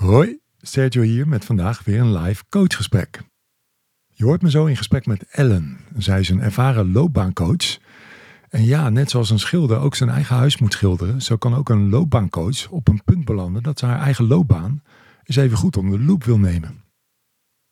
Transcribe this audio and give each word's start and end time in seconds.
Hoi, 0.00 0.38
Sergio 0.60 1.02
hier 1.02 1.28
met 1.28 1.44
vandaag 1.44 1.84
weer 1.84 2.00
een 2.00 2.16
live 2.16 2.44
coachgesprek. 2.48 3.22
Je 4.06 4.24
hoort 4.24 4.42
me 4.42 4.50
zo 4.50 4.66
in 4.66 4.76
gesprek 4.76 5.06
met 5.06 5.24
Ellen. 5.30 5.78
Zij 5.96 6.20
is 6.20 6.28
een 6.28 6.40
ervaren 6.40 6.92
loopbaancoach. 6.92 7.78
En 8.48 8.64
ja, 8.64 8.88
net 8.88 9.10
zoals 9.10 9.30
een 9.30 9.38
schilder 9.38 9.78
ook 9.78 9.94
zijn 9.94 10.10
eigen 10.10 10.36
huis 10.36 10.58
moet 10.58 10.72
schilderen, 10.72 11.22
zo 11.22 11.36
kan 11.36 11.54
ook 11.54 11.68
een 11.68 11.88
loopbaancoach 11.88 12.68
op 12.68 12.88
een 12.88 13.04
punt 13.04 13.24
belanden 13.24 13.62
dat 13.62 13.78
ze 13.78 13.86
haar 13.86 14.00
eigen 14.00 14.26
loopbaan 14.26 14.82
eens 15.22 15.36
even 15.36 15.56
goed 15.56 15.76
onder 15.76 15.98
de 15.98 16.04
loep 16.04 16.24
wil 16.24 16.38
nemen. 16.38 16.84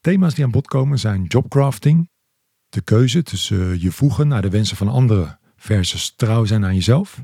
Thema's 0.01 0.35
die 0.35 0.45
aan 0.45 0.51
bod 0.51 0.67
komen 0.67 0.99
zijn 0.99 1.25
jobcrafting, 1.25 2.11
de 2.69 2.81
keuze 2.81 3.23
tussen 3.23 3.81
je 3.81 3.93
voegen 3.93 4.29
naar 4.29 4.43
de 4.43 4.51
wensen 4.51 4.77
van 4.77 4.89
anderen 4.89 5.39
versus 5.57 6.15
trouw 6.17 6.45
zijn 6.45 6.65
aan 6.65 6.75
jezelf 6.75 7.23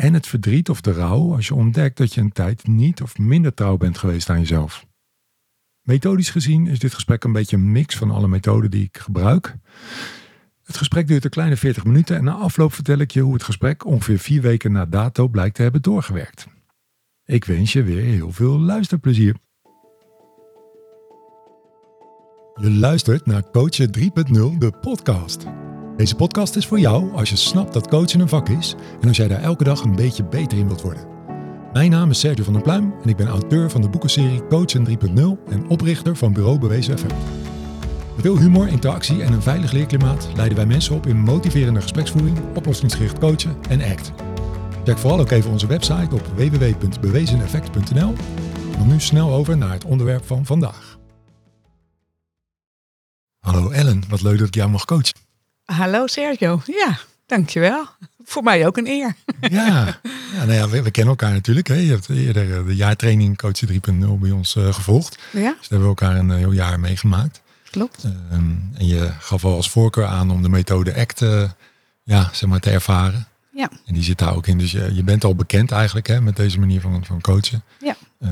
en 0.00 0.14
het 0.14 0.26
verdriet 0.26 0.68
of 0.68 0.80
de 0.80 0.92
rouw 0.92 1.34
als 1.34 1.46
je 1.46 1.54
ontdekt 1.54 1.96
dat 1.96 2.14
je 2.14 2.20
een 2.20 2.32
tijd 2.32 2.66
niet 2.66 3.02
of 3.02 3.18
minder 3.18 3.54
trouw 3.54 3.76
bent 3.76 3.98
geweest 3.98 4.30
aan 4.30 4.38
jezelf. 4.38 4.86
Methodisch 5.82 6.30
gezien 6.30 6.66
is 6.66 6.78
dit 6.78 6.94
gesprek 6.94 7.24
een 7.24 7.32
beetje 7.32 7.56
een 7.56 7.72
mix 7.72 7.96
van 7.96 8.10
alle 8.10 8.28
methoden 8.28 8.70
die 8.70 8.84
ik 8.84 8.98
gebruik. 8.98 9.56
Het 10.64 10.76
gesprek 10.76 11.06
duurt 11.06 11.24
een 11.24 11.30
kleine 11.30 11.56
40 11.56 11.84
minuten 11.84 12.16
en 12.16 12.24
na 12.24 12.32
afloop 12.32 12.72
vertel 12.72 12.98
ik 12.98 13.10
je 13.10 13.20
hoe 13.20 13.32
het 13.32 13.42
gesprek 13.42 13.84
ongeveer 13.84 14.18
vier 14.18 14.42
weken 14.42 14.72
na 14.72 14.86
dato 14.86 15.28
blijkt 15.28 15.54
te 15.54 15.62
hebben 15.62 15.82
doorgewerkt. 15.82 16.46
Ik 17.24 17.44
wens 17.44 17.72
je 17.72 17.82
weer 17.82 18.02
heel 18.02 18.32
veel 18.32 18.60
luisterplezier. 18.60 19.36
Je 22.54 22.70
luistert 22.70 23.26
naar 23.26 23.50
Coachen 23.50 23.90
3.0, 23.98 24.58
de 24.58 24.72
podcast. 24.80 25.46
Deze 26.00 26.14
podcast 26.14 26.56
is 26.56 26.66
voor 26.66 26.78
jou 26.78 27.14
als 27.14 27.30
je 27.30 27.36
snapt 27.36 27.72
dat 27.72 27.88
coachen 27.88 28.20
een 28.20 28.28
vak 28.28 28.48
is 28.48 28.74
en 29.00 29.08
als 29.08 29.16
jij 29.16 29.28
daar 29.28 29.42
elke 29.42 29.64
dag 29.64 29.82
een 29.82 29.96
beetje 29.96 30.24
beter 30.24 30.58
in 30.58 30.66
wilt 30.66 30.82
worden. 30.82 31.06
Mijn 31.72 31.90
naam 31.90 32.10
is 32.10 32.18
Sergio 32.20 32.44
van 32.44 32.52
der 32.52 32.62
Pluim 32.62 32.94
en 33.02 33.08
ik 33.08 33.16
ben 33.16 33.26
auteur 33.26 33.70
van 33.70 33.80
de 33.80 33.88
boekenserie 33.88 34.46
Coachen 34.46 34.86
3.0 34.88 34.94
en 35.50 35.68
oprichter 35.68 36.16
van 36.16 36.32
Bureau 36.32 36.58
Bewezen 36.58 36.98
FM. 36.98 37.06
Met 38.14 38.24
veel 38.24 38.38
humor, 38.38 38.68
interactie 38.68 39.22
en 39.22 39.32
een 39.32 39.42
veilig 39.42 39.72
leerklimaat 39.72 40.28
leiden 40.34 40.56
wij 40.56 40.66
mensen 40.66 40.94
op 40.94 41.06
in 41.06 41.16
motiverende 41.16 41.80
gespreksvoering, 41.80 42.38
oplossingsgericht 42.54 43.18
coachen 43.18 43.56
en 43.68 43.82
ACT. 43.82 44.12
Check 44.84 44.98
vooral 44.98 45.20
ook 45.20 45.30
even 45.30 45.50
onze 45.50 45.66
website 45.66 46.14
op 46.14 46.26
www.bewezeneffect.nl. 46.36 48.14
Dan 48.78 48.88
nu 48.88 49.00
snel 49.00 49.32
over 49.32 49.56
naar 49.56 49.72
het 49.72 49.84
onderwerp 49.84 50.26
van 50.26 50.46
vandaag. 50.46 50.98
Hallo 53.38 53.70
Ellen, 53.70 54.02
wat 54.08 54.22
leuk 54.22 54.38
dat 54.38 54.46
ik 54.46 54.54
jou 54.54 54.70
mag 54.70 54.84
coachen. 54.84 55.29
Hallo 55.70 56.06
Sergio. 56.06 56.62
Ja, 56.66 56.98
dankjewel. 57.26 57.86
Voor 58.24 58.42
mij 58.42 58.66
ook 58.66 58.76
een 58.76 58.86
eer. 58.86 59.14
Ja, 59.40 59.66
ja, 60.34 60.44
nou 60.44 60.52
ja 60.52 60.68
we, 60.68 60.82
we, 60.82 60.90
kennen 60.90 61.10
elkaar 61.10 61.32
natuurlijk. 61.32 61.66
Hè. 61.66 61.74
Je 61.74 61.90
hebt 61.90 62.08
eerder 62.08 62.58
eh, 62.58 62.66
de 62.66 62.76
jaartraining 62.76 63.36
Coach 63.36 63.60
3.0 63.72 63.78
bij 64.20 64.30
ons 64.30 64.54
uh, 64.54 64.74
gevolgd. 64.74 65.18
Ja. 65.32 65.40
Dus 65.40 65.42
daar 65.42 65.78
hebben 65.78 65.80
we 65.80 65.86
elkaar 65.86 66.16
een 66.16 66.30
heel 66.30 66.52
jaar 66.52 66.80
meegemaakt. 66.80 67.42
Klopt. 67.70 68.04
Um, 68.32 68.70
en 68.74 68.86
je 68.86 69.10
gaf 69.18 69.44
al 69.44 69.54
als 69.54 69.70
voorkeur 69.70 70.06
aan 70.06 70.30
om 70.30 70.42
de 70.42 70.48
methode 70.48 70.94
ACT 70.94 71.20
uh, 71.20 71.50
ja, 72.02 72.28
zeg 72.32 72.48
maar, 72.48 72.60
te 72.60 72.70
ervaren. 72.70 73.26
Ja. 73.52 73.70
En 73.86 73.94
die 73.94 74.02
zit 74.02 74.18
daar 74.18 74.36
ook 74.36 74.46
in. 74.46 74.58
Dus 74.58 74.70
je, 74.70 74.94
je 74.94 75.02
bent 75.02 75.24
al 75.24 75.34
bekend 75.34 75.70
eigenlijk 75.70 76.06
hè, 76.06 76.20
met 76.20 76.36
deze 76.36 76.58
manier 76.58 76.80
van, 76.80 77.04
van 77.04 77.20
coachen. 77.20 77.62
Ja. 77.80 77.96
Uh, 78.22 78.30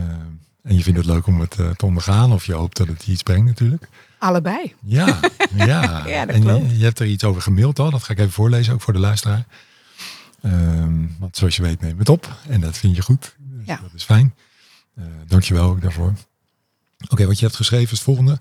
en 0.62 0.77
je 0.77 0.83
vindt 0.83 0.98
het 0.98 1.09
leuk 1.09 1.27
om 1.27 1.41
het 1.41 1.56
te 1.77 1.86
ondergaan. 1.86 2.33
Of 2.33 2.47
je 2.47 2.53
hoopt 2.53 2.77
dat 2.77 2.89
het 2.89 3.06
iets 3.06 3.22
brengt 3.22 3.47
natuurlijk. 3.47 3.89
Allebei. 4.19 4.75
Ja, 4.83 5.21
ja. 5.55 6.07
ja 6.07 6.27
dat 6.27 6.35
en 6.35 6.41
klopt. 6.41 6.71
je, 6.71 6.79
je, 6.79 6.85
hebt 6.85 6.99
er 6.99 7.07
iets 7.07 7.25
over 7.25 7.43
gemaild 7.43 7.79
al. 7.79 7.91
Dat 7.91 8.03
ga 8.03 8.13
ik 8.13 8.19
even 8.19 8.33
voorlezen, 8.33 8.75
ook 8.75 8.81
voor 8.81 8.93
de 8.93 8.99
luisteraar. 8.99 9.47
Um, 10.43 11.17
want 11.19 11.37
zoals 11.37 11.57
je 11.57 11.63
weet 11.63 11.81
neem 11.81 11.99
het 11.99 12.09
op. 12.09 12.37
En 12.49 12.61
dat 12.61 12.77
vind 12.77 12.97
je 12.97 13.03
goed. 13.03 13.35
Dus 13.39 13.67
Ja. 13.67 13.79
Dat 13.83 13.95
is 13.95 14.05
fijn. 14.05 14.35
Uh, 14.99 15.05
dankjewel 15.27 15.71
ook 15.71 15.83
daarvoor. 15.83 16.15
Oké, 16.99 17.13
okay, 17.13 17.27
wat 17.27 17.39
je 17.39 17.45
hebt 17.45 17.57
geschreven 17.57 17.85
is 17.85 17.91
het 17.91 18.01
volgende. 18.01 18.39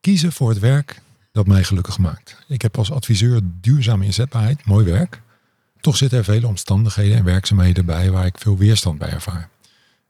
Kiezen 0.00 0.32
voor 0.32 0.48
het 0.48 0.58
werk 0.58 1.00
dat 1.32 1.46
mij 1.46 1.64
gelukkig 1.64 1.98
maakt. 1.98 2.36
Ik 2.48 2.62
heb 2.62 2.78
als 2.78 2.90
adviseur 2.90 3.40
duurzame 3.44 4.04
inzetbaarheid, 4.04 4.64
mooi 4.64 4.84
werk. 4.84 5.22
Toch 5.80 5.96
zitten 5.96 6.18
er 6.18 6.24
vele 6.24 6.46
omstandigheden 6.46 7.16
en 7.16 7.24
werkzaamheden 7.24 7.86
bij 7.86 8.10
waar 8.10 8.26
ik 8.26 8.38
veel 8.38 8.58
weerstand 8.58 8.98
bij 8.98 9.10
ervaar. 9.10 9.48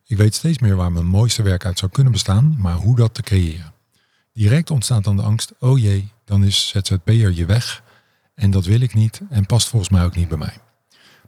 Ik 0.07 0.17
weet 0.17 0.35
steeds 0.35 0.59
meer 0.59 0.77
waar 0.77 0.93
mijn 0.93 1.07
mooiste 1.07 1.43
werk 1.43 1.65
uit 1.65 1.79
zou 1.79 1.91
kunnen 1.91 2.13
bestaan, 2.13 2.57
maar 2.59 2.75
hoe 2.75 2.97
dat 2.97 3.15
te 3.15 3.23
creëren. 3.23 3.73
Direct 4.33 4.71
ontstaat 4.71 5.05
dan 5.05 5.17
de 5.17 5.23
angst, 5.23 5.53
oh 5.59 5.79
jee, 5.79 6.13
dan 6.25 6.45
is 6.45 6.69
ZZP'er 6.69 7.33
je 7.33 7.47
weg. 7.47 7.83
En 8.35 8.51
dat 8.51 8.65
wil 8.65 8.81
ik 8.81 8.95
niet 8.95 9.21
en 9.31 9.47
past 9.47 9.69
volgens 9.69 9.91
mij 9.91 10.05
ook 10.05 10.17
niet 10.17 10.29
bij 10.29 10.39
mij. 10.39 10.59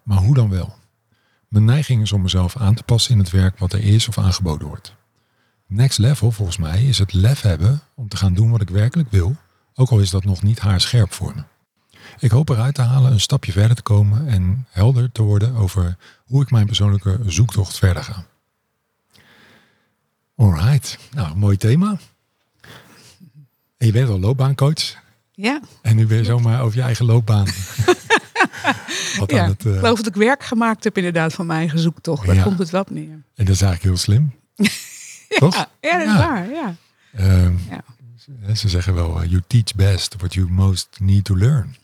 Maar 0.03 0.19
hoe 0.19 0.34
dan 0.34 0.50
wel? 0.50 0.75
Mijn 1.48 1.65
neiging 1.65 2.03
is 2.03 2.12
om 2.12 2.22
mezelf 2.22 2.56
aan 2.56 2.75
te 2.75 2.82
passen 2.82 3.12
in 3.12 3.19
het 3.19 3.31
werk 3.31 3.59
wat 3.59 3.72
er 3.72 3.84
is 3.84 4.09
of 4.09 4.19
aangeboden 4.19 4.69
wordt. 4.69 4.94
Next 5.66 5.98
level 5.98 6.31
volgens 6.31 6.56
mij 6.56 6.84
is 6.84 6.98
het 6.98 7.12
lef 7.12 7.41
hebben 7.41 7.81
om 7.94 8.09
te 8.09 8.16
gaan 8.16 8.34
doen 8.34 8.50
wat 8.50 8.60
ik 8.60 8.69
werkelijk 8.70 9.10
wil, 9.10 9.36
ook 9.75 9.91
al 9.91 10.00
is 10.00 10.10
dat 10.10 10.25
nog 10.25 10.42
niet 10.42 10.59
haarscherp 10.59 11.12
voor 11.12 11.34
me. 11.34 11.42
Ik 12.19 12.31
hoop 12.31 12.48
eruit 12.48 12.75
te 12.75 12.82
halen 12.82 13.12
een 13.12 13.21
stapje 13.21 13.53
verder 13.53 13.76
te 13.76 13.82
komen 13.82 14.28
en 14.28 14.66
helder 14.71 15.12
te 15.12 15.22
worden 15.22 15.54
over 15.54 15.97
hoe 16.25 16.42
ik 16.42 16.50
mijn 16.50 16.66
persoonlijke 16.66 17.21
zoektocht 17.26 17.78
verder 17.78 18.04
ga. 18.04 18.26
Alright, 20.36 20.98
nou 21.10 21.36
mooi 21.36 21.56
thema. 21.56 21.98
En 23.77 23.87
je 23.87 23.93
bent 23.93 24.09
al 24.09 24.21
loopbaancoach. 24.21 25.03
Ja. 25.33 25.61
En 25.83 25.97
nu 25.97 26.07
ben 26.07 26.17
je 26.17 26.25
zomaar 26.25 26.62
over 26.62 26.77
je 26.77 26.83
eigen 26.83 27.07
loopbaan. 27.07 27.47
Wat 29.19 29.31
ja, 29.31 29.49
het, 29.49 29.65
uh... 29.65 29.73
Ik 29.73 29.79
geloof 29.79 29.97
dat 29.97 30.07
ik 30.07 30.15
werk 30.15 30.45
gemaakt 30.45 30.85
heb 30.85 30.97
inderdaad 30.97 31.35
van 31.35 31.47
mijn 31.47 31.59
eigen 31.59 31.79
zoektocht. 31.79 32.27
Daar 32.27 32.34
ja. 32.34 32.43
komt 32.43 32.59
het 32.59 32.71
wel 32.71 32.84
neer. 32.91 33.11
En 33.11 33.45
dat 33.45 33.49
is 33.49 33.63
eigenlijk 33.63 33.83
heel 33.83 33.97
slim. 33.97 34.34
ja, 35.29 35.39
Toch? 35.39 35.69
Ja, 35.81 35.99
dat 35.99 36.09
is 36.09 36.15
waar. 36.15 36.51
Ja. 36.51 36.77
Um, 37.21 37.61
ja. 37.71 37.84
Ze 38.55 38.69
zeggen 38.69 38.95
wel, 38.95 39.23
uh, 39.23 39.31
you 39.31 39.43
teach 39.47 39.75
best 39.75 40.15
what 40.17 40.34
you 40.34 40.51
most 40.51 40.89
need 41.01 41.25
to 41.25 41.37
learn. 41.37 41.77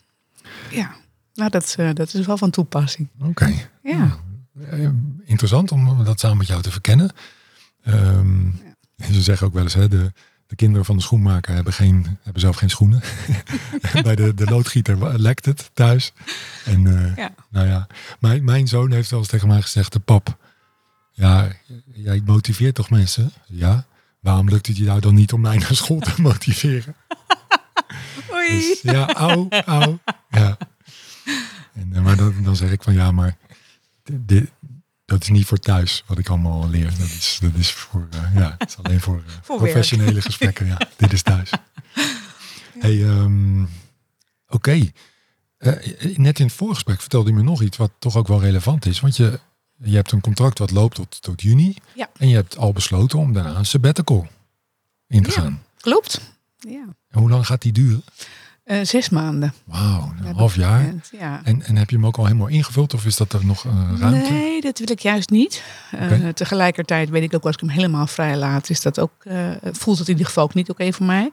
Ja, 0.69 0.95
nou 1.33 1.49
dat, 1.49 1.75
uh, 1.79 1.89
dat 1.93 2.13
is 2.13 2.25
wel 2.25 2.37
van 2.37 2.49
toepassing. 2.49 3.07
Oké. 3.19 3.29
Okay. 3.29 3.69
Ja. 3.83 4.17
Nou, 4.53 4.95
interessant 5.23 5.71
om 5.71 6.03
dat 6.03 6.19
samen 6.19 6.37
met 6.37 6.47
jou 6.47 6.61
te 6.61 6.71
verkennen. 6.71 7.11
Um, 7.87 8.59
ze 9.11 9.21
zeggen 9.21 9.47
ook 9.47 9.53
wel 9.53 9.63
eens, 9.63 9.73
hè, 9.73 9.87
de, 9.87 10.11
de 10.51 10.57
kinderen 10.57 10.85
van 10.85 10.95
de 10.95 11.01
schoenmaker 11.01 11.53
hebben, 11.55 11.73
geen, 11.73 12.17
hebben 12.23 12.41
zelf 12.41 12.55
geen 12.55 12.69
schoenen. 12.69 13.01
Bij 14.03 14.15
de, 14.15 14.33
de 14.33 14.45
loodgieter 14.45 15.19
lekt 15.19 15.45
het 15.45 15.69
thuis. 15.73 16.13
En 16.65 16.85
uh, 16.85 17.15
ja. 17.15 17.33
nou 17.49 17.67
ja, 17.67 17.87
mijn, 18.19 18.43
mijn 18.43 18.67
zoon 18.67 18.91
heeft 18.91 19.09
wel 19.09 19.19
eens 19.19 19.27
tegen 19.27 19.47
mij 19.47 19.61
gezegd, 19.61 19.93
de 19.93 19.99
pap, 19.99 20.37
ja, 21.11 21.47
jij 21.93 22.21
motiveert 22.25 22.75
toch 22.75 22.89
mensen? 22.89 23.31
Ja. 23.47 23.85
Waarom 24.19 24.49
lukt 24.49 24.67
het 24.67 24.77
je 24.77 24.85
nou 24.85 24.99
dan 24.99 25.13
niet 25.13 25.33
om 25.33 25.41
mij 25.41 25.57
naar 25.57 25.75
school 25.75 25.99
te 25.99 26.21
motiveren? 26.21 26.95
Oei. 28.33 28.49
Dus, 28.49 28.81
ja, 28.81 29.13
au, 29.13 29.47
au. 29.65 29.97
Ja. 30.29 30.57
En, 31.73 31.91
uh, 31.93 32.01
maar 32.01 32.15
dan, 32.15 32.43
dan 32.43 32.55
zeg 32.55 32.71
ik 32.71 32.83
van 32.83 32.93
ja, 32.93 33.11
maar 33.11 33.37
dit, 34.03 34.51
dat 35.11 35.21
is 35.21 35.29
niet 35.29 35.45
voor 35.45 35.59
thuis 35.59 36.03
wat 36.07 36.17
ik 36.17 36.29
allemaal 36.29 36.69
leer. 36.69 36.89
Dat 36.97 37.07
is, 37.07 37.37
dat 37.41 37.53
is 37.55 37.71
voor, 37.71 38.07
uh, 38.13 38.35
ja, 38.35 38.55
het 38.57 38.69
is 38.69 38.77
alleen 38.77 38.99
voor, 38.99 39.23
uh, 39.27 39.33
voor 39.41 39.57
professionele 39.57 40.11
werk. 40.11 40.25
gesprekken. 40.25 40.65
Ja, 40.65 40.77
dit 40.97 41.13
is 41.13 41.21
thuis. 41.21 41.49
Hey, 42.79 43.01
um, 43.01 43.61
oké. 44.47 44.55
Okay. 44.55 44.93
Uh, 45.57 46.17
net 46.17 46.39
in 46.39 46.45
het 46.45 46.55
voorgesprek 46.55 46.99
vertelde 46.99 47.29
je 47.29 47.35
me 47.35 47.43
nog 47.43 47.61
iets 47.61 47.77
wat 47.77 47.91
toch 47.99 48.15
ook 48.15 48.27
wel 48.27 48.41
relevant 48.41 48.85
is. 48.85 48.99
Want 48.99 49.17
je, 49.17 49.39
je 49.77 49.95
hebt 49.95 50.11
een 50.11 50.21
contract 50.21 50.59
wat 50.59 50.71
loopt 50.71 50.95
tot, 50.95 51.21
tot 51.21 51.41
juni. 51.41 51.75
Ja. 51.95 52.09
En 52.17 52.27
je 52.27 52.35
hebt 52.35 52.57
al 52.57 52.73
besloten 52.73 53.19
om 53.19 53.33
daarna 53.33 53.55
een 53.55 53.65
sabbatical 53.65 54.27
in 55.07 55.23
te 55.23 55.29
Ja. 55.29 55.41
gaan. 55.41 55.63
Klopt. 55.77 56.21
Ja. 56.59 56.85
En 57.09 57.19
hoe 57.19 57.29
lang 57.29 57.45
gaat 57.45 57.61
die 57.61 57.71
duren? 57.71 58.03
Eh, 58.71 58.79
zes 58.83 59.09
maanden. 59.09 59.53
Wauw, 59.63 60.13
een 60.23 60.35
half 60.35 60.55
jaar. 60.55 60.93
Ja. 61.11 61.41
En, 61.43 61.63
en 61.63 61.75
heb 61.75 61.89
je 61.89 61.95
hem 61.95 62.05
ook 62.05 62.17
al 62.17 62.25
helemaal 62.25 62.47
ingevuld 62.47 62.93
of 62.93 63.05
is 63.05 63.15
dat 63.15 63.33
er 63.33 63.45
nog 63.45 63.63
uh, 63.63 63.71
ruimte? 63.99 64.31
Nee, 64.31 64.61
dat 64.61 64.79
wil 64.79 64.91
ik 64.91 64.99
juist 64.99 65.29
niet. 65.29 65.63
Uh, 65.95 66.03
Oké. 66.03 66.33
Tegelijkertijd 66.33 67.09
weet 67.09 67.23
ik 67.23 67.33
ook 67.35 67.43
als 67.45 67.55
ik 67.55 67.59
hem 67.59 67.69
helemaal 67.69 68.07
vrij 68.07 68.37
laat, 68.37 68.69
is 68.69 68.81
dat 68.81 68.99
ook, 68.99 69.11
voelt 69.71 69.97
het 69.97 70.07
in 70.07 70.13
ieder 70.13 70.27
geval 70.27 70.43
ook 70.43 70.53
niet 70.53 70.69
oké 70.69 70.93
voor 70.93 71.05
mij. 71.05 71.31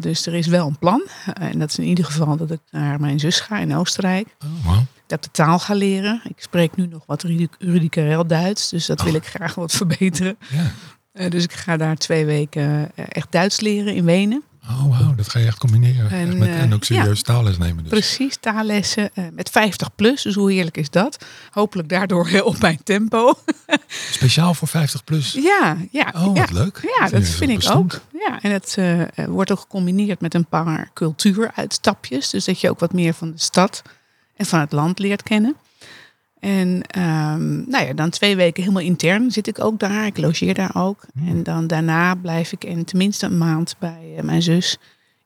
Dus 0.00 0.26
er 0.26 0.34
is 0.34 0.46
wel 0.46 0.66
een 0.66 0.78
plan. 0.78 1.02
En 1.34 1.58
dat 1.58 1.70
is 1.70 1.78
in 1.78 1.84
ieder 1.84 2.04
geval 2.04 2.36
dat 2.36 2.50
ik 2.50 2.60
naar 2.70 3.00
mijn 3.00 3.20
zus 3.20 3.40
ga 3.40 3.58
in 3.58 3.76
Oostenrijk. 3.76 4.28
Oh. 4.44 4.78
Dat 5.06 5.18
ik 5.18 5.22
de 5.22 5.30
taal 5.30 5.58
ga 5.58 5.74
leren. 5.74 6.20
Ik 6.24 6.40
spreek 6.42 6.76
nu 6.76 6.86
nog 6.86 7.02
wat 7.06 7.24
Rudicarel 7.58 8.26
Duits, 8.26 8.68
dus 8.68 8.86
dat 8.86 9.02
wil 9.02 9.12
Oh. 9.12 9.18
ik 9.18 9.26
graag 9.26 9.54
wat 9.54 9.72
verbeteren. 9.82 10.38
Ja. 11.12 11.28
Dus 11.28 11.44
ik 11.44 11.52
ga 11.52 11.76
daar 11.76 11.96
twee 11.96 12.24
weken 12.24 12.90
echt 12.94 13.32
Duits 13.32 13.60
leren 13.60 13.94
in 13.94 14.04
Wenen. 14.04 14.42
Oh, 14.70 14.98
wauw, 14.98 15.14
dat 15.14 15.28
ga 15.28 15.38
je 15.38 15.46
echt 15.46 15.58
combineren. 15.58 16.10
En, 16.10 16.28
Echt 16.28 16.38
met, 16.38 16.48
eh, 16.48 16.60
en 16.60 16.74
ook 16.74 16.84
serieus 16.84 17.18
ja. 17.18 17.24
taalles 17.24 17.58
nemen 17.58 17.82
dus. 17.82 17.92
Precies, 17.92 18.36
taallessen 18.40 19.10
uh, 19.14 19.24
met 19.32 19.50
50 19.50 19.94
plus. 19.94 20.22
Dus 20.22 20.34
hoe 20.34 20.52
heerlijk 20.52 20.76
is 20.76 20.90
dat? 20.90 21.24
Hopelijk 21.50 21.88
daardoor 21.88 22.26
heel 22.28 22.44
op 22.44 22.60
mijn 22.60 22.80
tempo. 22.84 23.34
Speciaal 24.10 24.54
voor 24.54 24.68
50 24.68 25.04
plus. 25.04 25.32
Ja, 25.32 25.76
ja. 25.90 26.12
Oh, 26.16 26.34
ja. 26.34 26.40
wat 26.40 26.50
leuk. 26.50 26.80
Ja, 26.98 27.08
dat 27.08 27.28
vind 27.28 27.50
ik 27.50 27.56
bestond. 27.56 27.94
ook. 27.94 28.00
Ja, 28.26 28.42
en 28.42 28.52
het 28.52 28.76
uh, 28.78 29.02
wordt 29.26 29.50
ook 29.50 29.60
gecombineerd 29.60 30.20
met 30.20 30.34
een 30.34 30.46
paar 30.46 30.90
cultuuruitstapjes. 30.94 32.30
Dus 32.30 32.44
dat 32.44 32.60
je 32.60 32.70
ook 32.70 32.80
wat 32.80 32.92
meer 32.92 33.14
van 33.14 33.30
de 33.30 33.40
stad 33.40 33.82
en 34.36 34.46
van 34.46 34.60
het 34.60 34.72
land 34.72 34.98
leert 34.98 35.22
kennen. 35.22 35.56
En 36.40 36.82
ehm, 36.86 37.70
nou 37.70 37.86
ja, 37.86 37.92
dan 37.92 38.10
twee 38.10 38.36
weken 38.36 38.62
helemaal 38.62 38.82
intern 38.82 39.30
zit 39.30 39.46
ik 39.46 39.64
ook 39.64 39.78
daar. 39.78 40.06
Ik 40.06 40.18
logeer 40.18 40.54
daar 40.54 40.74
ook. 40.74 41.06
En 41.26 41.42
dan 41.42 41.66
daarna 41.66 42.14
blijf 42.14 42.52
ik 42.52 42.64
in 42.64 42.84
tenminste 42.84 43.26
een 43.26 43.38
maand 43.38 43.74
bij 43.78 44.14
eh, 44.16 44.22
mijn 44.22 44.42
zus 44.42 44.78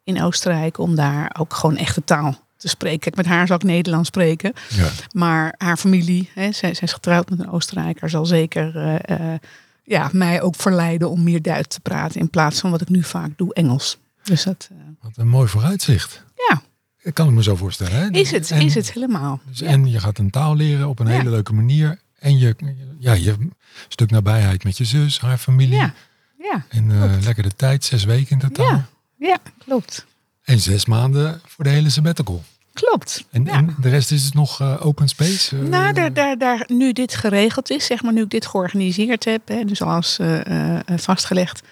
in 0.04 0.22
Oostenrijk. 0.22 0.78
Om 0.78 0.94
daar 0.94 1.36
ook 1.38 1.54
gewoon 1.54 1.76
echte 1.76 2.04
taal 2.04 2.38
te 2.56 2.68
spreken. 2.68 2.98
Kijk, 2.98 3.16
met 3.16 3.26
haar 3.26 3.46
zal 3.46 3.56
ik 3.56 3.62
Nederlands 3.62 4.08
spreken. 4.08 4.52
Ja. 4.68 4.88
Maar 5.12 5.54
haar 5.58 5.76
familie, 5.76 6.30
hè, 6.34 6.52
zij, 6.52 6.74
zij 6.74 6.82
is 6.82 6.92
getrouwd 6.92 7.30
met 7.30 7.38
een 7.38 7.50
Oostenrijker, 7.50 8.10
zal 8.10 8.26
zeker 8.26 8.76
eh, 8.76 9.32
eh, 9.32 9.40
ja, 9.84 10.08
mij 10.12 10.42
ook 10.42 10.56
verleiden 10.56 11.10
om 11.10 11.22
meer 11.22 11.42
Duits 11.42 11.74
te 11.74 11.80
praten. 11.80 12.20
In 12.20 12.30
plaats 12.30 12.60
van 12.60 12.70
wat 12.70 12.80
ik 12.80 12.88
nu 12.88 13.02
vaak 13.02 13.30
doe, 13.36 13.54
Engels. 13.54 13.98
Dus 14.22 14.42
dat 14.42 14.70
Wat 15.00 15.12
een 15.16 15.28
mooi 15.28 15.48
vooruitzicht. 15.48 16.24
Ja. 16.48 16.62
Dat 17.04 17.12
kan 17.12 17.28
ik 17.28 17.34
me 17.34 17.42
zo 17.42 17.56
voorstellen. 17.56 17.92
Hè? 17.92 18.08
is 18.10 18.30
het, 18.30 18.50
En- 18.50 18.60
is 18.60 18.74
het 18.74 18.92
helemaal. 18.92 19.40
Dus 19.48 19.58
Ja. 19.58 19.66
En 19.66 19.90
je 19.90 20.00
gaat 20.00 20.18
een 20.18 20.30
taal 20.30 20.56
leren 20.56 20.88
op 20.88 20.98
een 20.98 21.06
hele 21.06 21.30
leuke 21.30 21.52
manier. 21.54 21.98
En 22.18 22.38
je, 22.38 22.56
ja, 22.98 23.12
je 23.12 23.34
stuk 23.88 24.10
nabijheid 24.10 24.64
met 24.64 24.78
je 24.78 24.84
zus, 24.84 25.20
haar 25.20 25.38
familie. 25.38 25.74
Ja, 25.76 25.94
ja, 26.38 26.64
En 26.68 26.90
eh, 26.90 27.12
lekker 27.24 27.42
de 27.42 27.54
tijd, 27.56 27.84
zes 27.84 28.04
weken 28.04 28.30
in 28.30 28.38
totaal. 28.38 28.66
ja, 28.66 28.86
ja, 29.18 29.38
klopt. 29.58 30.06
En 30.44 30.60
zes 30.60 30.86
maanden 30.86 31.40
voor 31.46 31.64
de 31.64 31.70
hele 31.70 31.90
sabbatical. 31.90 32.42
Klopt. 32.72 33.24
En, 33.30 33.44
ja. 33.44 33.52
en 33.52 33.74
de 33.80 33.88
rest 33.88 34.10
is 34.10 34.24
het 34.24 34.34
nog 34.34 34.60
eh, 34.60 34.86
open 34.86 35.08
space? 35.08 35.56
eh, 35.56 35.62
Nou, 35.62 35.92
daar, 35.92 36.12
daar, 36.12 36.38
daar, 36.38 36.64
nu 36.66 36.92
dit 36.92 37.14
geregeld 37.14 37.70
is, 37.70 37.86
zeg 37.86 38.02
maar, 38.02 38.12
nu 38.12 38.22
ik 38.22 38.30
dit 38.30 38.46
georganiseerd 38.46 39.24
heb, 39.24 39.48
hè, 39.48 39.64
dus 39.64 39.82
als 39.82 40.18
vastgelegd, 40.96 41.62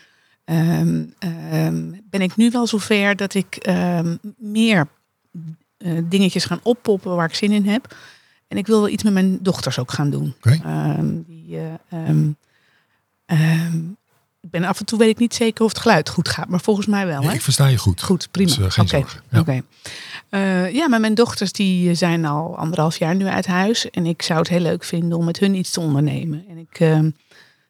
ehm, 0.45 1.05
ehm, 1.19 1.91
ben 2.11 2.21
ik 2.21 2.37
nu 2.37 2.51
wel 2.51 2.67
zover 2.67 3.17
dat 3.17 3.35
ik 3.35 3.57
ehm, 3.57 4.17
meer 4.39 4.87
eh, 5.77 5.99
dingetjes 6.05 6.45
gaan 6.45 6.61
oppoppen 6.63 7.17
waar 7.17 7.29
ik 7.29 7.35
zin 7.35 7.53
in 7.53 7.67
heb. 7.67 7.97
En 8.49 8.59
ik 8.59 8.67
wil 8.67 8.81
wel 8.81 8.89
iets 8.89 9.03
met 9.03 9.13
mijn 9.13 9.39
dochters 9.43 9.79
ook 9.79 9.93
gaan 9.93 10.11
doen. 10.11 10.35
Ehm, 10.41 11.07
die, 11.27 11.59
eh, 11.59 11.65
ehm, 11.89 12.31
ehm, 13.27 13.77
ik 14.41 14.51
ben 14.51 14.65
af 14.65 14.79
en 14.79 14.85
toe 14.85 14.99
weet 14.99 15.09
ik 15.09 15.19
niet 15.19 15.35
zeker 15.35 15.65
of 15.65 15.71
het 15.71 15.81
geluid 15.81 16.09
goed 16.09 16.29
gaat, 16.29 16.49
maar 16.49 16.61
volgens 16.61 16.87
mij 16.87 17.07
wel. 17.07 17.23
Hè? 17.23 17.33
ik 17.33 17.41
versta 17.41 17.67
je 17.67 17.79
goed. 17.79 18.03
Goed, 18.03 18.29
prima. 18.31 18.55
Dus, 18.55 18.75
geen 18.75 18.85
Oké, 18.85 18.97
zorgen. 18.97 19.23
Ja. 19.31 19.41
Oké. 19.41 19.63
Ja, 20.69 20.89
maar 20.89 21.01
mijn 21.01 21.15
dochters 21.15 21.53
die 21.53 21.95
zijn 21.95 22.25
al 22.25 22.59
anderhalf 22.59 22.99
jaar 22.99 23.15
nu 23.15 23.27
uit 23.27 23.47
huis. 23.47 23.91
En 23.91 24.07
ik 24.07 24.23
zou 24.23 24.39
het 24.39 24.49
heel 24.49 24.61
leuk 24.61 24.85
vinden 24.85 25.19
om 25.19 25.25
met 25.25 25.39
hun 25.39 25.55
iets 25.55 25.71
te 25.71 25.81
ondernemen. 25.81 26.45
En 26.49 26.59
ik, 26.59 26.77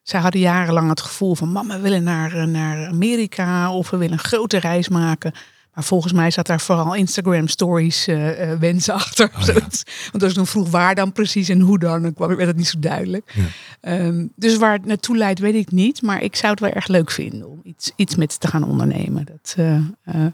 zij 0.02 0.20
hadden 0.20 0.40
jarenlang 0.40 0.88
het 0.88 1.00
gevoel 1.00 1.34
van... 1.34 1.52
mama, 1.52 1.76
we 1.76 1.82
willen 1.82 2.02
naar, 2.02 2.48
naar 2.48 2.86
Amerika 2.86 3.72
of 3.72 3.90
we 3.90 3.96
willen 3.96 4.12
een 4.12 4.24
grote 4.24 4.58
reis 4.58 4.88
maken. 4.88 5.32
Maar 5.74 5.84
volgens 5.84 6.12
mij 6.12 6.30
zat 6.30 6.46
daar 6.46 6.60
vooral 6.60 6.94
Instagram 6.94 7.48
stories 7.48 8.06
eh, 8.06 8.52
eh, 8.52 8.58
wensen 8.58 8.94
achter. 8.94 9.30
Oh, 9.34 9.46
ja. 9.46 9.52
Want 10.12 10.22
als 10.22 10.30
ik 10.30 10.34
dan 10.34 10.46
vroeg 10.46 10.70
waar 10.70 10.94
dan 10.94 11.12
precies 11.12 11.48
en 11.48 11.60
hoe 11.60 11.78
dan, 11.78 12.02
dan 12.02 12.14
kwam, 12.14 12.28
werd 12.28 12.48
het 12.48 12.56
niet 12.56 12.68
zo 12.68 12.78
duidelijk. 12.78 13.32
Ja. 13.34 13.44
Ehm, 13.80 14.26
dus 14.36 14.56
waar 14.56 14.72
het 14.72 14.86
naartoe 14.86 15.16
leidt, 15.16 15.40
weet 15.40 15.54
ik 15.54 15.70
niet. 15.70 16.02
Maar 16.02 16.22
ik 16.22 16.36
zou 16.36 16.50
het 16.50 16.60
wel 16.60 16.70
erg 16.70 16.86
leuk 16.86 17.10
vinden 17.10 17.48
om 17.48 17.60
iets, 17.62 17.92
iets 17.96 18.16
met 18.16 18.40
te 18.40 18.48
gaan 18.48 18.64
ondernemen. 18.64 19.24
Dat, 19.24 19.54
eh, 19.56 20.24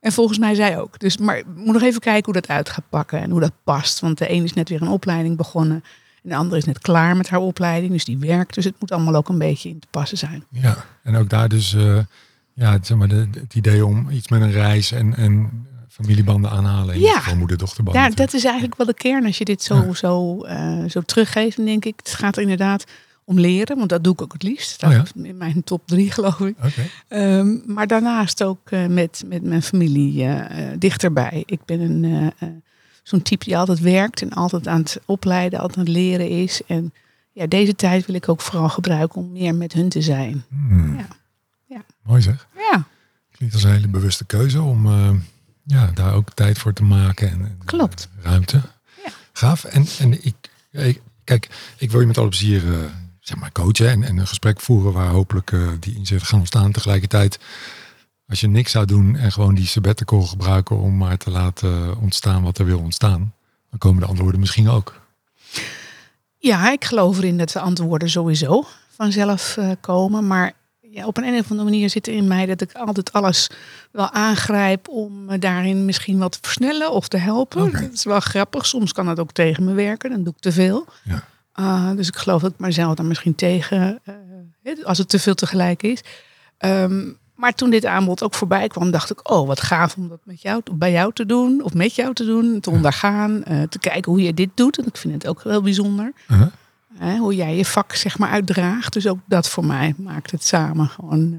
en 0.00 0.12
volgens 0.12 0.38
mij 0.38 0.54
zij 0.54 0.78
ook. 0.78 0.98
Dus, 0.98 1.18
maar 1.18 1.38
ik 1.38 1.46
moet 1.54 1.72
nog 1.72 1.82
even 1.82 2.00
kijken 2.00 2.24
hoe 2.24 2.40
dat 2.40 2.48
uit 2.48 2.68
gaat 2.68 2.88
pakken 2.88 3.20
en 3.20 3.30
hoe 3.30 3.40
dat 3.40 3.52
past. 3.64 4.00
Want 4.00 4.18
de 4.18 4.30
een 4.30 4.44
is 4.44 4.52
net 4.52 4.68
weer 4.68 4.82
een 4.82 4.88
opleiding 4.88 5.36
begonnen. 5.36 5.84
En 6.22 6.30
de 6.30 6.36
andere 6.36 6.56
is 6.56 6.64
net 6.64 6.78
klaar 6.78 7.16
met 7.16 7.28
haar 7.28 7.40
opleiding. 7.40 7.92
Dus 7.92 8.04
die 8.04 8.18
werkt. 8.18 8.54
Dus 8.54 8.64
het 8.64 8.74
moet 8.78 8.92
allemaal 8.92 9.14
ook 9.14 9.28
een 9.28 9.38
beetje 9.38 9.68
in 9.68 9.78
te 9.78 9.86
passen 9.90 10.18
zijn. 10.18 10.44
Ja, 10.50 10.84
en 11.02 11.16
ook 11.16 11.28
daar 11.28 11.48
dus 11.48 11.76
ja, 12.54 12.72
het, 12.72 12.86
zeg 12.86 12.96
maar 12.96 13.08
de, 13.08 13.28
het 13.40 13.54
idee 13.54 13.86
om 13.86 14.10
iets 14.10 14.28
met 14.28 14.40
een 14.40 14.50
reis 14.52 14.92
en, 14.92 15.16
en 15.16 15.66
familiebanden 15.88 16.50
aanhalen. 16.50 17.00
Ja. 17.00 17.06
ja. 17.06 17.18
geval 17.18 17.36
moeder-dochterbanden. 17.36 18.02
Daar, 18.02 18.14
dat 18.14 18.34
is 18.34 18.44
eigenlijk 18.44 18.76
wel 18.76 18.86
de 18.86 18.94
kern. 18.94 19.26
Als 19.26 19.38
je 19.38 19.44
dit 19.44 19.62
zo, 19.62 19.74
Ja. 19.74 19.94
zo, 19.94 20.42
eh, 20.42 20.84
zo 20.88 21.00
teruggeeft, 21.00 21.56
dan 21.56 21.66
denk 21.66 21.84
ik, 21.84 21.94
het 21.96 22.14
gaat 22.14 22.36
er 22.36 22.42
inderdaad 22.42 22.84
om 23.24 23.38
leren. 23.40 23.76
Want 23.76 23.88
dat 23.88 24.04
doe 24.04 24.12
ik 24.12 24.22
ook 24.22 24.32
het 24.32 24.42
liefst. 24.42 24.82
Oh 24.84 24.90
ja? 24.90 24.96
Dat 24.96 25.12
is 25.14 25.22
in 25.22 25.36
mijn 25.36 25.64
top 25.64 25.86
drie, 25.86 26.10
geloof 26.10 26.40
ik. 26.40 26.56
Oké. 26.64 26.82
Ehm, 27.08 27.56
maar 27.66 27.86
daarnaast 27.86 28.42
ook 28.42 28.70
eh, 28.70 28.86
met, 28.86 29.22
met 29.26 29.42
mijn 29.42 29.62
familie 29.62 30.24
eh, 30.24 30.66
dichterbij. 30.78 31.42
Ik 31.46 31.64
ben 31.64 31.80
een, 31.80 32.32
zo'n 33.02 33.22
type 33.22 33.44
die 33.44 33.58
altijd 33.58 33.80
werkt 33.80 34.22
en 34.22 34.30
altijd 34.30 34.68
aan 34.68 34.80
het 34.80 35.00
opleiden, 35.06 35.58
altijd 35.58 35.78
aan 35.78 35.84
het 35.84 35.94
leren 35.94 36.28
is. 36.28 36.60
En 36.66 36.92
ja, 37.32 37.46
deze 37.46 37.74
tijd 37.76 38.06
wil 38.06 38.14
ik 38.14 38.28
ook 38.28 38.40
vooral 38.40 38.68
gebruiken 38.68 39.20
om 39.20 39.32
meer 39.32 39.54
met 39.54 39.72
hun 39.72 39.88
te 39.88 40.02
zijn. 40.02 40.44
Hmm. 40.48 40.96
Ja. 40.96 41.06
Ja. 41.66 41.84
Mooi 42.02 42.22
zeg. 42.22 42.46
Ja, 42.56 42.84
Klinkt 43.30 43.54
als 43.54 43.64
een 43.64 43.70
hele 43.72 43.88
bewuste 43.88 44.24
keuze 44.24 44.62
om 44.62 44.86
eh, 44.86 45.10
ja, 45.64 45.86
daar 45.94 46.14
ook 46.14 46.30
tijd 46.34 46.58
voor 46.58 46.72
te 46.72 46.82
maken. 46.84 47.30
En, 47.30 47.40
en, 47.40 47.58
Klopt. 47.64 48.08
eh, 48.18 48.24
ruimte. 48.24 48.56
Ja. 49.04 49.10
Gaaf. 49.32 49.64
En, 49.64 49.86
en 49.98 50.24
ik, 50.24 50.34
ik, 50.70 51.00
kijk, 51.24 51.48
ik 51.78 51.90
wil 51.90 52.00
je 52.00 52.06
met 52.06 52.18
alle 52.18 52.28
plezier 52.28 52.72
eh, 52.72 52.78
zeg 53.20 53.38
maar 53.38 53.52
coachen 53.52 53.88
en, 53.88 54.02
en 54.02 54.16
een 54.16 54.26
gesprek 54.26 54.60
voeren 54.60 54.92
waar 54.92 55.08
hopelijk 55.08 55.52
eh, 55.52 55.68
die 55.80 55.94
inzichten 55.96 56.26
gaan 56.28 56.38
ontstaan. 56.38 56.72
Tegelijkertijd, 56.72 57.38
als 58.28 58.40
je 58.40 58.48
niks 58.48 58.70
zou 58.70 58.86
doen 58.86 59.16
en 59.16 59.32
gewoon 59.32 59.54
die 59.54 59.66
sabbatical 59.66 60.22
gebruiken 60.22 60.78
om 60.78 60.96
maar 60.96 61.16
te 61.18 61.30
laten 61.30 61.98
ontstaan 62.00 62.42
wat 62.42 62.58
er 62.58 62.64
wil 62.64 62.78
ontstaan, 62.78 63.34
dan 63.70 63.78
komen 63.78 64.02
de 64.02 64.08
antwoorden 64.08 64.40
misschien 64.40 64.68
ook. 64.68 65.00
ja 66.38 66.72
ik 66.72 66.84
geloof 66.84 67.18
erin 67.18 67.38
dat 67.38 67.50
de 67.50 67.60
antwoorden 67.60 68.10
sowieso 68.10 68.66
vanzelf 68.96 69.56
eh, 69.56 69.70
komen. 69.80 70.26
Maar 70.26 70.52
ja, 70.94 71.06
op 71.06 71.16
een 71.16 71.38
of 71.38 71.50
andere 71.50 71.70
manier 71.70 71.90
zit 71.90 72.06
er 72.06 72.14
in 72.14 72.28
mij 72.28 72.46
dat 72.46 72.60
ik 72.60 72.72
altijd 72.72 73.12
alles 73.12 73.50
wel 73.90 74.10
aangrijp 74.10 74.88
om 74.88 75.24
me 75.24 75.38
daarin 75.38 75.84
misschien 75.84 76.18
wat 76.18 76.32
te 76.32 76.38
versnellen 76.40 76.92
of 76.92 77.08
te 77.08 77.16
helpen. 77.16 77.72
Dat 77.72 77.92
is 77.92 78.04
wel 78.04 78.20
grappig. 78.20 78.66
Soms 78.66 78.92
kan 78.92 79.06
dat 79.06 79.18
ook 79.18 79.32
tegen 79.32 79.64
me 79.64 79.72
werken. 79.72 80.10
Dan 80.10 80.24
doe 80.24 80.32
ik 80.32 80.40
te 80.40 80.52
veel. 80.52 80.86
Ja. 81.02 81.24
Uh, 81.60 81.96
dus 81.96 82.08
ik 82.08 82.16
geloof 82.16 82.42
dat 82.42 82.50
ik 82.50 82.58
mezelf 82.58 82.94
dan 82.94 83.08
misschien 83.08 83.34
tegen, 83.34 84.00
uh, 84.64 84.84
als 84.84 84.98
het 84.98 85.08
te 85.08 85.18
veel 85.18 85.34
tegelijk 85.34 85.82
is. 85.82 86.00
Um, 86.58 87.18
maar 87.34 87.54
toen 87.54 87.70
dit 87.70 87.84
aanbod 87.84 88.22
ook 88.22 88.34
voorbij 88.34 88.68
kwam, 88.68 88.90
dacht 88.90 89.10
ik, 89.10 89.30
oh 89.30 89.46
wat 89.46 89.60
gaaf 89.60 89.96
om 89.96 90.08
dat 90.08 90.20
met 90.24 90.42
jou, 90.42 90.62
bij 90.72 90.92
jou 90.92 91.12
te 91.12 91.26
doen, 91.26 91.62
of 91.62 91.74
met 91.74 91.94
jou 91.94 92.14
te 92.14 92.24
doen, 92.24 92.60
te 92.60 92.70
ondergaan, 92.70 93.42
uh, 93.48 93.62
te 93.62 93.78
kijken 93.78 94.12
hoe 94.12 94.22
je 94.22 94.34
dit 94.34 94.50
doet. 94.54 94.78
En 94.78 94.86
ik 94.86 94.96
vind 94.96 95.14
het 95.14 95.26
ook 95.26 95.42
heel 95.42 95.62
bijzonder. 95.62 96.12
Uh 96.28 96.38
-huh. 96.38 96.46
Hoe 97.00 97.34
jij 97.34 97.56
je 97.56 97.64
vak 97.64 97.94
zeg 97.94 98.18
maar 98.18 98.30
uitdraagt. 98.30 98.92
Dus 98.92 99.06
ook 99.06 99.18
dat 99.26 99.48
voor 99.48 99.64
mij 99.64 99.94
maakt 99.96 100.30
het 100.30 100.44
samen 100.44 100.88
gewoon 100.88 101.32
uh, 101.32 101.38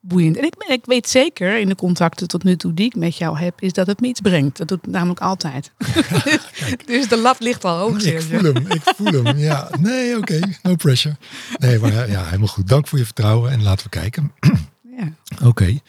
boeiend. 0.00 0.36
En 0.36 0.44
ik, 0.44 0.54
ik, 0.68 0.84
weet 0.84 1.08
zeker 1.08 1.58
in 1.58 1.68
de 1.68 1.74
contacten 1.74 2.28
tot 2.28 2.44
nu 2.44 2.56
toe 2.56 2.74
die 2.74 2.86
ik 2.86 2.94
met 2.94 3.16
jou 3.16 3.38
heb, 3.38 3.60
is 3.60 3.72
dat 3.72 3.86
het 3.86 4.00
me 4.00 4.06
iets 4.06 4.20
brengt. 4.20 4.56
Dat 4.56 4.68
doet 4.68 4.80
het 4.82 4.90
namelijk 4.90 5.20
altijd. 5.20 5.72
dus 6.86 7.08
de 7.08 7.18
lat 7.18 7.40
ligt 7.40 7.64
al 7.64 7.78
hoog. 7.78 8.02
Ik 8.02 8.22
voel 8.22 8.42
hem, 8.42 8.56
ik 8.56 8.82
voel 8.96 9.24
hem. 9.24 9.38
Ja, 9.38 9.70
nee, 9.78 10.16
oké, 10.16 10.34
okay, 10.34 10.56
no 10.62 10.74
pressure. 10.74 11.16
Nee, 11.58 11.78
maar 11.78 12.10
ja, 12.10 12.24
helemaal 12.24 12.46
goed. 12.46 12.68
Dank 12.68 12.88
voor 12.88 12.98
je 12.98 13.04
vertrouwen 13.04 13.50
en 13.50 13.62
laten 13.62 13.84
we 13.84 13.90
kijken. 13.90 14.32
ja. 14.98 15.12
Oké, 15.34 15.46
okay. 15.46 15.80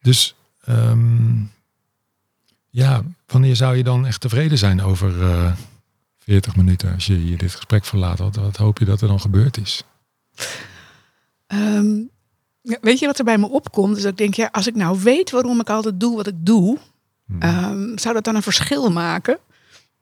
dus 0.00 0.34
um, 0.68 1.50
ja, 2.70 3.02
wanneer 3.26 3.56
zou 3.56 3.76
je 3.76 3.82
dan 3.82 4.06
echt 4.06 4.20
tevreden 4.20 4.58
zijn 4.58 4.82
over 4.82 5.18
uh, 5.20 5.52
40 6.32 6.56
minuten 6.56 6.94
als 6.94 7.06
je 7.06 7.14
hier 7.14 7.38
dit 7.38 7.54
gesprek 7.54 7.84
verlaat? 7.84 8.18
Wat, 8.18 8.36
wat 8.36 8.56
hoop 8.56 8.78
je 8.78 8.84
dat 8.84 9.00
er 9.00 9.08
dan 9.08 9.20
gebeurd 9.20 9.56
is? 9.56 9.84
Um, 11.46 12.10
weet 12.62 12.98
je 12.98 13.06
wat 13.06 13.18
er 13.18 13.24
bij 13.24 13.38
me 13.38 13.48
opkomt? 13.48 13.94
Dus 13.94 14.04
ik 14.04 14.16
denk, 14.16 14.34
ja, 14.34 14.48
als 14.52 14.66
ik 14.66 14.74
nou 14.74 14.98
weet 15.02 15.30
waarom 15.30 15.60
ik 15.60 15.70
altijd 15.70 16.00
doe 16.00 16.16
wat 16.16 16.26
ik 16.26 16.34
doe, 16.38 16.78
hmm. 17.26 17.42
um, 17.42 17.98
zou 17.98 18.14
dat 18.14 18.24
dan 18.24 18.34
een 18.34 18.42
verschil 18.42 18.90
maken? 18.90 19.38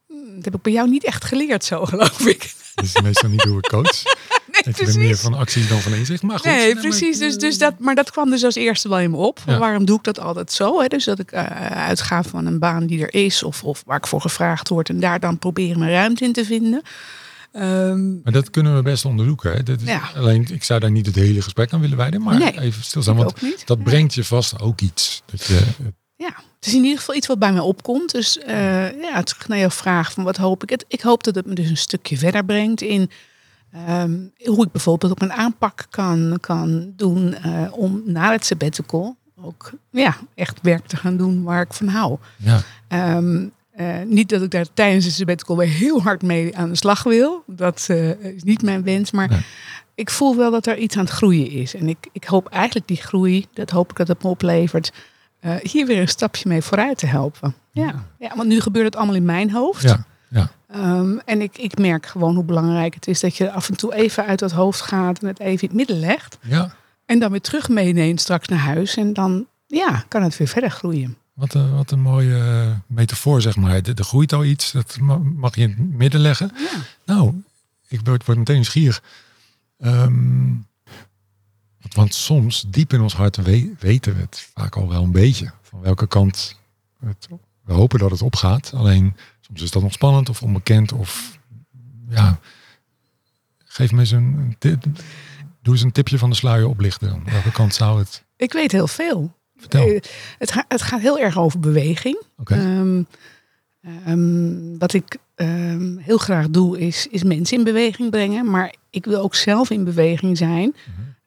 Dat 0.08 0.44
heb 0.44 0.54
ik 0.54 0.62
bij 0.62 0.72
jou 0.72 0.88
niet 0.88 1.04
echt 1.04 1.24
geleerd, 1.24 1.64
zo 1.64 1.84
geloof 1.84 2.26
ik. 2.26 2.54
Dat 2.74 2.84
is 2.84 3.00
meestal 3.00 3.28
niet 3.28 3.42
hoe 3.42 3.58
ik 3.58 3.68
coach. 3.68 4.02
Ik 4.66 4.84
ben 4.84 4.98
meer 4.98 5.16
van 5.16 5.34
acties 5.34 5.68
dan 5.68 5.80
van 5.80 5.94
inzicht. 5.94 6.22
Maar 6.22 6.38
goed, 6.38 6.46
nee, 6.46 6.74
precies. 6.74 7.18
Dus, 7.18 7.38
dus 7.38 7.58
dat, 7.58 7.78
maar 7.78 7.94
dat 7.94 8.10
kwam 8.10 8.30
dus 8.30 8.44
als 8.44 8.54
eerste 8.54 8.88
wel 8.88 9.00
in 9.00 9.10
me 9.10 9.16
op. 9.16 9.40
Ja. 9.46 9.58
Waarom 9.58 9.84
doe 9.84 9.96
ik 9.96 10.04
dat 10.04 10.20
altijd 10.20 10.52
zo? 10.52 10.80
Hè? 10.80 10.86
Dus 10.86 11.04
dat 11.04 11.18
ik 11.18 11.32
uh, 11.32 11.42
uitga 11.86 12.22
van 12.22 12.46
een 12.46 12.58
baan 12.58 12.86
die 12.86 13.02
er 13.06 13.14
is, 13.14 13.42
of, 13.42 13.64
of 13.64 13.82
waar 13.86 13.96
ik 13.96 14.06
voor 14.06 14.20
gevraagd 14.20 14.68
word, 14.68 14.88
en 14.88 15.00
daar 15.00 15.20
dan 15.20 15.38
proberen 15.38 15.78
mijn 15.78 15.92
ruimte 15.92 16.24
in 16.24 16.32
te 16.32 16.44
vinden. 16.44 16.82
Um, 17.52 18.20
maar 18.24 18.32
dat 18.32 18.50
kunnen 18.50 18.76
we 18.76 18.82
best 18.82 19.04
onderzoeken. 19.04 19.52
Hè? 19.52 19.62
Dat 19.62 19.80
is, 19.80 19.86
ja. 19.86 20.10
Alleen, 20.16 20.46
ik 20.50 20.64
zou 20.64 20.80
daar 20.80 20.90
niet 20.90 21.06
het 21.06 21.14
hele 21.14 21.42
gesprek 21.42 21.72
aan 21.72 21.80
willen 21.80 21.96
wijden, 21.96 22.22
maar 22.22 22.38
nee, 22.38 22.60
even 22.60 22.84
stilstaan. 22.84 23.16
Want 23.16 23.40
dat 23.64 23.78
ja. 23.78 23.84
brengt 23.84 24.14
je 24.14 24.24
vast 24.24 24.60
ook 24.60 24.80
iets. 24.80 25.22
Dat 25.24 25.44
je, 25.44 25.60
ja, 26.16 26.34
het 26.56 26.66
is 26.66 26.74
in 26.74 26.82
ieder 26.82 26.98
geval 26.98 27.14
iets 27.14 27.26
wat 27.26 27.38
bij 27.38 27.52
mij 27.52 27.60
opkomt. 27.60 28.12
Dus 28.12 28.38
uh, 28.48 29.02
ja, 29.02 29.22
terug 29.22 29.48
naar 29.48 29.58
jouw 29.58 29.70
vraag 29.70 30.12
van 30.12 30.24
wat 30.24 30.36
hoop 30.36 30.62
ik. 30.62 30.70
Het, 30.70 30.84
ik 30.88 31.00
hoop 31.00 31.24
dat 31.24 31.34
het 31.34 31.46
me 31.46 31.54
dus 31.54 31.68
een 31.68 31.76
stukje 31.76 32.16
verder 32.16 32.44
brengt 32.44 32.80
in 32.80 33.10
um, 33.88 34.32
hoe 34.44 34.64
ik 34.64 34.72
bijvoorbeeld 34.72 35.12
ook 35.12 35.20
een 35.20 35.32
aanpak 35.32 35.86
kan, 35.90 36.38
kan 36.40 36.92
doen 36.96 37.36
uh, 37.46 37.72
om 37.72 38.02
na 38.04 38.32
het 38.32 38.44
sabbatical 38.44 39.16
ook 39.42 39.70
ja, 39.90 40.16
echt 40.34 40.58
werk 40.62 40.86
te 40.86 40.96
gaan 40.96 41.16
doen 41.16 41.42
waar 41.42 41.62
ik 41.62 41.72
van 41.72 41.88
hou. 41.88 42.18
Ja. 42.36 42.60
Um, 43.16 43.52
uh, 43.76 43.94
niet 44.06 44.28
dat 44.28 44.42
ik 44.42 44.50
daar 44.50 44.66
tijdens 44.74 45.04
de 45.04 45.10
sabbatical 45.10 45.56
weer 45.56 45.68
heel 45.68 46.02
hard 46.02 46.22
mee 46.22 46.56
aan 46.56 46.68
de 46.68 46.76
slag 46.76 47.02
wil. 47.02 47.42
Dat 47.46 47.86
uh, 47.90 48.10
is 48.24 48.42
niet 48.42 48.62
mijn 48.62 48.82
wens. 48.82 49.10
Maar 49.10 49.28
nee. 49.28 49.40
ik 49.94 50.10
voel 50.10 50.36
wel 50.36 50.50
dat 50.50 50.66
er 50.66 50.78
iets 50.78 50.96
aan 50.96 51.04
het 51.04 51.12
groeien 51.12 51.50
is. 51.50 51.74
En 51.74 51.88
ik, 51.88 52.08
ik 52.12 52.24
hoop 52.24 52.48
eigenlijk 52.48 52.88
die 52.88 52.96
groei, 52.96 53.46
dat 53.52 53.70
hoop 53.70 53.90
ik 53.90 53.96
dat 53.96 54.08
het 54.08 54.22
me 54.22 54.28
oplevert, 54.28 54.92
hier 55.62 55.86
weer 55.86 56.00
een 56.00 56.08
stapje 56.08 56.48
mee 56.48 56.62
vooruit 56.62 56.98
te 56.98 57.06
helpen. 57.06 57.54
Ja. 57.72 58.04
ja, 58.18 58.36
want 58.36 58.48
nu 58.48 58.60
gebeurt 58.60 58.84
het 58.84 58.96
allemaal 58.96 59.14
in 59.14 59.24
mijn 59.24 59.50
hoofd. 59.50 59.82
Ja. 59.82 60.04
Ja. 60.28 60.50
Ehm, 60.72 61.18
en 61.24 61.40
ik, 61.40 61.58
ik 61.58 61.78
merk 61.78 62.06
gewoon 62.06 62.34
hoe 62.34 62.44
belangrijk 62.44 62.94
het 62.94 63.06
is 63.06 63.20
dat 63.20 63.36
je 63.36 63.52
af 63.52 63.68
en 63.68 63.76
toe 63.76 63.94
even 63.94 64.26
uit 64.26 64.38
dat 64.38 64.50
hoofd 64.52 64.80
gaat 64.80 65.18
en 65.22 65.26
het 65.28 65.40
even 65.40 65.60
in 65.62 65.68
het 65.68 65.72
midden 65.76 65.98
legt. 65.98 66.38
Ja, 66.42 66.74
En 67.06 67.18
dan 67.18 67.30
weer 67.30 67.40
terug 67.40 67.68
meeneemt 67.68 68.20
straks 68.20 68.48
naar 68.48 68.58
huis. 68.58 68.96
En 68.96 69.12
dan 69.12 69.46
ja, 69.66 70.04
kan 70.08 70.22
het 70.22 70.36
weer 70.36 70.48
verder 70.48 70.70
groeien. 70.70 71.16
wat 71.34 71.54
een, 71.54 71.74
wat 71.74 71.90
een 71.90 72.00
mooie 72.00 72.38
eh, 72.38 72.72
metafoor, 72.86 73.40
zeg 73.42 73.56
maar. 73.56 73.74
Er, 73.74 73.98
er 73.98 74.04
groeit 74.04 74.32
al 74.32 74.44
iets, 74.44 74.72
dat 74.72 74.96
ma- 75.00 75.20
mag 75.22 75.54
je 75.56 75.62
in 75.62 75.70
het 75.70 75.78
midden 75.96 76.20
leggen. 76.20 76.52
Ja. 76.56 76.70
Nou, 77.04 77.42
ik 77.88 78.00
word, 78.04 78.24
word 78.26 78.38
meteen 78.38 78.54
nieuwsgierig. 78.54 79.02
Ehm, 79.78 80.46
want, 81.80 81.94
want 81.94 82.14
soms, 82.14 82.64
diep 82.68 82.92
in 82.92 83.00
ons 83.00 83.14
hart, 83.14 83.36
we- 83.36 83.72
weten 83.78 84.14
we 84.14 84.20
het 84.20 84.48
vaak 84.54 84.76
al 84.76 84.88
wel 84.88 85.02
een 85.02 85.12
beetje. 85.12 85.50
Van 85.62 85.80
welke 85.80 86.06
kant 86.06 86.56
het, 87.04 87.28
we 87.64 87.72
hopen 87.72 87.98
dat 87.98 88.10
het 88.10 88.22
opgaat. 88.22 88.72
Alleen, 88.74 89.16
soms 89.50 89.62
is 89.62 89.70
dat 89.70 89.82
nog 89.82 89.92
spannend 89.92 90.28
of 90.28 90.42
onbekend. 90.42 90.92
Of 90.92 91.38
ja, 92.08 92.38
geef 93.64 93.92
me 93.92 94.00
eens 94.00 94.10
een, 94.10 94.56
tip. 94.58 94.84
Doe 95.62 95.74
eens 95.74 95.82
een 95.82 95.92
tipje 95.92 96.18
van 96.18 96.30
de 96.30 96.36
sluier 96.36 96.68
oplichten. 96.68 97.08
dan. 97.08 97.22
Welke 97.30 97.52
kant 97.52 97.74
zou 97.74 97.98
het... 97.98 98.24
Ik 98.36 98.52
weet 98.52 98.72
heel 98.72 98.86
veel. 98.86 99.32
Vertel. 99.56 99.86
Eh, 99.86 100.00
het, 100.38 100.52
ga- 100.52 100.64
het 100.68 100.82
gaat 100.82 101.00
heel 101.00 101.18
erg 101.18 101.38
over 101.38 101.60
beweging. 101.60 102.22
Ehm, 102.44 103.02
ehm, 104.04 104.78
wat 104.78 104.92
ik 104.92 105.16
ehm, 105.34 105.96
heel 105.96 106.18
graag 106.18 106.50
doe, 106.50 106.78
is, 106.78 107.06
is 107.10 107.22
mensen 107.22 107.58
in 107.58 107.64
beweging 107.64 108.10
brengen. 108.10 108.50
Maar 108.50 108.74
ik 108.90 109.04
wil 109.04 109.20
ook 109.22 109.34
zelf 109.34 109.70
in 109.70 109.84
beweging 109.84 110.36
zijn. 110.36 110.74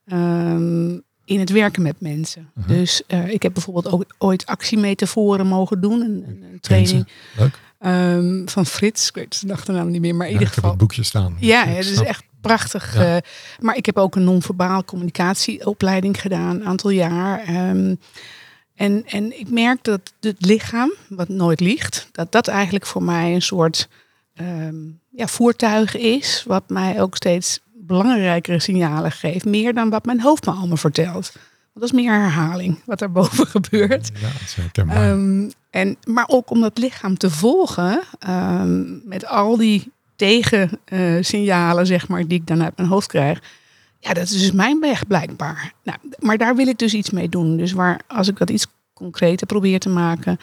ehm, 0.04 0.98
in 1.26 1.40
het 1.40 1.50
werken 1.50 1.82
met 1.82 2.00
mensen. 2.00 2.50
Mhm. 2.54 2.68
Dus 2.68 3.02
eh, 3.06 3.28
ik 3.28 3.42
heb 3.42 3.52
bijvoorbeeld 3.52 3.90
ook 3.90 4.04
ooit 4.18 4.46
actiemetaforen 4.46 5.46
mogen 5.46 5.80
doen. 5.80 6.00
Een, 6.00 6.24
een, 6.28 6.42
een 6.52 6.60
training 6.60 7.08
Leuk. 7.36 7.58
Ehm, 7.84 8.46
van 8.46 8.66
Frits. 8.66 9.08
Ik 9.08 9.14
weet 9.14 9.34
zijn 9.34 9.52
achternaam 9.52 9.90
niet 9.90 10.00
meer. 10.00 10.14
Maar 10.14 10.26
in 10.26 10.32
Ja, 10.32 10.38
ieder 10.38 10.48
ik 10.48 10.54
heb 10.54 10.64
geval. 10.64 10.70
het 10.70 10.78
boekje 10.78 11.02
staan. 11.02 11.36
Ja, 11.38 11.64
het 11.66 11.86
is 11.86 12.00
echt 12.00 12.22
prachtig. 12.40 12.94
Ja. 12.94 13.16
eh, 13.16 13.22
maar 13.58 13.76
ik 13.76 13.86
heb 13.86 13.96
ook 13.98 14.14
een 14.16 14.24
non-verbaal 14.24 14.84
communicatieopleiding 14.84 16.20
gedaan, 16.20 16.54
een 16.56 16.64
aantal 16.64 16.90
jaar. 16.90 17.40
Ehm, 17.40 17.94
en, 18.74 19.04
en 19.06 19.38
ik 19.40 19.50
merk 19.50 19.84
dat 19.84 20.00
het 20.20 20.36
lichaam, 20.46 20.92
wat 21.08 21.28
nooit 21.28 21.60
liegt, 21.60 22.08
dat 22.12 22.32
dat 22.32 22.48
eigenlijk 22.48 22.86
voor 22.86 23.02
mij 23.02 23.34
een 23.34 23.42
soort 23.42 23.88
ehm, 24.34 24.74
ja, 25.10 25.26
voertuig 25.26 25.96
is, 25.96 26.44
wat 26.46 26.68
mij 26.68 27.00
ook 27.00 27.16
steeds 27.16 27.60
belangrijkere 27.74 28.58
signalen 28.60 29.12
geeft, 29.12 29.44
meer 29.44 29.74
dan 29.74 29.90
wat 29.90 30.04
mijn 30.04 30.20
hoofd 30.20 30.46
me 30.46 30.52
allemaal 30.52 30.76
vertelt. 30.76 31.32
Want 31.72 31.72
dat 31.74 31.82
is 31.82 31.92
meer 31.92 32.12
herhaling 32.12 32.80
wat 32.86 32.98
daarboven 32.98 33.46
gebeurt. 33.56 34.10
Ja, 34.20 34.28
dat 34.32 34.40
is 34.44 34.54
herkenbaar. 34.54 35.10
Ehm, 35.10 35.50
en, 35.74 35.96
maar 36.04 36.24
ook 36.28 36.50
om 36.50 36.60
dat 36.60 36.78
lichaam 36.78 37.16
te 37.16 37.30
volgen 37.30 38.02
ehm, 38.18 39.08
met 39.08 39.26
al 39.26 39.56
die 39.56 39.92
tegensignalen, 40.16 41.86
zeg 41.86 42.08
maar, 42.08 42.26
die 42.26 42.38
ik 42.38 42.46
dan 42.46 42.62
uit 42.62 42.76
mijn 42.76 42.88
hoofd 42.88 43.06
krijg. 43.06 43.42
Ja, 43.98 44.12
dat 44.12 44.24
is 44.24 44.30
dus 44.30 44.52
mijn 44.52 44.80
weg 44.80 45.06
blijkbaar. 45.06 45.72
Nou, 45.82 45.98
maar 46.18 46.38
daar 46.38 46.56
wil 46.56 46.66
ik 46.66 46.78
dus 46.78 46.94
iets 46.94 47.10
mee 47.10 47.28
doen. 47.28 47.56
Dus 47.56 47.72
waar, 47.72 48.00
als 48.06 48.28
ik 48.28 48.38
dat 48.38 48.50
iets 48.50 48.66
concreter 48.92 49.46
probeer 49.46 49.78
te 49.78 49.88
maken. 49.88 50.38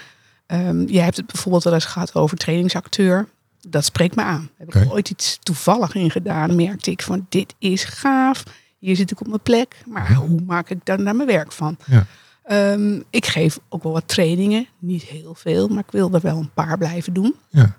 ehm, 0.45 0.83
jij 0.83 1.03
hebt 1.03 1.17
het 1.17 1.25
bijvoorbeeld 1.25 1.63
wel 1.63 1.73
eens 1.73 1.85
gehad 1.85 2.15
over 2.15 2.37
trainingsacteur. 2.37 3.27
Dat 3.67 3.85
spreekt 3.85 4.15
me 4.15 4.21
aan. 4.21 4.49
Heb 4.57 4.75
ik 4.75 4.91
ooit 4.91 5.09
iets 5.09 5.39
toevallig 5.43 5.95
in 5.95 6.11
gedaan. 6.11 6.55
Merkte 6.55 6.91
ik 6.91 7.01
van 7.01 7.25
dit 7.29 7.53
is 7.59 7.83
gaaf. 7.83 8.43
Hier 8.77 8.95
zit 8.95 9.11
ik 9.11 9.21
op 9.21 9.27
mijn 9.27 9.41
plek. 9.41 9.75
Maar 9.85 10.13
hoe 10.13 10.41
maak 10.45 10.69
ik 10.69 10.79
daar 10.83 11.01
naar 11.01 11.15
mijn 11.15 11.27
werk 11.27 11.51
van? 11.51 11.77
Ja. 11.85 12.05
Ehm, 12.51 12.99
ik 13.09 13.25
geef 13.25 13.59
ook 13.69 13.83
wel 13.83 13.91
wat 13.91 14.07
trainingen. 14.07 14.67
Niet 14.79 15.03
heel 15.03 15.35
veel, 15.35 15.67
maar 15.67 15.83
ik 15.83 15.91
wil 15.91 16.13
er 16.13 16.21
wel 16.21 16.37
een 16.37 16.53
paar 16.53 16.77
blijven 16.77 17.13
doen. 17.13 17.35
Ja. 17.49 17.77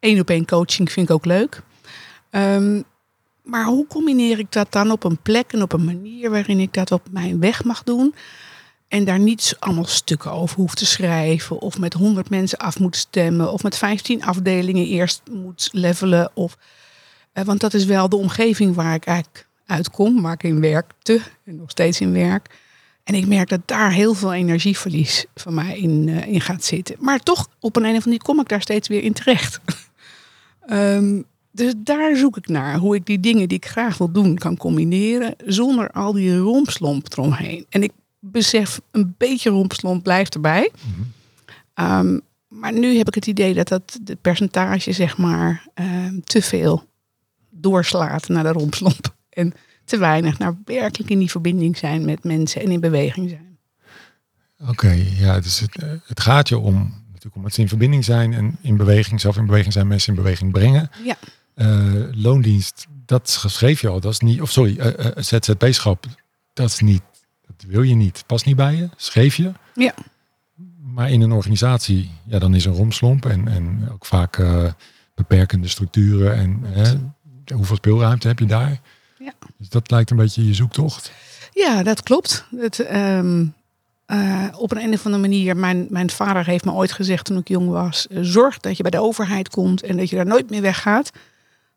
Eén 0.00 0.20
op 0.20 0.30
één 0.30 0.46
coaching 0.46 0.92
vind 0.92 1.08
ik 1.08 1.14
ook 1.14 1.24
leuk. 1.24 1.62
Ehm, 2.30 2.82
maar 3.42 3.64
hoe 3.64 3.86
combineer 3.86 4.38
ik 4.38 4.52
dat 4.52 4.72
dan 4.72 4.90
op 4.90 5.04
een 5.04 5.18
plek 5.22 5.52
en 5.52 5.62
op 5.62 5.72
een 5.72 5.84
manier 5.84 6.30
waarin 6.30 6.60
ik 6.60 6.72
dat 6.72 6.92
op 6.92 7.02
mijn 7.10 7.40
weg 7.40 7.64
mag 7.64 7.82
doen? 7.82 8.14
En 8.88 9.04
daar 9.04 9.18
niet 9.18 9.56
allemaal 9.58 9.86
stukken 9.86 10.32
over 10.32 10.56
hoef 10.56 10.74
te 10.74 10.86
schrijven. 10.86 11.58
Of 11.60 11.78
met 11.78 11.92
honderd 11.92 12.30
mensen 12.30 12.58
af 12.58 12.78
moet 12.78 12.96
stemmen. 12.96 13.52
Of 13.52 13.62
met 13.62 13.76
15 13.76 14.24
afdelingen 14.24 14.86
eerst 14.86 15.22
moet 15.30 15.68
levelen. 15.72 16.30
Of, 16.34 16.56
eh, 17.32 17.44
want 17.44 17.60
dat 17.60 17.74
is 17.74 17.84
wel 17.84 18.08
de 18.08 18.16
omgeving 18.16 18.74
waar 18.74 18.94
ik 18.94 19.06
eigenlijk 19.06 19.46
uitkom. 19.66 20.22
Waar 20.22 20.32
ik 20.32 20.42
in 20.42 20.60
werkte 20.60 21.20
en 21.44 21.56
nog 21.56 21.70
steeds 21.70 22.00
in 22.00 22.12
werk. 22.12 22.62
En 23.04 23.14
ik 23.14 23.26
merk 23.26 23.48
dat 23.48 23.60
daar 23.64 23.92
heel 23.92 24.14
veel 24.14 24.32
energieverlies 24.32 25.26
van 25.34 25.54
mij 25.54 25.78
in, 25.78 26.08
eh, 26.08 26.26
in 26.32 26.40
gaat 26.40 26.64
zitten. 26.64 26.96
Maar 26.98 27.20
toch, 27.20 27.48
op 27.60 27.76
een, 27.76 27.82
of 27.82 27.88
andere 27.88 28.04
manier 28.04 28.22
kom 28.22 28.40
ik 28.40 28.48
daar 28.48 28.62
steeds 28.62 28.88
weer 28.88 29.02
in 29.02 29.12
terecht. 29.12 29.60
Ehm, 30.66 31.22
dus 31.50 31.72
daar 31.76 32.16
zoek 32.16 32.36
ik 32.36 32.48
naar. 32.48 32.78
Hoe 32.78 32.94
ik 32.94 33.06
die 33.06 33.20
dingen 33.20 33.48
die 33.48 33.56
ik 33.56 33.66
graag 33.66 33.98
wil 33.98 34.12
doen 34.12 34.38
kan 34.38 34.56
combineren. 34.56 35.34
Zonder 35.44 35.90
al 35.90 36.12
die 36.12 36.38
rompslomp 36.38 37.12
eromheen. 37.12 37.66
En 37.68 37.82
ik 37.82 37.92
besef, 38.18 38.80
een 38.90 39.14
beetje 39.18 39.50
rompslomp 39.50 40.02
blijft 40.02 40.34
erbij. 40.34 40.70
Mhm. 40.74 41.02
Ehm, 41.74 42.18
maar 42.48 42.72
nu 42.72 42.96
heb 42.96 43.08
ik 43.08 43.14
het 43.14 43.26
idee 43.26 43.54
dat 43.54 43.68
dat 43.68 43.98
de 44.02 44.16
percentage, 44.16 44.92
zeg 44.92 45.16
maar, 45.16 45.68
ehm, 45.74 46.20
te 46.20 46.42
veel 46.42 46.84
doorslaat 47.50 48.28
naar 48.28 48.42
de 48.42 48.52
rompslomp. 48.52 49.14
En 49.30 49.54
te 49.84 49.98
weinig 49.98 50.38
naar 50.38 50.56
werkelijk 50.64 51.10
in 51.10 51.18
die 51.18 51.30
verbinding 51.30 51.76
zijn 51.76 52.04
met 52.04 52.24
mensen 52.24 52.62
en 52.62 52.70
in 52.70 52.80
beweging 52.80 53.28
zijn. 53.28 53.58
Oké, 54.68 55.04
ja, 55.18 55.40
dus 55.40 55.60
het, 55.60 55.82
eh, 55.82 55.88
het 56.04 56.20
gaat 56.20 56.48
je 56.48 56.58
om, 56.58 56.74
natuurlijk 57.06 57.36
om 57.36 57.42
met 57.42 57.54
ze 57.54 57.60
in 57.60 57.68
verbinding 57.68 58.04
zijn 58.04 58.32
en 58.32 58.58
in 58.60 58.76
beweging, 58.76 59.20
zelf 59.20 59.36
in 59.36 59.46
beweging 59.46 59.72
zijn, 59.72 59.86
mensen 59.86 60.14
in 60.14 60.22
beweging 60.22 60.52
brengen. 60.52 60.90
Ja. 61.04 61.16
Eh, 61.54 61.92
loondienst, 62.10 62.86
dat 63.06 63.28
schreef 63.46 63.80
je 63.80 63.88
al, 63.88 64.00
dat 64.00 64.12
is 64.12 64.18
niet, 64.18 64.40
of 64.40 64.50
sorry, 64.50 64.78
eh, 64.78 65.10
ZZP-schap, 65.16 66.06
dat 66.52 66.68
is 66.68 66.80
niet, 66.80 67.02
dat 67.46 67.64
wil 67.68 67.82
je 67.82 67.94
niet, 67.94 68.24
past 68.26 68.44
niet 68.44 68.56
bij 68.56 68.74
je, 68.74 68.88
schreef 68.96 69.36
je. 69.36 69.52
Ja. 69.74 69.94
Maar 70.80 71.10
in 71.10 71.20
een 71.20 71.32
organisatie, 71.32 72.10
ja, 72.26 72.38
dan 72.38 72.54
is 72.54 72.64
een 72.64 72.74
romslomp 72.74 73.26
en, 73.26 73.48
en 73.48 73.88
ook 73.92 74.06
vaak 74.06 74.42
beperkende 75.14 75.68
structuren 75.68 76.34
en 76.34 76.64
hoeveel 77.54 77.76
speelruimte 77.76 78.28
heb 78.28 78.38
je 78.38 78.46
daar? 78.46 78.80
Ja. 79.24 79.32
Dus 79.58 79.68
dat 79.68 79.90
lijkt 79.90 80.10
een 80.10 80.16
beetje 80.16 80.46
je 80.46 80.54
zoektocht. 80.54 81.12
Ja, 81.52 81.82
dat 81.82 82.02
klopt. 82.02 82.44
Het, 82.56 82.80
ehm, 82.80 83.44
eh, 84.06 84.44
op 84.56 84.72
een, 84.72 84.92
of 84.92 85.04
andere 85.04 85.22
manier, 85.22 85.56
mijn, 85.56 85.86
mijn 85.90 86.10
vader 86.10 86.46
heeft 86.46 86.64
me 86.64 86.72
ooit 86.72 86.92
gezegd 86.92 87.24
toen 87.24 87.38
ik 87.38 87.48
jong 87.48 87.68
was, 87.68 88.06
eh, 88.08 88.18
zorg 88.22 88.60
dat 88.60 88.76
je 88.76 88.82
bij 88.82 88.90
de 88.90 89.00
overheid 89.00 89.48
komt 89.48 89.82
en 89.82 89.96
dat 89.96 90.10
je 90.10 90.16
daar 90.16 90.26
nooit 90.26 90.50
meer 90.50 90.62
weggaat. 90.62 91.10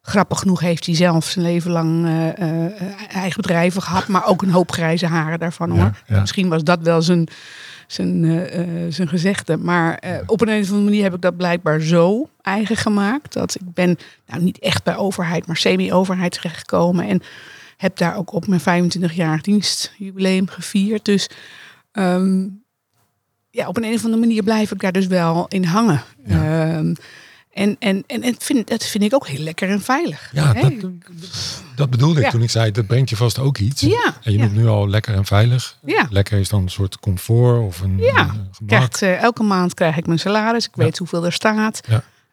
Grappig 0.01 0.39
genoeg 0.39 0.60
heeft 0.60 0.86
hij 0.86 0.96
zelf 0.96 1.25
zijn 1.25 1.46
leven 1.46 1.72
lang 1.72 2.06
eh, 2.06 3.16
eigen 3.16 3.42
bedrijven 3.42 3.82
gehad, 3.82 4.08
maar 4.08 4.25
ook 4.25 4.42
een 4.42 4.51
hoop 4.51 4.72
grijze 4.72 5.08
haren 5.08 5.39
daarvan 5.39 5.70
hoor. 5.70 5.92
Ja. 6.08 6.20
Misschien 6.20 6.50
was 6.50 6.63
dat 6.63 6.80
wel 6.82 7.01
zijn, 7.01 7.27
zijn, 7.88 8.25
eh, 8.25 8.63
zijn 8.89 9.08
gezegde. 9.08 9.58
Maar 9.58 9.98
eh, 9.98 10.17
op 10.25 10.41
een 10.41 10.48
of 10.48 10.67
andere 10.67 10.84
manier 10.84 11.03
heb 11.03 11.13
ik 11.13 11.22
dat 11.22 11.38
blijkbaar 11.38 11.82
zo 11.82 12.29
eigen 12.41 12.75
gemaakt. 12.75 13.34
Dat 13.34 13.56
ik 13.56 13.74
ben 13.74 13.98
nou 14.25 14.44
niet 14.44 14.60
echt 14.60 14.84
bij 14.84 14.98
overheid, 14.98 15.48
maar 15.48 15.58
semi-overheid 15.58 16.32
terechtgekomen. 16.32 17.08
En 17.08 17.22
heb 17.77 17.98
daar 17.98 18.17
ook 18.17 18.34
op 18.34 18.48
mijn 18.48 18.62
25-jarig 18.62 19.41
dienstjubileum 19.41 20.48
gevierd. 20.48 21.06
Dus 21.06 21.29
ehm, 21.91 22.48
ja, 23.50 23.67
op 23.67 23.77
een, 23.77 23.94
of 23.94 24.03
andere 24.03 24.22
manier 24.22 24.44
blijf 24.44 24.72
ik 24.72 24.79
daar 24.79 24.91
dus 24.91 25.08
wel 25.08 25.46
in 25.48 25.63
hangen. 25.63 26.01
Ja. 26.25 26.75
Ehm, 26.75 26.94
en 27.58 27.76
en, 27.80 28.04
en 28.08 28.24
het 28.24 28.44
vind, 28.44 28.68
dat 28.68 28.86
vind 28.86 29.04
ik 29.04 29.14
ook 29.14 29.28
heel 29.28 29.40
lekker 29.44 29.70
en 29.70 29.82
veilig. 29.82 30.30
Ja, 30.34 30.54
Hè? 30.54 30.62
dat, 30.62 30.92
dat 31.76 31.90
bedoelde 31.90 32.20
ik 32.20 32.26
Ja. 32.26 32.32
toen 32.32 32.42
ik 32.42 32.50
zei, 32.50 32.72
dat 32.72 32.88
brengt 32.88 33.10
je 33.10 33.16
vast 33.16 33.40
ook 33.40 33.58
iets. 33.58 33.82
Ja, 33.82 34.16
En 34.24 34.32
je 34.32 34.38
ja. 34.38 34.44
noemt 34.44 34.56
nu 34.56 34.68
al 34.68 34.90
lekker 34.90 35.16
en 35.16 35.26
veilig. 35.26 35.78
Ja. 35.86 36.08
Lekker 36.10 36.40
is 36.40 36.50
dan 36.50 36.62
een 36.62 36.70
soort 36.70 37.00
comfort 37.00 37.62
of 37.62 37.82
een, 37.82 37.98
Ja. 37.98 38.20
een 38.20 38.28
gemak, 38.30 38.68
Krijgt, 38.68 39.02
eh, 39.02 39.22
elke 39.22 39.44
maand 39.44 39.74
krijg 39.74 39.98
ik 39.98 40.06
mijn 40.08 40.20
salaris. 40.20 40.66
Ik 40.66 40.76
weet 40.76 40.98
hoeveel 40.98 41.26
er 41.26 41.34
staat. 41.34 41.82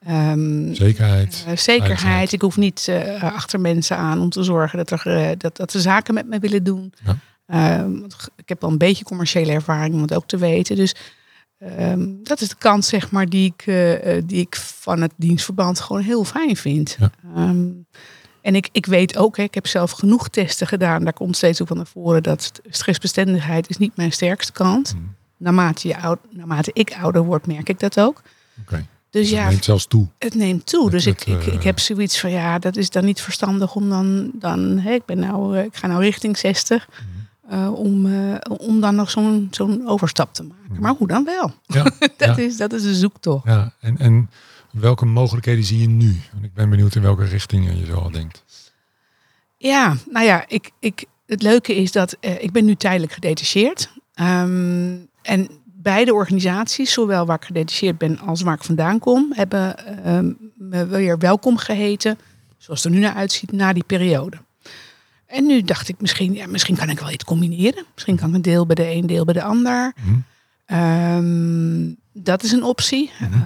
Ehm, 0.06 0.74
zekerheid. 0.74 1.34
Eh, 1.46 1.56
zekerheid. 1.56 1.60
Veiligheid. 1.60 2.32
Ik 2.32 2.40
hoef 2.40 2.56
niet 2.56 2.88
eh, 2.88 3.22
achter 3.22 3.60
mensen 3.60 3.96
aan 3.96 4.20
om 4.20 4.30
te 4.30 4.42
zorgen 4.42 4.78
dat, 4.84 4.90
er, 4.90 5.38
dat, 5.38 5.56
dat 5.56 5.70
ze 5.70 5.80
zaken 5.80 6.14
met 6.14 6.26
me 6.28 6.38
willen 6.38 6.64
doen. 6.64 6.92
Ehm, 7.46 7.94
ik 8.36 8.48
heb 8.48 8.60
wel 8.60 8.70
een 8.70 8.78
beetje 8.78 9.04
commerciële 9.04 9.52
ervaring 9.52 9.94
om 9.94 10.02
het 10.02 10.14
ook 10.14 10.26
te 10.26 10.36
weten. 10.36 10.76
Dus 10.76 10.94
ehm, 11.64 12.06
dat 12.22 12.40
is 12.40 12.48
de 12.48 12.54
kant 12.58 12.84
zeg 12.84 13.10
maar, 13.10 13.28
die, 13.28 13.52
ik, 13.56 13.66
eh, 13.66 14.16
eh, 14.16 14.22
die 14.26 14.40
ik 14.40 14.56
van 14.56 15.00
het 15.02 15.12
dienstverband 15.16 15.80
gewoon 15.80 16.02
heel 16.02 16.24
fijn 16.24 16.56
vind. 16.56 16.96
Ja. 17.00 17.10
Ehm, 17.34 17.66
en 18.42 18.54
ik, 18.54 18.68
ik 18.72 18.86
weet 18.86 19.16
ook, 19.16 19.36
hè, 19.36 19.42
ik 19.42 19.54
heb 19.54 19.66
zelf 19.66 19.90
genoeg 19.90 20.28
testen 20.28 20.66
gedaan. 20.66 21.04
Daar 21.04 21.12
komt 21.12 21.36
steeds 21.36 21.60
ook 21.62 21.68
van 21.68 21.76
naar 21.76 21.86
voren 21.86 22.22
dat 22.22 22.52
stressbestendigheid 22.70 23.68
is 23.70 23.76
niet 23.76 23.96
mijn 23.96 24.12
sterkste 24.12 24.52
kant. 24.52 24.94
Mm, 24.94 25.14
Naarmate, 25.36 25.88
je 25.88 25.98
oud, 26.00 26.18
naarmate 26.30 26.70
ik 26.72 26.96
ouder 27.00 27.24
word, 27.24 27.46
merk 27.46 27.68
ik 27.68 27.78
dat 27.80 28.00
ook. 28.00 28.22
Dus 28.66 28.78
Dus 29.10 29.30
ja, 29.30 29.40
het 29.42 29.50
neemt 29.50 29.64
zelfs 29.64 29.86
toe. 29.86 30.06
het 30.18 30.34
neemt 30.34 30.66
toe. 30.66 30.82
Het- 30.82 30.92
Dus 30.92 31.06
ik, 31.06 31.18
het, 31.18 31.28
ik, 31.28 31.46
ik 31.52 31.58
eh, 31.58 31.64
heb 31.64 31.78
zoiets 31.78 32.20
van 32.20 32.30
ja, 32.30 32.58
dat 32.58 32.76
is 32.76 32.90
dan 32.90 33.04
niet 33.04 33.20
verstandig 33.20 33.74
om 33.74 33.88
dan. 33.88 34.30
dan 34.34 34.78
hè, 34.78 34.92
ik, 34.92 35.04
ben 35.04 35.18
nou, 35.18 35.58
ik 35.58 35.76
ga 35.76 35.86
nou 35.86 36.00
richting 36.02 36.38
60. 36.38 36.88
Mhm. 36.88 37.08
Eh, 37.48 37.72
om, 37.74 38.06
eh, 38.06 38.34
om 38.58 38.80
dan 38.80 38.94
nog 38.94 39.10
zo'n 39.10 39.48
zo'n 39.50 39.88
overstap 39.88 40.34
te 40.34 40.42
maken. 40.42 40.64
Mhm. 40.68 40.80
Maar 40.80 40.94
hoe 40.98 41.06
dan 41.06 41.24
wel? 41.24 41.52
Ja, 41.66 41.82
Dat, 42.16 42.36
ja. 42.36 42.36
is, 42.36 42.56
dat 42.56 42.72
is 42.72 42.82
de 42.82 42.94
zoektocht. 42.94 43.46
ja. 43.46 43.72
En, 43.80 43.98
en 43.98 44.30
welke 44.70 45.04
mogelijkheden 45.04 45.64
zie 45.64 45.80
je 45.80 45.88
nu? 45.88 46.20
Want 46.32 46.44
ik 46.44 46.54
ben 46.54 46.70
benieuwd 46.70 46.94
in 46.94 47.02
welke 47.02 47.24
richting 47.24 47.78
je 47.78 47.84
zo 47.86 47.94
al 47.94 48.10
denkt. 48.10 48.44
Ja, 49.56 49.96
nou 50.10 50.26
ja, 50.26 50.44
ik, 50.48 50.70
ik, 50.78 51.04
het 51.26 51.42
leuke 51.42 51.74
is 51.76 51.92
dat 51.92 52.16
eh, 52.20 52.42
ik 52.42 52.52
ben 52.52 52.64
nu 52.64 52.74
tijdelijk 52.74 53.12
gedetacheerd. 53.12 53.90
Ehm, 54.14 54.96
en 55.22 55.48
beide 55.64 56.14
organisaties, 56.14 56.92
zowel 56.92 57.26
waar 57.26 57.36
ik 57.36 57.44
gedetacheerd 57.44 57.98
ben 57.98 58.18
als 58.18 58.42
waar 58.42 58.54
ik 58.54 58.62
vandaan 58.64 58.98
kom, 58.98 59.32
hebben 59.34 59.86
ehm, 60.04 60.32
me 60.54 60.86
weer 60.86 61.18
welkom 61.18 61.56
geheten, 61.56 62.18
zoals 62.58 62.82
het 62.82 62.92
er 62.92 62.98
nu 62.98 63.04
naar 63.04 63.14
uitziet, 63.14 63.52
na 63.52 63.72
die 63.72 63.84
periode. 63.84 64.36
En 65.34 65.46
nu 65.46 65.62
dacht 65.62 65.88
ik 65.88 66.00
misschien, 66.00 66.34
ja, 66.34 66.46
misschien 66.46 66.76
kan 66.76 66.90
ik 66.90 67.00
wel 67.00 67.10
iets 67.10 67.24
combineren. 67.24 67.84
Misschien 67.94 68.16
kan 68.16 68.28
ik 68.28 68.34
een 68.34 68.42
deel 68.42 68.66
bij 68.66 68.74
de 68.74 68.90
een, 68.90 69.06
deel 69.06 69.24
bij 69.24 69.34
de 69.34 69.42
ander. 69.42 69.92
Mhm. 69.96 70.18
Ehm, 70.66 71.92
dat 72.12 72.42
is 72.42 72.52
een 72.52 72.62
optie. 72.62 73.10
Mhm. 73.18 73.32
Ehm, 73.32 73.42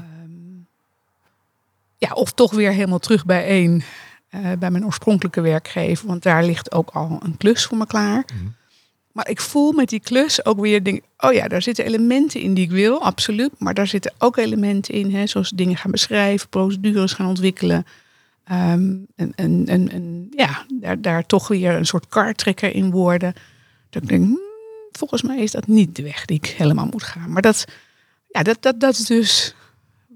ja, 1.98 2.12
of 2.12 2.32
toch 2.32 2.52
weer 2.52 2.72
helemaal 2.72 2.98
terug 2.98 3.24
bij 3.24 3.46
één, 3.46 3.82
eh, 4.28 4.52
bij 4.58 4.70
mijn 4.70 4.84
oorspronkelijke 4.84 5.40
werkgever. 5.40 6.06
Want 6.06 6.22
daar 6.22 6.44
ligt 6.44 6.72
ook 6.72 6.90
al 6.90 7.20
een 7.22 7.36
klus 7.36 7.64
voor 7.64 7.78
me 7.78 7.86
klaar. 7.86 8.24
Mhm. 8.34 8.48
Maar 9.12 9.28
ik 9.28 9.40
voel 9.40 9.72
met 9.72 9.88
die 9.88 10.00
klus 10.00 10.44
ook 10.44 10.60
weer, 10.60 10.84
denk, 10.84 11.02
oh 11.18 11.32
ja, 11.32 11.48
daar 11.48 11.62
zitten 11.62 11.84
elementen 11.84 12.40
in 12.40 12.54
die 12.54 12.64
ik 12.64 12.70
wil, 12.70 13.02
absoluut. 13.02 13.50
Maar 13.58 13.74
daar 13.74 13.86
zitten 13.86 14.12
ook 14.18 14.36
elementen 14.36 14.94
in, 14.94 15.14
hè, 15.14 15.26
zoals 15.26 15.50
dingen 15.50 15.76
gaan 15.76 15.90
beschrijven, 15.90 16.48
procedures 16.48 17.12
gaan 17.12 17.28
ontwikkelen. 17.28 17.86
Ehm, 18.48 18.96
en, 19.16 19.32
en, 19.34 19.66
en, 19.66 19.90
en 19.90 20.26
ja, 20.30 20.66
daar, 20.80 21.00
daar 21.00 21.26
toch 21.26 21.48
weer 21.48 21.74
een 21.74 21.86
soort 21.86 22.08
kartrekker 22.08 22.74
in 22.74 22.90
worden. 22.90 23.34
Dat 23.90 24.02
ik 24.02 24.08
denk, 24.08 24.24
hmm, 24.24 24.40
volgens 24.92 25.22
mij 25.22 25.38
is 25.42 25.50
dat 25.50 25.66
niet 25.66 25.96
de 25.96 26.02
weg 26.02 26.24
die 26.24 26.36
ik 26.36 26.46
helemaal 26.46 26.86
moet 26.86 27.02
gaan. 27.02 27.32
Maar 27.32 27.42
dat, 27.42 27.64
ja, 28.28 28.42
dat, 28.42 28.62
dat, 28.62 28.80
dat 28.80 28.98
is 28.98 29.04
dus 29.04 29.54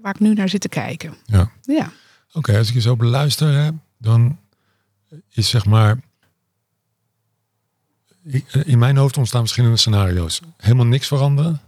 waar 0.01 0.13
ik 0.13 0.19
nu 0.19 0.33
naar 0.33 0.49
zit 0.49 0.61
te 0.61 0.69
kijken. 0.69 1.13
Ja. 1.25 1.51
Ja, 1.61 1.91
Oké, 2.33 2.57
als 2.57 2.67
ik 2.67 2.73
je 2.73 2.81
zo 2.81 2.95
beluister, 2.95 3.53
hè, 3.53 3.69
dan 3.97 4.37
is 5.29 5.49
zeg 5.49 5.65
maar. 5.65 5.99
In 8.63 8.79
mijn 8.79 8.97
hoofd 8.97 9.17
ontstaan 9.17 9.41
verschillende 9.41 9.77
scenario's. 9.77 10.41
Helemaal 10.57 10.85
niks 10.85 11.07
veranderen 11.07 11.61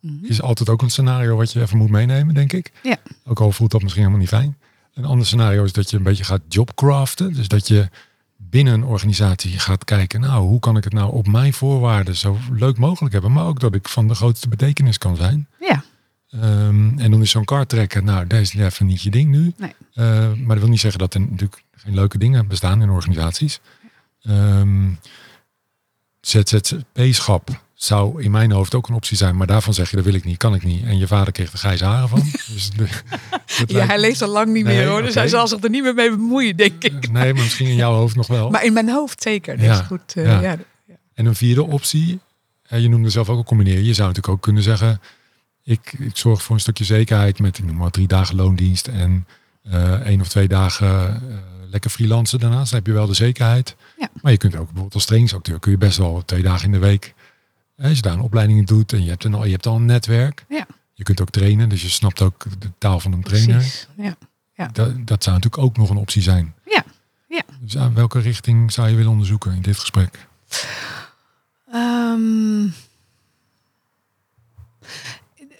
Mhm. 0.00 0.24
is 0.24 0.42
altijd 0.42 0.68
ook 0.68 0.82
een 0.82 0.90
scenario 0.90 1.36
wat 1.36 1.52
je 1.52 1.60
even 1.60 1.78
moet 1.78 1.90
meenemen, 1.90 2.34
denk 2.34 2.52
ik. 2.52 2.72
Ja. 2.82 2.96
Ook 3.24 3.40
al 3.40 3.52
voelt 3.52 3.70
dat 3.70 3.82
misschien 3.82 4.02
helemaal 4.02 4.22
niet 4.24 4.32
fijn. 4.34 4.58
Een 4.98 5.04
ander 5.04 5.26
scenario 5.26 5.64
is 5.64 5.72
dat 5.72 5.90
je 5.90 5.96
een 5.96 6.02
beetje 6.02 6.24
gaat 6.24 6.40
jobcraften. 6.48 7.32
Dus 7.32 7.48
dat 7.48 7.68
je 7.68 7.88
binnen 8.36 8.74
een 8.74 8.84
organisatie 8.84 9.58
gaat 9.58 9.84
kijken, 9.84 10.20
nou, 10.20 10.46
hoe 10.46 10.60
kan 10.60 10.76
ik 10.76 10.84
het 10.84 10.92
nou 10.92 11.12
op 11.12 11.26
mijn 11.26 11.52
voorwaarden 11.52 12.16
zo 12.16 12.38
leuk 12.52 12.78
mogelijk 12.78 13.12
hebben, 13.12 13.32
maar 13.32 13.46
ook 13.46 13.60
dat 13.60 13.74
ik 13.74 13.88
van 13.88 14.08
de 14.08 14.14
grootste 14.14 14.48
betekenis 14.48 14.98
kan 14.98 15.16
zijn. 15.16 15.48
ja, 15.60 15.84
Ehm, 16.30 16.98
en 16.98 17.10
dan 17.10 17.20
is 17.20 17.30
zo'n 17.30 17.44
kaart 17.44 17.68
trekken, 17.68 18.04
nou, 18.04 18.26
deze 18.26 18.58
is 18.58 18.64
even 18.64 18.86
niet 18.86 19.02
je 19.02 19.10
ding 19.10 19.30
nu. 19.30 19.52
Nee. 19.56 19.74
Eh, 19.92 20.04
maar 20.32 20.48
dat 20.48 20.58
wil 20.58 20.68
niet 20.68 20.80
zeggen 20.80 21.00
dat 21.00 21.14
er 21.14 21.20
natuurlijk 21.20 21.62
geen 21.76 21.94
leuke 21.94 22.18
dingen 22.18 22.48
bestaan 22.48 22.82
in 22.82 22.90
organisaties. 22.90 23.60
Ehm 24.22 24.90
ZZP-schap 26.20 27.62
zou 27.82 28.22
in 28.22 28.30
mijn 28.30 28.50
hoofd 28.50 28.74
ook 28.74 28.88
een 28.88 28.94
optie 28.94 29.16
zijn, 29.16 29.36
maar 29.36 29.46
daarvan 29.46 29.74
zeg 29.74 29.90
je, 29.90 29.96
dat 29.96 30.04
wil 30.04 30.14
ik 30.14 30.24
niet, 30.24 30.36
kan 30.36 30.54
ik 30.54 30.64
niet. 30.64 30.84
En 30.84 30.98
je 30.98 31.06
vader 31.06 31.32
kreeg 31.32 31.52
er 31.52 31.58
grijze 31.58 31.84
haren 31.84 32.08
van. 32.08 32.22
dus 32.52 32.70
de, 32.70 32.86
ja, 33.56 33.64
lijkt- 33.66 33.88
hij 33.88 34.00
leest 34.00 34.22
al 34.22 34.28
lang 34.28 34.52
niet 34.52 34.64
Nee, 34.64 34.76
meer 34.76 34.86
hoor. 34.86 35.02
Dus 35.02 35.14
hij 35.14 35.28
zal 35.28 35.48
zich 35.48 35.62
er 35.62 35.70
niet 35.70 35.82
meer 35.82 35.94
mee 35.94 36.10
bemoeien, 36.10 36.56
denk 36.56 36.84
ik. 36.84 37.10
Nee, 37.12 37.34
maar 37.34 37.42
misschien 37.42 37.66
in 37.66 37.74
jouw 37.74 37.92
hoofd 37.94 38.16
nog 38.16 38.26
wel. 38.26 38.50
Maar 38.50 38.64
in 38.64 38.72
mijn 38.72 38.88
hoofd 38.90 39.22
zeker. 39.22 39.56
Dat 39.56 39.64
Ja, 39.66 39.72
is 39.80 39.86
goed. 39.86 40.12
eh, 40.16 40.24
ja. 40.24 40.40
ja. 40.40 40.56
En 41.14 41.26
een 41.26 41.34
vierde 41.34 41.62
optie, 41.64 42.20
je 42.68 42.88
noemde 42.88 43.10
zelf 43.10 43.28
ook 43.28 43.36
al 43.36 43.44
combineren. 43.44 43.84
Je 43.84 43.94
zou 43.94 44.08
natuurlijk 44.08 44.34
ook 44.34 44.42
kunnen 44.42 44.62
zeggen, 44.62 45.00
ik, 45.64 45.94
ik 45.98 46.16
zorg 46.16 46.42
voor 46.42 46.54
een 46.54 46.60
stukje 46.60 46.84
zekerheid 46.84 47.38
met 47.38 47.58
ik 47.58 47.64
noem 47.64 47.76
maar 47.76 47.90
drie 47.90 48.06
dagen 48.06 48.36
loondienst 48.36 48.86
en 48.86 49.26
eh 49.62 49.92
één 49.92 50.20
of 50.20 50.28
twee 50.28 50.48
dagen 50.48 51.08
eh, 51.30 51.36
lekker 51.70 51.90
freelancen 51.90 52.38
daarnaast. 52.38 52.70
Dan 52.70 52.78
heb 52.78 52.86
je 52.88 52.92
wel 52.94 53.06
de 53.06 53.14
zekerheid. 53.14 53.76
Ja. 53.98 54.08
Maar 54.22 54.32
je 54.32 54.38
kunt 54.38 54.52
ook 54.56 54.64
bijvoorbeeld 54.64 54.94
als 54.94 55.04
trainingsacteur 55.04 55.58
kun 55.58 55.70
je 55.70 55.78
best 55.78 55.98
wel 55.98 56.22
twee 56.26 56.42
dagen 56.42 56.64
in 56.64 56.72
de 56.72 56.78
week, 56.78 57.14
als 57.78 57.96
je 57.96 58.02
daar 58.02 58.12
een 58.12 58.20
opleiding 58.20 58.58
in 58.58 58.64
doet 58.64 58.92
en 58.92 59.02
je 59.04 59.08
hebt, 59.10 59.24
een, 59.24 59.34
al- 59.34 59.44
je 59.44 59.50
hebt 59.50 59.66
al 59.66 59.76
een 59.76 59.84
netwerk. 59.86 60.44
Ja. 60.48 60.66
Je 60.94 61.02
kunt 61.04 61.20
ook 61.20 61.30
trainen, 61.30 61.68
dus 61.68 61.82
je 61.82 61.88
snapt 61.88 62.22
ook 62.22 62.44
de 62.58 62.70
taal 62.78 63.00
van 63.00 63.12
een 63.12 63.22
trainer. 63.22 63.56
Precies. 63.56 63.88
Ja. 63.96 64.16
Dat, 64.72 65.06
dat 65.06 65.22
zou 65.22 65.36
natuurlijk 65.36 65.62
ook 65.62 65.76
nog 65.76 65.90
een 65.90 65.96
optie 65.96 66.22
zijn. 66.22 66.54
Ja, 66.64 66.84
ja. 67.28 67.42
Dus 67.60 67.76
aan 67.78 67.94
welke 67.94 68.18
richting 68.20 68.72
zou 68.72 68.88
je 68.88 68.94
willen 68.96 69.10
onderzoeken 69.10 69.52
in 69.54 69.62
dit 69.62 69.78
gesprek? 69.78 70.26
Ehm, 71.72 72.66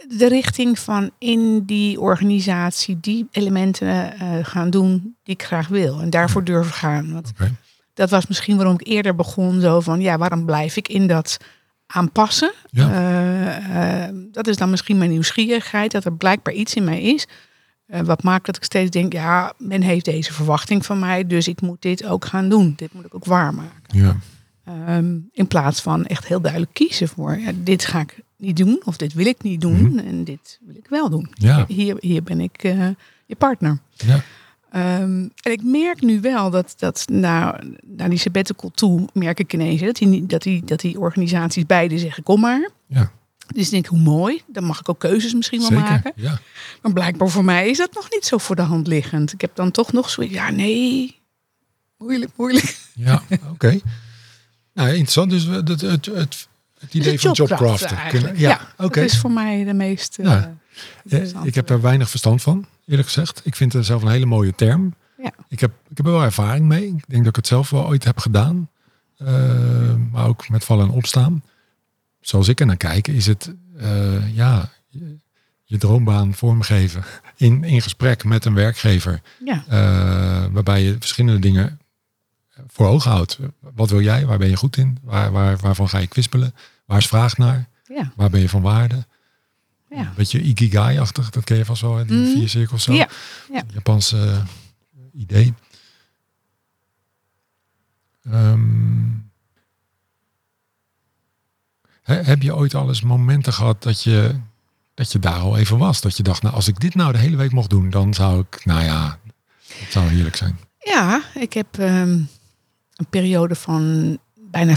de 0.08 0.28
richting 0.28 0.78
van 0.78 1.10
in 1.18 1.64
die 1.64 2.00
organisatie 2.00 3.00
die 3.00 3.28
elementen 3.30 4.12
eh, 4.18 4.28
gaan 4.42 4.70
doen 4.70 5.16
die 5.22 5.34
ik 5.34 5.42
graag 5.42 5.68
wil. 5.68 6.00
En 6.00 6.10
daarvoor 6.10 6.44
durven 6.44 6.72
gaan. 6.72 7.12
Want 7.12 7.32
dat 7.94 8.10
was 8.10 8.26
misschien 8.26 8.56
waarom 8.56 8.74
ik 8.74 8.86
eerder 8.86 9.14
begon. 9.14 9.60
Zo 9.60 9.80
van, 9.80 10.00
ja, 10.00 10.18
waarom 10.18 10.44
blijf 10.44 10.76
ik 10.76 10.88
in 10.88 11.06
dat 11.06 11.36
aanpassen? 11.92 12.52
Ja. 12.70 12.90
Eh, 12.92 14.04
eh, 14.06 14.14
dat 14.32 14.46
is 14.46 14.56
dan 14.56 14.70
misschien 14.70 14.98
mijn 14.98 15.10
nieuwsgierigheid. 15.10 15.90
Dat 15.90 16.04
er 16.04 16.12
blijkbaar 16.16 16.54
iets 16.54 16.74
in 16.74 16.84
mij 16.84 17.02
is. 17.02 17.26
eh, 17.86 18.00
wat 18.00 18.22
maakt 18.22 18.46
dat 18.46 18.56
ik 18.56 18.64
steeds 18.64 18.90
denk, 18.90 19.12
ja, 19.12 19.52
men 19.58 19.82
heeft 19.82 20.04
deze 20.04 20.32
verwachting 20.32 20.86
van 20.86 20.98
mij. 20.98 21.26
Dus 21.26 21.48
ik 21.48 21.60
moet 21.60 21.82
dit 21.82 22.06
ook 22.06 22.24
gaan 22.24 22.48
doen. 22.48 22.72
Dit 22.76 22.92
moet 22.92 23.04
ik 23.04 23.14
ook 23.14 23.24
waarmaken. 23.24 23.80
Ja. 23.86 24.16
Ehm, 24.64 25.16
in 25.32 25.46
plaats 25.46 25.80
van 25.80 26.06
echt 26.06 26.26
heel 26.26 26.40
duidelijk 26.40 26.72
kiezen 26.74 27.08
voor 27.08 27.38
ja, 27.38 27.50
dit 27.54 27.84
ga 27.84 28.00
ik 28.00 28.20
niet 28.36 28.56
doen 28.56 28.80
of 28.84 28.96
dit 28.96 29.12
wil 29.12 29.26
ik 29.26 29.42
niet 29.42 29.60
doen 29.60 29.82
Mhm. 29.82 29.98
en 29.98 30.24
dit 30.24 30.58
wil 30.66 30.76
ik 30.76 30.86
wel 30.88 31.10
doen. 31.10 31.30
Ja. 31.34 31.64
Hier, 31.68 31.96
hier 32.00 32.22
ben 32.22 32.40
ik 32.40 32.62
je 33.26 33.36
partner. 33.38 33.78
Ja. 33.96 34.20
Ehm, 34.72 35.26
en 35.42 35.52
ik 35.52 35.62
merk 35.62 36.00
nu 36.02 36.20
wel 36.20 36.50
dat, 36.50 36.74
dat 36.76 37.04
naar, 37.10 37.64
naar 37.86 38.08
die 38.08 38.18
sabbatical 38.18 38.70
toe 38.70 39.08
merk 39.12 39.38
ik 39.38 39.52
ineens 39.52 39.80
hè, 39.80 39.86
dat 39.86 39.96
die, 39.96 40.26
dat, 40.26 40.42
die, 40.42 40.64
dat 40.64 40.80
die 40.80 40.98
organisaties 41.00 41.66
beide 41.66 41.98
zeggen 41.98 42.22
kom 42.22 42.40
maar. 42.40 42.70
Ja. 42.86 43.10
Dus 43.54 43.64
ik 43.64 43.70
denk 43.70 43.86
hoe 43.86 43.98
mooi, 43.98 44.42
dan 44.46 44.64
mag 44.64 44.80
ik 44.80 44.88
ook 44.88 44.98
keuzes 44.98 45.34
misschien 45.34 45.58
wel 45.60 45.68
Zeker. 45.68 45.84
maken. 45.84 46.12
Ja. 46.16 46.38
Maar 46.82 46.92
blijkbaar 46.92 47.28
voor 47.28 47.44
mij 47.44 47.68
is 47.68 47.78
dat 47.78 47.94
nog 47.94 48.10
niet 48.10 48.24
zo 48.24 48.38
voor 48.38 48.56
de 48.56 48.62
hand 48.62 48.86
liggend. 48.86 49.32
Ik 49.32 49.40
heb 49.40 49.54
dan 49.54 49.70
toch 49.70 49.92
nog 49.92 50.10
zoiets, 50.10 50.34
ja 50.34 50.50
nee, 50.50 51.18
moeilijk, 51.98 52.30
moeilijk. 52.36 52.78
Ja, 52.94 53.22
oké. 53.50 53.78
Nou, 54.74 54.88
interessant. 54.90 55.30
Dus 55.30 55.44
het, 55.44 55.68
het, 55.68 55.80
het, 56.06 56.48
het 56.78 56.94
idee 56.94 57.12
Dus 57.12 57.22
van 57.22 57.32
jobcraften 57.32 57.96
eigenlijk. 57.96 58.24
Kunnen, 58.34 58.40
ja, 58.40 58.60
oké. 58.76 59.00
Dat 59.00 59.10
is 59.10 59.18
voor 59.18 59.30
mij 59.30 59.64
de 59.64 59.72
meest. 59.74 60.18
eh, 60.18 60.24
Ja. 60.24 60.32
Ja, 60.32 60.56
interessante. 61.02 61.48
ik 61.48 61.54
heb 61.54 61.66
daar 61.66 61.80
weinig 61.80 62.10
verstand 62.10 62.42
van, 62.42 62.66
eerlijk 62.88 63.08
gezegd. 63.08 63.40
Ik 63.44 63.56
vind 63.56 63.72
het 63.72 63.86
zelf 63.86 64.02
een 64.02 64.08
hele 64.10 64.26
mooie 64.26 64.54
term. 64.54 64.94
Ja. 65.22 65.32
Ik, 65.48 65.60
heb, 65.60 65.72
ik 65.88 65.96
heb 65.96 66.06
er 66.06 66.12
wel 66.12 66.22
ervaring 66.22 66.66
mee. 66.66 66.86
Ik 66.86 67.04
denk 67.08 67.20
dat 67.20 67.26
ik 67.26 67.36
het 67.36 67.46
zelf 67.46 67.70
wel 67.70 67.86
ooit 67.86 68.04
heb 68.04 68.18
gedaan. 68.18 68.68
Eh, 69.16 69.94
maar 70.12 70.26
ook 70.26 70.48
met 70.48 70.64
vallen 70.64 70.88
en 70.88 70.94
opstaan. 70.94 71.42
Zoals 72.20 72.48
ik 72.48 72.60
er 72.60 72.66
naar 72.66 72.76
kijk, 72.76 73.08
is 73.08 73.26
het 73.26 73.54
eh, 73.76 74.34
ja, 74.36 74.70
je, 75.64 75.78
droombaan 75.78 76.34
vormgeven. 76.34 77.04
In, 77.36 77.64
in 77.64 77.82
gesprek 77.82 78.24
met 78.24 78.44
een 78.44 78.54
werkgever. 78.54 79.20
Ja, 79.44 79.64
Eh, 79.68 80.46
waarbij 80.52 80.82
je 80.82 80.96
verschillende 80.98 81.40
dingen 81.40 81.80
voor 82.66 82.86
ogen 82.86 83.10
houdt. 83.10 83.38
Wat 83.60 83.90
wil 83.90 84.00
jij? 84.00 84.26
Waar 84.26 84.38
ben 84.38 84.48
je 84.48 84.56
goed 84.56 84.76
in? 84.76 84.98
Waar, 85.02 85.32
waar, 85.32 85.56
waarvan 85.56 85.88
ga 85.88 85.98
je 85.98 86.06
kwispelen? 86.06 86.54
Waar 86.84 86.98
is 86.98 87.06
vraag 87.06 87.36
naar? 87.36 87.68
ja, 87.84 88.12
Waar 88.16 88.30
ben 88.30 88.40
je 88.40 88.48
van 88.48 88.62
waarde? 88.62 89.06
Ja. 89.90 89.98
Een 89.98 90.14
beetje 90.16 90.40
ikigai-achtig, 90.40 91.30
dat 91.30 91.44
ken 91.44 91.56
je 91.56 91.64
vast 91.64 91.82
wel, 91.82 91.96
hè, 91.96 92.04
die 92.04 92.16
Mhm. 92.18 92.30
vier 92.30 92.48
cirkels 92.48 92.82
zo. 92.82 92.92
Ja, 92.92 93.08
ja. 93.52 93.62
Japanse 93.72 94.16
eh, 94.30 95.20
idee. 95.20 95.54
Ehm, 98.24 99.08
he- 102.02 102.22
heb 102.22 102.42
je 102.42 102.56
ooit 102.56 102.74
al 102.74 102.88
eens 102.88 103.02
momenten 103.02 103.52
gehad 103.52 103.82
dat 103.82 104.02
je, 104.02 104.34
dat 104.94 105.12
je 105.12 105.18
daar 105.18 105.38
al 105.40 105.56
even 105.56 105.78
was? 105.78 106.00
Dat 106.00 106.16
je 106.16 106.22
dacht, 106.22 106.42
nou 106.42 106.54
als 106.54 106.68
ik 106.68 106.80
dit 106.80 106.94
nou 106.94 107.12
de 107.12 107.18
hele 107.18 107.36
week 107.36 107.52
mocht 107.52 107.70
doen, 107.70 107.90
dan 107.90 108.14
zou 108.14 108.40
ik, 108.50 108.64
nou 108.64 108.82
ja, 108.84 109.18
het 109.72 109.92
zou 109.92 110.06
heerlijk 110.08 110.36
zijn. 110.36 110.58
Ja, 110.78 111.22
ik 111.34 111.52
heb 111.52 111.78
ehm, 111.78 112.08
een 112.96 113.06
periode 113.10 113.54
van 113.54 114.18
bijna 114.50 114.74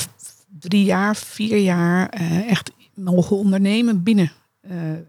drie 0.60 0.84
jaar, 0.86 1.15
vier 1.15 1.58
jaar 1.58 2.10
eh, 2.10 2.50
echt 2.50 2.71
mogen 2.93 3.38
ondernemen 3.38 4.04
binnen 4.04 4.32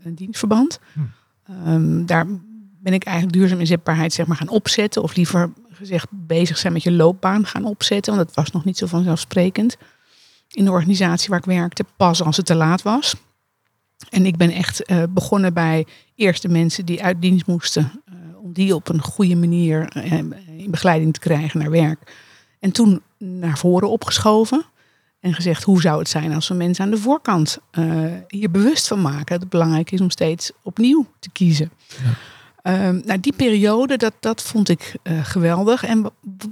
een 0.03 0.15
dienstverband. 0.15 0.79
Hm. 0.93 1.01
Ehm, 1.47 2.05
daar 2.05 2.27
ben 2.83 2.93
ik 2.93 3.05
eigenlijk 3.05 3.37
duurzaam 3.37 3.61
inzetbaarheid 3.61 4.13
zeg 4.13 4.27
maar, 4.27 4.37
gaan 4.37 4.49
opzetten. 4.49 5.03
Of 5.03 5.17
liever 5.17 5.53
gezegd 5.71 6.07
bezig 6.11 6.59
zijn 6.59 6.73
met 6.73 6.83
je 6.83 6.93
loopbaan 6.93 7.47
gaan 7.47 7.65
opzetten. 7.65 8.15
Want 8.15 8.27
dat 8.27 8.37
was 8.37 8.51
nog 8.51 8.65
niet 8.65 8.79
zo 8.79 8.87
vanzelfsprekend. 8.87 9.77
In 10.51 10.65
de 10.65 10.71
organisatie 10.71 11.29
waar 11.29 11.39
ik 11.39 11.45
werkte, 11.45 11.85
pas 11.97 12.23
als 12.23 12.37
het 12.37 12.47
te 12.47 12.55
laat 12.55 12.83
was. 12.83 13.15
En 14.11 14.27
ik 14.27 14.37
ben 14.37 14.51
echt 14.51 14.85
eh, 14.85 15.03
begonnen 15.11 15.55
bij 15.55 15.87
eerst 16.15 16.43
de 16.43 16.49
mensen 16.49 16.87
die 16.87 17.03
uit 17.03 17.21
dienst 17.21 17.47
moesten. 17.47 18.03
eh, 18.05 18.15
om 18.43 18.53
die 18.53 18.75
op 18.75 18.89
een 18.89 19.03
goede 19.03 19.37
manier 19.37 19.89
eh, 19.89 20.13
in 20.57 20.71
begeleiding 20.71 21.13
te 21.13 21.21
krijgen 21.21 21.61
naar 21.61 21.71
werk. 21.71 22.13
En 22.61 22.73
toen 22.73 23.03
naar 23.19 23.59
voren 23.59 23.91
opgeschoven. 23.91 24.65
En 25.23 25.35
gezegd, 25.35 25.63
hoe 25.63 25.81
zou 25.81 25.99
het 25.99 26.09
zijn 26.09 26.35
als 26.35 26.49
we 26.49 26.55
mensen 26.55 26.85
aan 26.85 26.91
de 26.91 26.97
voorkant 26.97 27.59
eh, 27.71 27.85
hier 28.29 28.51
bewust 28.51 28.89
van 28.89 29.01
maken. 29.01 29.27
Dat 29.27 29.41
het 29.41 29.49
belangrijk 29.49 29.91
is 29.91 30.01
om 30.01 30.11
steeds 30.11 30.53
opnieuw 30.63 31.07
te 31.19 31.31
kiezen. 31.31 31.71
Ja. 31.89 32.11
Ehm, 32.63 33.01
nou, 33.05 33.21
die 33.21 33.33
periode, 33.33 33.97
dat, 33.97 34.13
dat 34.21 34.43
vond 34.43 34.69
ik 34.69 34.95
eh, 35.03 35.25
geweldig. 35.25 35.85
En 35.85 36.11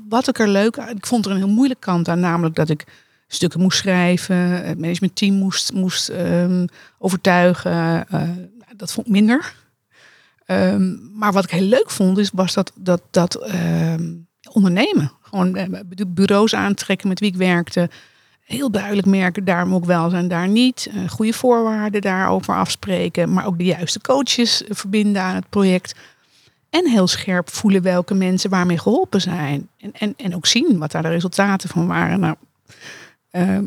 wat 0.08 0.28
ik 0.28 0.38
er 0.38 0.48
leuk 0.48 0.78
aan, 0.78 0.96
ik 0.96 1.06
vond 1.06 1.24
er 1.24 1.30
een 1.30 1.36
heel 1.36 1.48
moeilijke 1.48 1.86
kant 1.86 2.08
aan, 2.08 2.20
namelijk 2.20 2.54
dat 2.54 2.68
ik 2.68 2.84
stukken 3.26 3.60
moest 3.60 3.78
schrijven, 3.78 4.36
het 4.36 4.78
managementteam 4.78 5.34
moest, 5.34 5.72
moest 5.72 6.08
ehm, 6.08 6.66
overtuigen. 6.98 8.06
Uh, 8.12 8.20
dat 8.76 8.92
vond 8.92 9.06
ik 9.06 9.12
minder. 9.12 9.54
Ehm, 10.46 11.18
maar 11.18 11.32
wat 11.32 11.44
ik 11.44 11.50
heel 11.50 11.68
leuk 11.68 11.90
vond, 11.90 12.18
is, 12.18 12.30
was 12.32 12.54
dat, 12.54 12.72
dat, 12.74 13.02
dat 13.10 13.50
ondernemen. 14.52 15.12
Gewoon 15.20 15.84
bureaus 16.06 16.54
aantrekken 16.54 17.08
met 17.08 17.20
wie 17.20 17.30
ik 17.30 17.36
werkte 17.36 17.90
heel 18.50 18.70
duidelijk 18.70 19.06
merken, 19.06 19.44
daar 19.44 19.66
moet 19.66 19.80
ik 19.80 19.86
wel 19.86 20.10
zijn, 20.10 20.28
daar 20.28 20.48
niet. 20.48 20.90
Uh, 20.94 21.08
goede 21.08 21.32
voorwaarden 21.32 22.00
daarover 22.00 22.54
afspreken, 22.54 23.32
maar 23.32 23.46
ook 23.46 23.58
de 23.58 23.64
juiste 23.64 24.00
coaches 24.00 24.62
verbinden 24.68 25.22
aan 25.22 25.34
het 25.34 25.48
project. 25.48 25.94
En 26.70 26.88
heel 26.88 27.06
scherp 27.06 27.50
voelen 27.50 27.82
welke 27.82 28.14
mensen 28.14 28.50
waarmee 28.50 28.78
geholpen 28.78 29.20
zijn. 29.20 29.68
En, 29.78 29.92
en, 29.92 30.14
en 30.16 30.36
ook 30.36 30.46
zien 30.46 30.78
wat 30.78 30.90
daar 30.90 31.02
de 31.02 31.08
resultaten 31.08 31.68
van 31.68 31.86
waren. 31.86 32.20
Nou, 32.20 32.34
uh, 33.32 33.58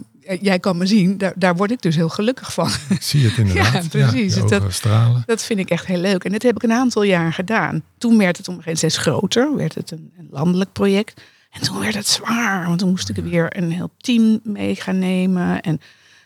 jij 0.41 0.59
kan 0.59 0.77
me 0.77 0.85
zien, 0.85 1.17
daar, 1.17 1.33
daar 1.35 1.55
word 1.55 1.71
ik 1.71 1.81
dus 1.81 1.95
heel 1.95 2.09
gelukkig 2.09 2.53
van. 2.53 2.69
Ik 2.89 3.01
zie 3.01 3.25
het 3.25 3.37
inderdaad. 3.37 3.73
Ja, 3.93 4.09
precies. 4.09 4.35
Ja, 4.35 4.45
dat, 4.45 4.73
stralen. 4.73 5.23
dat 5.25 5.43
vind 5.43 5.59
ik 5.59 5.69
echt 5.69 5.85
heel 5.85 5.99
leuk. 5.99 6.23
En 6.23 6.31
dat 6.31 6.41
heb 6.41 6.55
ik 6.55 6.63
een 6.63 6.71
aantal 6.71 7.03
jaar 7.03 7.33
gedaan. 7.33 7.83
Toen 7.97 8.17
werd 8.17 8.37
het 8.37 8.47
om 8.47 8.59
een 8.63 8.91
groter, 8.91 9.55
werd 9.55 9.75
het 9.75 9.91
een, 9.91 10.11
een 10.17 10.27
landelijk 10.31 10.71
project. 10.71 11.21
En 11.53 11.61
toen 11.61 11.79
werd 11.79 11.95
het 11.95 12.07
zwaar, 12.07 12.67
want 12.67 12.79
toen 12.79 12.89
moest 12.89 13.09
ik 13.09 13.15
weer 13.15 13.57
een 13.57 13.71
heel 13.71 13.91
team 13.97 14.39
mee 14.43 14.75
gaan 14.75 14.99
nemen. 14.99 15.61
En 15.61 15.81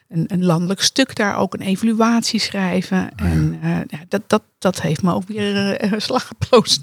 een, 0.09 0.23
een 0.27 0.45
landelijk 0.45 0.81
stuk 0.81 1.15
daar 1.15 1.37
ook 1.37 1.53
een 1.53 1.61
evaluatie 1.61 2.39
schrijven. 2.39 3.15
En 3.15 3.59
uh, 3.63 3.69
ja, 3.87 3.99
dat, 4.07 4.21
dat, 4.27 4.43
dat 4.59 4.81
heeft 4.81 5.01
me 5.01 5.13
ook 5.13 5.27
weer 5.27 5.81
uh, 5.83 5.91
een 5.91 6.01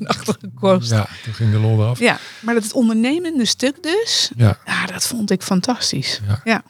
achter 0.07 0.37
gekost. 0.41 0.91
Ja, 0.91 1.07
toen 1.25 1.35
ging 1.35 1.51
de 1.51 1.59
lol 1.59 1.83
eraf. 1.83 1.99
Ja, 1.99 2.19
maar 2.41 2.55
dat 2.55 2.63
het 2.63 2.73
ondernemende 2.73 3.45
stuk 3.45 3.83
dus, 3.83 4.31
ja. 4.37 4.59
dat 4.87 5.07
vond 5.07 5.31
ik 5.31 5.43
fantastisch. 5.43 6.21
Ja. 6.27 6.41
ja. 6.45 6.63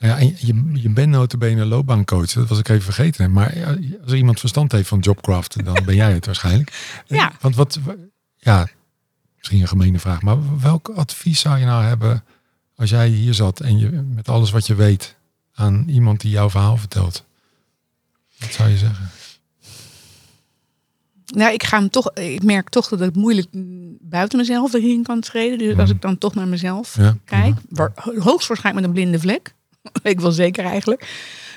Ja, 0.00 0.18
en 0.18 0.26
je, 0.38 0.70
je 0.72 0.88
bent 0.88 1.08
notabene 1.08 1.64
loopbaancoach, 1.64 2.32
dat 2.32 2.48
was 2.48 2.58
ik 2.58 2.68
even 2.68 2.82
vergeten. 2.82 3.32
Maar 3.32 3.54
als 4.02 4.12
er 4.12 4.16
iemand 4.16 4.40
verstand 4.40 4.72
heeft 4.72 4.88
van 4.88 4.98
Jobcraft, 4.98 5.64
dan 5.64 5.78
ben 5.84 5.94
jij 5.94 6.12
het 6.12 6.26
waarschijnlijk. 6.26 7.00
Ja. 7.06 7.32
Want 7.40 7.56
wat, 7.56 7.78
ja, 8.36 8.68
misschien 9.50 9.78
een 9.78 9.82
gemene 9.82 9.98
vraag, 9.98 10.22
maar 10.22 10.60
welk 10.60 10.88
advies 10.88 11.40
zou 11.40 11.58
je 11.58 11.64
nou 11.64 11.84
hebben 11.84 12.24
als 12.76 12.90
jij 12.90 13.08
hier 13.08 13.34
zat 13.34 13.60
en 13.60 13.78
je 13.78 13.88
met 14.14 14.28
alles 14.28 14.50
wat 14.50 14.66
je 14.66 14.74
weet 14.74 15.16
aan 15.54 15.84
iemand 15.88 16.20
die 16.20 16.30
jouw 16.30 16.50
verhaal 16.50 16.76
vertelt? 16.76 17.24
Wat 18.38 18.52
zou 18.52 18.68
je 18.68 18.76
zeggen? 18.76 19.10
Nou, 21.26 21.52
ik 21.52 21.62
ga 21.62 21.78
hem 21.78 21.90
toch. 21.90 22.12
Ik 22.14 22.42
merk 22.42 22.68
toch 22.68 22.88
dat 22.88 22.98
het 22.98 23.16
moeilijk 23.16 23.48
buiten 24.00 24.38
mezelf 24.38 24.72
erin 24.72 25.02
kan 25.02 25.20
treden. 25.20 25.58
Dus 25.58 25.76
als 25.76 25.86
mhm. 25.86 25.96
ik 25.96 26.02
dan 26.02 26.18
toch 26.18 26.34
naar 26.34 26.48
mezelf 26.48 26.98
kijk, 27.24 27.56
waar, 27.68 27.92
hoogstwaarschijnlijk 28.18 28.74
met 28.74 28.84
een 28.84 29.02
blinde 29.02 29.18
vlek. 29.18 29.54
ik 30.02 30.20
wel 30.20 30.32
zeker 30.32 30.64
eigenlijk. 30.64 31.08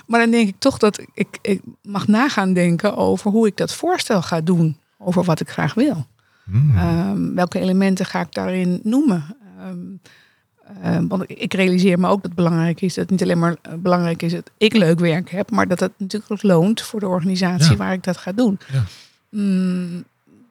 Maar 0.07 0.19
dan 0.19 0.31
denk 0.31 0.47
ik 0.47 0.55
toch 0.59 0.77
dat 0.77 1.01
ik, 1.13 1.37
ik 1.41 1.61
mag 1.81 2.07
nagaan 2.07 2.53
denken 2.53 2.95
over 2.95 3.31
hoe 3.31 3.47
ik 3.47 3.57
dat 3.57 3.73
voorstel 3.73 4.21
ga 4.21 4.41
doen. 4.41 4.77
Over 4.97 5.23
wat 5.23 5.39
ik 5.39 5.49
graag 5.49 5.73
wil. 5.73 6.05
Hmm. 6.43 6.77
Ehm, 6.77 7.33
welke 7.33 7.59
elementen 7.59 8.05
ga 8.05 8.21
ik 8.21 8.33
daarin 8.33 8.79
noemen? 8.83 9.35
Um, 9.65 11.07
want 11.07 11.23
ik 11.27 11.53
realiseer 11.53 11.99
me 11.99 12.07
ook 12.07 12.21
dat 12.21 12.31
het 12.31 12.35
belangrijk 12.35 12.81
is 12.81 12.93
dat 12.93 13.03
het 13.03 13.11
niet 13.11 13.21
alleen 13.21 13.39
maar 13.39 13.55
eh, 13.61 13.73
belangrijk 13.73 14.21
is 14.21 14.31
dat 14.31 14.51
ik 14.57 14.73
leuk 14.73 14.99
werk 14.99 15.29
heb, 15.29 15.51
maar 15.51 15.67
dat 15.67 15.79
het 15.79 15.91
natuurlijk 15.97 16.31
ook 16.31 16.43
loont 16.43 16.81
voor 16.81 16.99
de 16.99 17.07
organisatie 17.07 17.77
waar 17.77 17.93
ik 17.93 18.03
dat 18.03 18.17
ga 18.17 18.31
doen. 18.31 18.59
Ja. 18.71 18.83
Mm, 19.29 20.03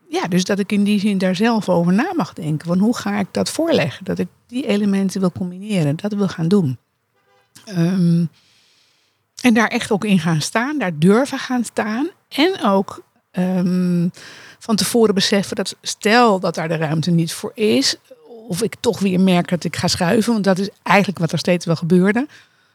ja, 0.09 0.27
dus 0.29 0.45
dat 0.45 0.59
ik 0.59 0.73
in 0.73 0.85
die 0.85 1.01
zin 1.01 1.19
daar 1.19 1.37
zelf 1.37 1.69
over 1.69 1.93
na 1.93 2.13
mag 2.17 2.33
denken. 2.33 2.67
Van 2.67 2.79
hoe 2.79 2.97
ga 2.97 3.19
ik 3.19 3.27
dat 3.31 3.51
voorleggen? 3.51 4.05
Dat 4.05 4.19
ik 4.19 4.29
die 4.47 4.67
elementen 4.67 5.21
wil 5.21 5.33
combineren, 5.33 5.97
dat 5.97 6.13
wil 6.13 6.29
gaan 6.29 6.49
doen. 6.49 6.79
en 9.41 9.55
daar 9.55 9.69
echt 9.69 9.91
ook 9.91 10.05
in 10.05 10.19
gaan 10.19 10.41
staan, 10.41 10.79
daar 10.79 10.99
durven 10.99 11.39
gaan 11.39 11.65
staan. 11.65 12.09
En 12.29 12.63
ook 12.65 13.03
van 14.61 14.77
tevoren 14.77 15.15
beseffen 15.15 15.57
dat 15.57 15.77
stel 15.83 16.41
dat 16.41 16.55
daar 16.55 16.69
de 16.69 16.77
ruimte 16.77 17.11
niet 17.11 17.33
voor 17.33 17.53
is, 17.55 17.97
of 18.49 18.63
ik 18.63 18.75
toch 18.81 18.99
weer 18.99 19.21
merk 19.21 19.49
dat 19.49 19.65
ik 19.65 19.77
ga 19.77 19.89
schuiven, 19.89 20.33
want 20.33 20.45
dat 20.45 20.59
is 20.59 20.69
eigenlijk 20.83 21.19
wat 21.19 21.33
er 21.33 21.39
steeds 21.39 21.67
wel 21.67 21.77
gebeurde. 21.77 22.27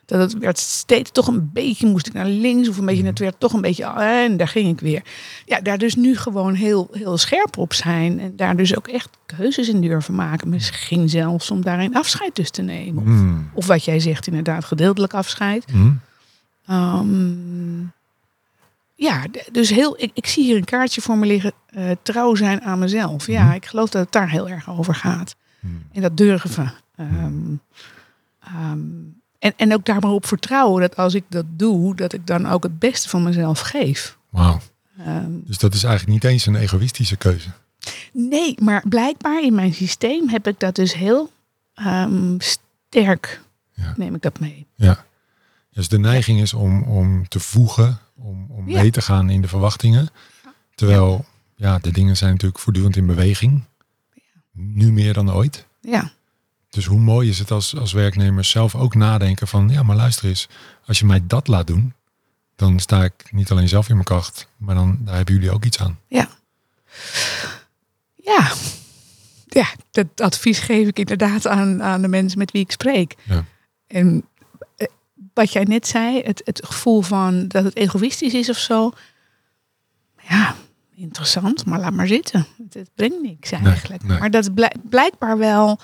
Dat 0.06 0.20
het 0.20 0.38
werd 0.38 0.58
steeds 0.58 1.12
toch 1.12 1.28
een 1.28 1.50
beetje, 1.54 1.88
moest 1.88 2.08
ik 2.08 2.14
naar 2.14 2.26
links 2.26 2.70
of 2.70 2.78
een 2.78 2.86
beetje, 2.86 3.06
het 3.06 3.20
werd 3.20 3.40
toch 3.40 3.54
een 3.54 3.62
beetje, 3.62 3.86
en 3.86 4.38
daar 4.38 4.48
ging 4.48 4.70
ik 4.70 4.80
weer. 4.80 5.02
Ja, 5.46 5.62
daar 5.62 5.78
dus 5.78 5.96
nu 5.96 6.18
gewoon 6.18 6.54
heel, 6.54 6.88
heel 6.92 7.18
scherp 7.18 7.58
op 7.58 7.74
zijn 7.74 8.20
en 8.20 8.36
daar 8.36 8.56
dus 8.56 8.78
ook 8.78 8.88
echt 8.88 9.10
keuzes 9.26 9.70
in 9.70 9.82
durven 9.82 10.16
maken. 10.16 10.50
Misschien 10.50 11.10
zelfs 11.10 11.52
om 11.52 11.62
daarin 11.62 11.96
afscheid 11.96 12.36
dus 12.36 12.50
te 12.50 12.62
nemen. 12.62 13.04
Of, 13.04 13.08
hmm. 13.08 13.50
of 13.54 13.68
wat 13.68 13.84
jij 13.84 14.00
zegt, 14.00 14.28
inderdaad, 14.28 14.66
gedeeltelijk 14.66 15.14
afscheid. 15.14 15.66
Mm 15.72 16.02
ja, 18.96 19.26
dus 19.52 19.70
heel, 19.70 20.02
ik, 20.02 20.12
ik 20.14 20.26
zie 20.26 20.44
hier 20.44 20.56
een 20.56 20.64
kaartje 20.64 21.02
voor 21.02 21.18
me 21.18 21.26
liggen. 21.26 21.54
Uh, 21.78 21.92
trouw 22.02 22.36
zijn 22.36 22.62
aan 22.62 22.80
mezelf. 22.80 23.28
Ja, 23.28 23.44
mhm. 23.44 23.56
ik 23.56 23.66
geloof 23.66 23.90
dat 23.90 24.02
het 24.02 24.12
daar 24.12 24.30
heel 24.30 24.50
erg 24.50 24.70
over 24.70 24.96
gaat. 24.96 25.36
Mm. 25.60 25.84
En 25.92 26.02
dat 26.02 26.18
durven. 26.18 26.74
Um, 27.00 27.62
um, 28.48 29.22
en, 29.40 29.54
en 29.58 29.74
ook 29.74 29.86
daar 29.86 30.00
maar 30.00 30.12
op 30.12 30.26
vertrouwen 30.26 30.82
dat 30.82 30.96
als 30.96 31.14
ik 31.14 31.24
dat 31.30 31.46
doe, 31.48 31.96
dat 31.96 32.14
ik 32.14 32.28
dan 32.28 32.46
ook 32.46 32.64
het 32.64 32.80
beste 32.80 33.10
van 33.10 33.24
mezelf 33.24 33.60
geef. 33.60 34.18
Wauw. 34.30 34.60
Um, 35.08 35.44
dus 35.46 35.58
dat 35.58 35.74
is 35.74 35.84
eigenlijk 35.84 36.14
niet 36.14 36.32
eens 36.32 36.46
een 36.46 36.56
egoïstische 36.56 37.16
keuze. 37.16 37.50
Nee, 38.12 38.56
maar 38.62 38.84
blijkbaar 38.88 39.44
in 39.44 39.56
mijn 39.56 39.74
systeem 39.74 40.30
heb 40.30 40.48
ik 40.48 40.60
dat 40.60 40.76
dus 40.76 40.94
heel 40.94 41.32
sterk. 42.38 43.42
Ja. 43.74 43.94
Neem 43.98 44.16
ik 44.16 44.22
dat 44.22 44.40
mee. 44.40 44.68
Ja. 44.76 45.06
Dus 45.72 45.88
de 45.88 46.00
neiging 46.00 46.42
is 46.42 46.54
om, 46.54 46.84
om 46.84 47.28
te 47.28 47.40
voegen 47.40 48.00
om, 48.16 48.46
om 48.50 48.64
mee 48.64 48.92
te 48.92 49.02
gaan 49.02 49.30
in 49.30 49.42
de 49.42 49.48
verwachtingen. 49.48 50.10
Terwijl 50.76 51.26
ja. 51.56 51.78
de 51.78 51.92
dingen 51.92 52.18
zijn 52.18 52.32
natuurlijk 52.32 52.60
voortdurend 52.60 52.96
in 52.96 53.06
beweging. 53.06 53.64
Nu 54.52 54.92
meer 54.92 55.14
dan 55.14 55.34
ooit. 55.34 55.66
Ja. 55.82 56.12
Dus 56.70 56.86
hoe 56.86 57.00
mooi 57.00 57.30
is 57.30 57.40
het 57.40 57.52
als, 57.52 57.76
als 57.76 57.94
werknemers 57.94 58.50
zelf 58.50 58.76
ook 58.76 58.96
nadenken 58.96 59.48
van, 59.48 59.70
ja, 59.70 59.84
maar 59.84 59.96
luister 59.96 60.26
eens, 60.26 60.50
als 60.86 61.00
je 61.00 61.06
mij 61.06 61.22
dat 61.28 61.48
laat 61.48 61.68
doen, 61.68 61.94
dan 62.56 62.80
sta 62.80 63.04
ik 63.04 63.32
niet 63.32 63.52
alleen 63.52 63.68
zelf 63.70 63.88
in 63.88 63.94
mijn 63.94 64.06
kracht, 64.06 64.48
maar 64.58 64.76
dan 64.76 65.00
daar 65.02 65.16
hebben 65.16 65.34
jullie 65.34 65.52
ook 65.52 65.66
iets 65.66 65.80
aan. 65.80 66.00
Ja. 66.08 66.30
Ja. 68.16 68.52
Ja, 69.48 69.68
dat 69.92 70.08
advies 70.22 70.60
geef 70.60 70.88
ik 70.88 71.00
inderdaad 71.00 71.48
aan, 71.48 71.84
aan 71.84 72.02
de 72.02 72.08
mensen 72.08 72.38
met 72.38 72.52
wie 72.52 72.62
ik 72.62 72.72
spreek. 72.72 73.16
Ja. 73.24 73.46
En 73.88 74.26
wat 75.36 75.54
jij 75.54 75.64
net 75.64 75.88
zei, 75.88 76.22
het, 76.22 76.42
het 76.44 76.66
gevoel 76.66 77.02
van 77.02 77.48
dat 77.48 77.64
het 77.64 77.76
egoïstisch 77.76 78.34
is 78.34 78.50
of 78.50 78.58
zo. 78.58 78.92
Ja, 80.30 80.56
interessant, 80.96 81.66
maar 81.66 81.80
laat 81.80 81.94
maar 81.94 82.08
zitten. 82.08 82.46
Het, 82.70 82.90
brengt 82.96 83.22
niks 83.22 83.52
eigenlijk. 83.52 84.04
Maar 84.04 84.32
dat 84.32 84.44
is 84.44 84.70
blijkbaar 84.90 85.38
wel 85.38 85.80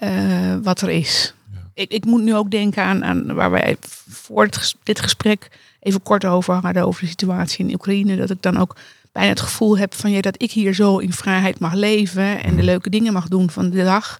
uh, 0.00 0.56
wat 0.62 0.80
er 0.80 0.90
is. 0.90 1.34
Ja. 1.52 1.58
Ik, 1.74 1.92
ik 1.92 2.04
moet 2.04 2.22
nu 2.22 2.34
ook 2.34 2.50
denken 2.50 2.82
aan, 2.82 3.04
aan 3.04 3.34
waar 3.34 3.50
wij 3.50 3.76
voor 4.08 4.44
het, 4.44 4.74
dit 4.82 5.00
gesprek 5.00 5.50
even 5.80 6.02
kort 6.02 6.24
over 6.24 6.54
hadden, 6.54 6.86
over 6.86 7.00
de 7.00 7.08
situatie 7.08 7.66
in 7.66 7.74
Oekraïne. 7.74 8.16
Dat 8.16 8.30
ik 8.30 8.42
dan 8.42 8.56
ook 8.56 8.76
bijna 9.12 9.28
het 9.28 9.40
gevoel 9.40 9.78
heb 9.78 9.94
van 9.94 10.10
ja, 10.10 10.20
dat 10.20 10.42
ik 10.42 10.50
hier 10.50 10.74
zo 10.74 10.98
in 10.98 11.12
vrijheid 11.12 11.58
mag 11.58 11.74
leven 11.74 12.42
en 12.42 12.50
de 12.50 12.56
mhm. 12.56 12.64
leuke 12.64 12.90
dingen 12.90 13.12
mag 13.12 13.28
doen 13.28 13.50
van 13.50 13.70
de 13.70 13.84
dag. 13.84 14.18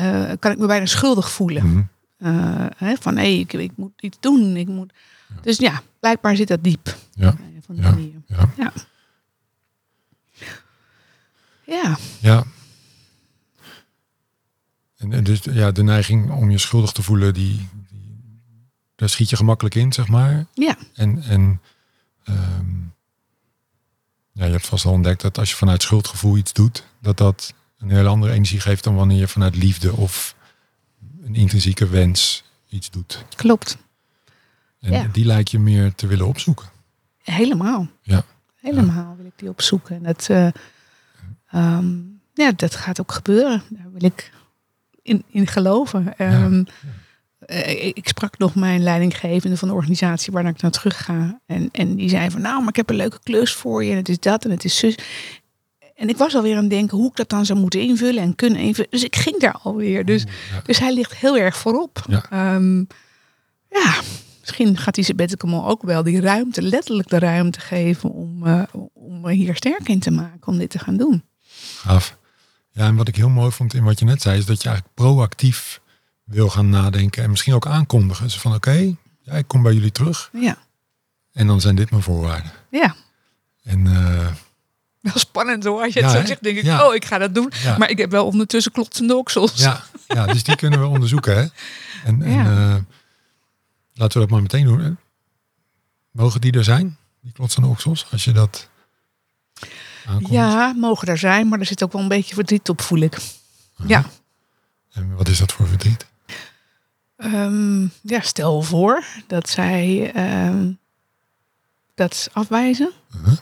Uh, 0.00 0.30
kan 0.38 0.52
ik 0.52 0.58
me 0.58 0.66
bijna 0.66 0.86
schuldig 0.86 1.30
voelen. 1.30 1.66
Mm 1.66 1.88
uh, 2.18 2.66
hè, 2.76 2.96
van 2.96 3.16
hé, 3.16 3.22
hey, 3.22 3.38
ik, 3.38 3.52
ik, 3.52 3.72
moet 3.76 3.92
iets 4.02 4.16
doen. 4.20 4.56
Ik 4.56 4.68
moet... 4.68 4.92
Dus 5.42 5.56
ja, 5.56 5.82
blijkbaar 6.00 6.36
zit 6.36 6.48
dat 6.48 6.64
diep. 6.64 6.96
Ja. 7.12 7.36
Van 7.60 7.76
ja. 7.76 7.96
Ja. 8.26 8.52
ja. 8.56 8.72
Ja. 11.64 11.98
ja. 12.20 12.44
En, 14.96 15.12
en, 15.12 15.24
dus 15.24 15.40
ja, 15.42 15.70
de 15.72 15.82
neiging 15.82 16.30
om 16.30 16.50
je 16.50 16.58
schuldig 16.58 16.92
te 16.92 17.02
voelen, 17.02 17.34
die, 17.34 17.68
die, 17.88 18.30
daar 18.94 19.08
schiet 19.08 19.30
je 19.30 19.36
gemakkelijk 19.36 19.74
in, 19.74 19.92
zeg 19.92 20.08
maar. 20.08 20.46
Ja. 20.54 20.76
En, 20.94 21.22
en 21.22 21.60
um, 22.28 22.94
ja, 24.32 24.44
je 24.44 24.50
hebt 24.50 24.66
vast 24.66 24.84
al 24.84 24.92
ontdekt 24.92 25.20
dat 25.20 25.38
als 25.38 25.50
je 25.50 25.56
vanuit 25.56 25.82
schuldgevoel 25.82 26.36
iets 26.36 26.52
doet, 26.52 26.84
dat 27.00 27.16
dat 27.16 27.54
een 27.78 27.90
hele 27.90 28.08
andere 28.08 28.32
energie 28.32 28.60
geeft 28.60 28.84
dan 28.84 28.94
wanneer 28.94 29.18
je 29.18 29.28
vanuit 29.28 29.56
liefde 29.56 29.92
of 29.92 30.34
een 31.28 31.34
intrinsieke 31.34 31.88
wens 31.88 32.44
iets 32.68 32.90
doet. 32.90 33.24
Klopt. 33.36 33.76
En 34.80 35.10
die 35.12 35.24
lijkt 35.24 35.50
je 35.50 35.58
meer 35.58 35.94
te 35.94 36.06
willen 36.06 36.26
opzoeken. 36.26 36.66
Helemaal. 37.22 37.86
Ja. 38.02 38.24
Helemaal 38.60 39.16
wil 39.16 39.26
ik 39.26 39.32
die 39.36 39.48
opzoeken. 39.48 39.96
En 39.96 40.02
dat, 40.02 40.28
uh, 40.30 40.48
um, 41.54 42.20
ja, 42.34 42.52
dat 42.52 42.74
gaat 42.74 43.00
ook 43.00 43.12
gebeuren. 43.12 43.62
Daar 43.68 43.92
wil 43.92 44.04
ik 44.04 44.32
in, 45.02 45.24
in 45.30 45.46
geloven. 45.46 46.14
Um, 46.18 46.66
ik 47.94 48.08
sprak 48.08 48.38
nog 48.38 48.54
mijn 48.54 48.82
leidinggevende 48.82 49.56
van 49.56 49.68
de 49.68 49.74
organisatie 49.74 50.32
waar 50.32 50.46
ik 50.46 50.62
naar 50.62 50.70
terug 50.70 51.04
ga. 51.04 51.40
En, 51.46 51.68
en 51.72 51.94
die 51.94 52.08
zei 52.08 52.30
van 52.30 52.40
nou, 52.40 52.58
maar 52.58 52.68
ik 52.68 52.76
heb 52.76 52.90
een 52.90 52.96
leuke 52.96 53.18
klus 53.22 53.54
voor 53.54 53.84
je. 53.84 53.90
En 53.90 53.96
het 53.96 54.08
is 54.08 54.20
dat 54.20 54.44
en 54.44 54.50
het 54.50 54.64
is 54.64 54.78
zus. 54.78 54.98
En 55.98 56.08
ik 56.08 56.16
was 56.16 56.34
alweer 56.34 56.54
aan 56.56 56.60
het 56.60 56.70
denken 56.70 56.96
hoe 56.96 57.08
ik 57.10 57.16
dat 57.16 57.28
dan 57.28 57.46
zou 57.46 57.58
moeten 57.58 57.80
invullen 57.80 58.22
en 58.22 58.34
kunnen 58.34 58.60
invullen. 58.60 58.90
Dus 58.90 59.04
ik 59.04 59.16
ging 59.16 59.40
daar 59.40 59.58
alweer. 59.62 60.04
Dus, 60.04 60.22
ja. 60.22 60.60
dus 60.64 60.78
hij 60.78 60.94
ligt 60.94 61.14
heel 61.14 61.36
erg 61.36 61.56
voorop. 61.56 62.04
Ja. 62.08 62.30
Ehm, 62.30 62.78
ja, 63.70 64.00
misschien 64.40 64.76
gaat 64.76 64.94
die 64.94 65.04
sabbatical 65.04 65.66
ook 65.68 65.82
wel 65.82 66.02
die 66.02 66.20
ruimte, 66.20 66.62
letterlijk 66.62 67.08
de 67.08 67.18
ruimte 67.18 67.60
geven 67.60 68.10
om, 68.10 68.46
eh, 68.46 68.62
om 68.92 69.20
me 69.20 69.32
hier 69.32 69.56
sterk 69.56 69.88
in 69.88 69.98
te 69.98 70.10
maken, 70.10 70.46
om 70.46 70.58
dit 70.58 70.70
te 70.70 70.78
gaan 70.78 70.96
doen. 70.96 71.22
Gaaf. 71.76 72.16
Ja, 72.72 72.86
en 72.86 72.96
wat 72.96 73.08
ik 73.08 73.16
heel 73.16 73.28
mooi 73.28 73.50
vond 73.50 73.74
in 73.74 73.84
wat 73.84 73.98
je 73.98 74.04
net 74.04 74.22
zei, 74.22 74.38
is 74.38 74.46
dat 74.46 74.62
je 74.62 74.68
eigenlijk 74.68 74.96
proactief 74.96 75.80
wil 76.24 76.48
gaan 76.48 76.68
nadenken 76.68 77.22
en 77.22 77.30
misschien 77.30 77.54
ook 77.54 77.66
aankondigen. 77.66 78.24
Dus 78.24 78.38
van 78.38 78.54
oké, 78.54 78.94
ja, 79.22 79.32
ik 79.32 79.48
kom 79.48 79.62
bij 79.62 79.72
jullie 79.72 79.92
terug 79.92 80.30
Ja, 80.32 80.58
en 81.32 81.46
dan 81.46 81.60
zijn 81.60 81.74
dit 81.74 81.90
mijn 81.90 82.02
voorwaarden. 82.02 82.50
ja. 82.70 82.94
En 83.62 83.86
eh, 83.86 84.26
Wel 85.08 85.18
spannend 85.18 85.64
hoor. 85.64 85.82
Als 85.82 85.92
je 85.94 86.00
Ja, 86.00 86.06
het 86.08 86.20
zo 86.20 86.26
zegt, 86.26 86.42
denk 86.42 86.56
ik, 86.56 86.64
Ja. 86.64 86.86
oh, 86.86 86.94
ik 86.94 87.04
ga 87.04 87.18
dat 87.18 87.34
doen. 87.34 87.52
Ja. 87.62 87.78
Maar 87.78 87.90
ik 87.90 87.98
heb 87.98 88.10
wel 88.10 88.26
ondertussen 88.26 88.72
klotsende 88.72 89.16
oksels. 89.16 89.52
ja, 89.60 89.82
ja, 90.06 90.26
dus 90.26 90.42
die 90.44 90.56
kunnen 90.56 90.80
we 90.80 90.86
onderzoeken. 90.96 91.36
Hè? 91.36 91.46
En, 92.04 92.22
en 92.22 92.46
eh, 92.46 92.76
laten 93.94 94.14
we 94.14 94.26
dat 94.26 94.30
maar 94.30 94.42
meteen 94.42 94.64
doen. 94.64 94.80
hè. 94.80 94.90
Mogen 96.10 96.40
die 96.40 96.52
er 96.52 96.64
zijn, 96.64 96.96
die 97.20 97.32
klotsende 97.32 97.68
oksels, 97.68 98.06
als 98.10 98.24
je 98.24 98.32
dat 98.32 98.68
aankondigt? 100.06 100.32
Ja, 100.34 100.72
mogen 100.72 101.08
er 101.08 101.18
zijn, 101.18 101.48
maar 101.48 101.58
er 101.60 101.66
zit 101.66 101.82
ook 101.82 101.92
wel 101.92 102.02
een 102.02 102.08
beetje 102.08 102.34
verdriet 102.34 102.68
op, 102.68 102.80
voel 102.80 102.98
ik. 103.00 103.16
Ja. 103.86 104.04
En 104.92 105.14
wat 105.16 105.28
is 105.28 105.38
dat 105.38 105.52
voor 105.52 105.66
verdriet? 105.68 106.06
Ehm, 107.16 107.82
ja, 108.02 108.20
stel 108.20 108.62
voor 108.62 109.04
dat 109.26 109.48
zij 109.48 110.12
ehm, 110.14 110.70
dat 111.94 112.28
afwijzen. 112.32 112.90
Uh-huh. 113.16 113.36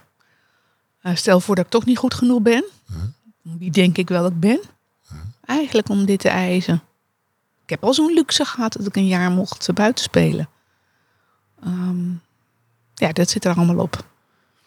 Eh, 1.06 1.14
stel 1.14 1.40
voor 1.40 1.54
dat 1.54 1.64
ik 1.64 1.70
toch 1.70 1.84
niet 1.84 1.98
goed 1.98 2.14
genoeg 2.14 2.42
ben. 2.42 2.64
Uh-huh. 2.90 3.04
Wie 3.42 3.70
denk 3.70 3.96
ik 3.96 4.08
wel 4.08 4.22
dat 4.22 4.32
ik 4.32 4.40
ben? 4.40 4.60
Eigenlijk 5.44 5.88
om 5.88 6.04
dit 6.04 6.20
te 6.20 6.28
eisen. 6.28 6.82
Ik 7.62 7.70
heb 7.70 7.84
al 7.84 7.94
zo'n 7.94 8.12
luxe 8.12 8.44
gehad 8.44 8.72
dat 8.72 8.86
ik 8.86 8.96
een 8.96 9.06
jaar 9.06 9.30
mocht 9.30 9.68
eh, 9.68 9.74
buiten 9.74 10.04
spelen. 10.04 10.48
Ehm, 11.62 12.10
ja, 12.94 13.12
dat 13.12 13.30
zit 13.30 13.44
er 13.44 13.54
allemaal 13.54 13.78
op. 13.78 14.06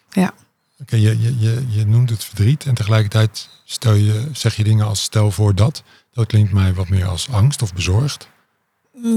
Ja. 0.10 0.34
Oké, 0.82 0.96
je, 0.96 1.22
je, 1.22 1.40
je, 1.40 1.66
je 1.70 1.86
noemt 1.86 2.10
het 2.10 2.24
verdriet 2.24 2.66
en 2.66 2.74
tegelijkertijd 2.74 3.50
stel 3.64 3.94
je, 3.94 4.30
zeg 4.34 4.56
je 4.56 4.64
dingen 4.64 4.86
als 4.86 5.02
stel 5.02 5.32
voor 5.32 5.56
dat. 5.56 5.84
Dat 6.12 6.28
klinkt 6.28 6.52
mij 6.52 6.74
wat 6.74 6.90
meer 6.90 7.06
als 7.06 7.30
angst 7.30 7.62
of 7.62 7.74
bezorgd. 7.74 8.30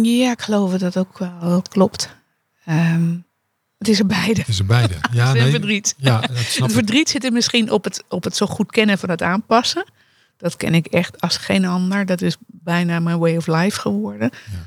Ja, 0.02 0.30
ik 0.30 0.42
geloof 0.42 0.70
dat 0.70 0.80
dat 0.80 0.96
ook 0.96 1.18
wel 1.18 1.62
klopt. 1.62 2.16
Ehm, 2.64 3.16
het 3.82 3.90
is 3.90 3.98
er 3.98 4.06
beide. 4.06 4.40
Het 4.40 4.48
is 4.48 4.58
er 4.58 4.66
beide. 4.66 4.94
Ja, 5.12 5.26
Het 5.26 5.38
nee, 5.38 5.50
verdriet. 5.50 5.94
Ja, 5.98 6.20
dat 6.20 6.28
snap 6.36 6.68
Het 6.68 6.78
ik. 6.78 6.84
verdriet 6.84 7.08
zit 7.08 7.24
er 7.24 7.32
misschien 7.32 7.70
op 7.70 7.84
het, 7.84 8.04
op 8.08 8.24
het 8.24 8.36
zo 8.36 8.46
goed 8.46 8.70
kennen 8.70 8.98
van 8.98 9.10
het 9.10 9.22
aanpassen. 9.22 9.84
Dat 10.36 10.56
ken 10.56 10.74
ik 10.74 10.86
echt 10.86 11.20
als 11.20 11.36
geen 11.36 11.64
ander. 11.64 12.06
Dat 12.06 12.20
is 12.22 12.36
bijna 12.46 13.00
mijn 13.00 13.18
way 13.18 13.36
of 13.36 13.46
life 13.46 13.80
geworden. 13.80 14.30
Ja. 14.50 14.58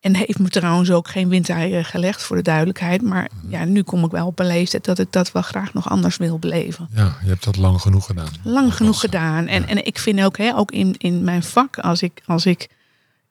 En 0.00 0.14
heeft 0.16 0.38
me 0.38 0.48
trouwens 0.48 0.90
ook 0.90 1.08
geen 1.08 1.28
windeieren 1.28 1.84
gelegd, 1.84 2.22
voor 2.22 2.36
de 2.36 2.42
duidelijkheid. 2.42 3.02
Maar 3.02 3.30
Mhm. 3.42 3.50
ja, 3.52 3.64
nu 3.64 3.82
kom 3.82 4.04
ik 4.04 4.10
wel 4.10 4.26
op 4.26 4.38
een 4.38 4.46
leeftijd 4.46 4.84
dat 4.84 4.98
ik 4.98 5.12
dat 5.12 5.32
wel 5.32 5.42
graag 5.42 5.74
nog 5.74 5.90
anders 5.90 6.16
wil 6.16 6.38
beleven. 6.38 6.88
Ja, 6.94 7.16
je 7.22 7.28
hebt 7.28 7.44
dat 7.44 7.56
lang 7.56 7.80
genoeg 7.80 8.06
gedaan. 8.06 8.28
Lang 8.42 8.74
genoeg 8.76 8.94
eh, 8.94 9.00
gedaan. 9.00 9.46
En, 9.46 9.60
ja. 9.62 9.66
en 9.68 9.86
ik 9.86 9.98
vind 9.98 10.20
ook, 10.22 10.36
hè, 10.38 10.56
ook 10.56 10.70
in, 10.70 10.94
in 10.98 11.24
mijn 11.24 11.42
vak, 11.42 11.78
als 11.78 12.02
ik, 12.02 12.22
als 12.26 12.46
ik, 12.46 12.68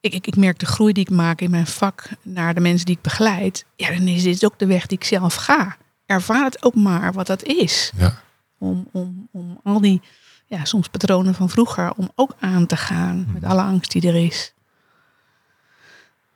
ik, 0.00 0.12
ik, 0.14 0.26
ik 0.26 0.36
merk 0.36 0.58
de 0.58 0.66
groei 0.66 0.92
die 0.92 1.04
ik 1.04 1.10
maak 1.10 1.40
in 1.40 1.50
mijn 1.50 1.66
vak 1.66 2.08
naar 2.22 2.54
de 2.54 2.60
mensen 2.60 2.86
die 2.86 2.96
ik 2.96 3.02
begeleid. 3.02 3.64
Ja, 3.76 3.88
dan 3.90 4.08
is 4.08 4.22
dit 4.22 4.44
ook 4.44 4.58
de 4.58 4.66
weg 4.66 4.86
die 4.86 4.98
ik 4.98 5.04
zelf 5.04 5.34
ga. 5.34 5.76
Ervaar 6.06 6.44
het 6.44 6.62
ook 6.64 6.74
maar 6.74 7.12
wat 7.12 7.26
dat 7.26 7.42
is. 7.42 7.92
Ja, 7.96 8.20
Om, 8.58 8.88
om, 8.92 9.28
om 9.32 9.60
al 9.64 9.80
die, 9.80 10.00
ja, 10.46 10.64
soms 10.64 10.88
patronen 10.88 11.34
van 11.34 11.50
vroeger, 11.50 11.92
om 11.92 12.10
ook 12.14 12.34
aan 12.40 12.66
te 12.66 12.76
gaan 12.76 13.26
met 13.32 13.42
Mhm. 13.42 13.50
alle 13.50 13.62
angst 13.62 13.90
die 13.90 14.08
er 14.08 14.24
is. 14.24 14.52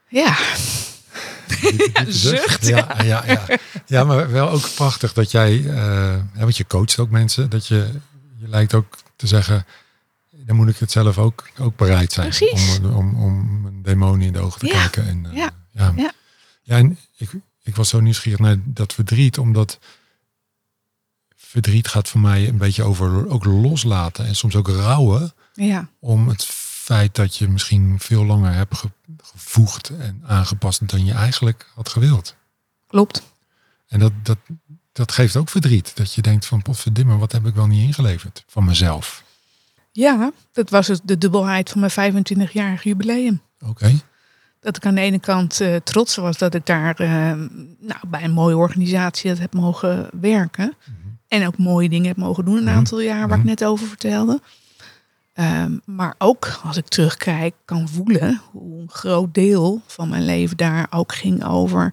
Ja, 0.09 0.37
diepe 1.61 2.13
zucht, 2.29 2.67
Ja, 2.67 2.87
ja. 3.03 3.23
Ja, 3.27 3.45
ja. 3.87 4.05
maar 4.05 4.31
wel 4.31 4.51
ook 4.51 4.75
prachtig 4.75 5.13
dat 5.13 5.31
jij, 5.31 5.65
eh, 5.67 6.17
hè, 6.33 6.41
want 6.41 6.57
je 6.57 6.67
coacht 6.67 6.99
ook 6.99 7.11
mensen, 7.11 7.51
dat 7.51 7.67
je, 7.67 7.89
je 8.39 8.49
lijkt 8.49 8.75
ook 8.75 8.95
te 9.17 9.27
zeggen, 9.27 9.65
dan 10.47 10.57
moet 10.57 10.69
ik 10.69 10.77
het 10.79 10.91
zelf 10.91 11.19
ook, 11.19 11.51
ook 11.59 11.77
bereid 11.77 12.13
zijn. 12.13 12.29
Precies. 12.29 12.79
Om, 12.79 12.95
om, 12.95 13.15
om 13.23 13.65
een 13.67 13.83
demonie 13.83 14.27
in 14.27 14.33
de 14.33 14.39
ogen 14.39 14.61
te 14.61 14.67
Ja, 14.67 14.73
kijken. 14.73 15.07
En, 15.07 15.27
eh, 15.27 15.37
ja, 15.37 15.51
ja. 15.71 15.93
ja. 15.97 16.13
Ja, 16.63 16.77
en 16.77 16.99
ik, 17.17 17.31
ik 17.63 17.77
was 17.77 17.89
zo 17.89 18.01
nieuwsgierig 18.01 18.39
naar 18.41 18.57
dat 18.65 18.93
verdriet, 18.93 19.39
omdat 19.39 19.79
verdriet 21.37 21.89
gaat 21.89 22.09
voor 22.09 22.21
mij 22.21 22.49
een 22.49 22.57
beetje 22.59 22.83
over 22.83 23.29
ook 23.29 23.45
loslaten 23.45 24.27
en 24.27 24.37
soms 24.37 24.57
ook 24.57 24.69
rouwen 24.69 25.33
ja, 25.55 25.89
om 25.99 26.29
het 26.29 26.45
feit 26.45 27.15
dat 27.15 27.37
je 27.37 27.49
misschien 27.49 27.97
veel 28.01 28.25
langer 28.25 28.53
hebt 28.53 28.77
ge- 28.79 28.91
gevoegd 29.23 29.89
en 29.89 30.23
aangepast 30.27 30.89
dan 30.89 31.05
je 31.05 31.13
eigenlijk 31.13 31.71
had 31.75 31.89
gewild. 31.89 32.35
klopt. 32.87 33.31
En 33.89 33.99
dat, 33.99 34.13
dat, 34.23 34.39
dat 34.93 35.13
geeft 35.13 35.37
ook 35.37 35.49
verdriet. 35.49 35.97
Dat 35.97 36.13
je 36.15 36.23
denkt 36.23 36.47
van 36.47 36.63
potverdimme, 36.63 37.17
wat 37.17 37.33
heb 37.33 37.47
ik 37.47 37.55
wel 37.55 37.67
niet 37.67 37.83
ingeleverd 37.87 38.45
van 38.49 38.65
mezelf. 38.65 39.25
Ja, 39.93 40.33
dat 40.53 40.71
was 40.71 40.87
het, 40.89 41.01
de 41.05 41.19
dubbelheid 41.19 41.71
van 41.71 41.81
mijn 41.81 42.15
25-jarig 42.15 42.83
jubileum. 42.83 43.41
Oké, 43.67 44.01
Dat 44.61 44.77
ik 44.77 44.87
aan 44.87 44.95
de 44.95 45.01
ene 45.01 45.19
kant 45.21 45.61
eh, 45.61 45.77
trots 45.77 46.17
was 46.17 46.39
dat 46.39 46.55
ik 46.55 46.67
daar 46.67 46.95
eh, 47.01 47.09
nou, 47.79 48.01
bij 48.07 48.25
een 48.25 48.33
mooie 48.33 48.57
organisatie 48.57 49.31
dat 49.31 49.39
heb 49.39 49.53
mogen 49.55 50.09
werken. 50.21 50.75
En 51.29 51.47
ook 51.47 51.59
mooie 51.59 51.89
dingen 51.89 52.07
heb 52.07 52.17
mogen 52.17 52.45
doen 52.45 52.57
een 52.57 52.65
Mhm. 52.65 52.75
aantal 52.75 53.01
jaar, 53.01 53.21
waar 53.29 53.37
ik 53.39 53.45
Mhm. 53.45 53.47
net 53.47 53.65
over 53.65 53.87
vertelde. 53.87 54.41
Ehm, 55.33 55.79
maar 55.85 56.15
ook 56.19 56.61
als 56.65 56.77
ik 56.77 56.89
terugkijk, 56.89 57.55
kan 57.65 57.89
voelen 57.89 58.41
hoe 58.51 58.81
een 58.81 58.91
groot 58.91 59.35
deel 59.35 59.83
van 59.87 60.09
mijn 60.09 60.25
leven 60.25 60.57
daar 60.57 60.87
ook 60.91 61.15
ging 61.15 61.45
over. 61.45 61.93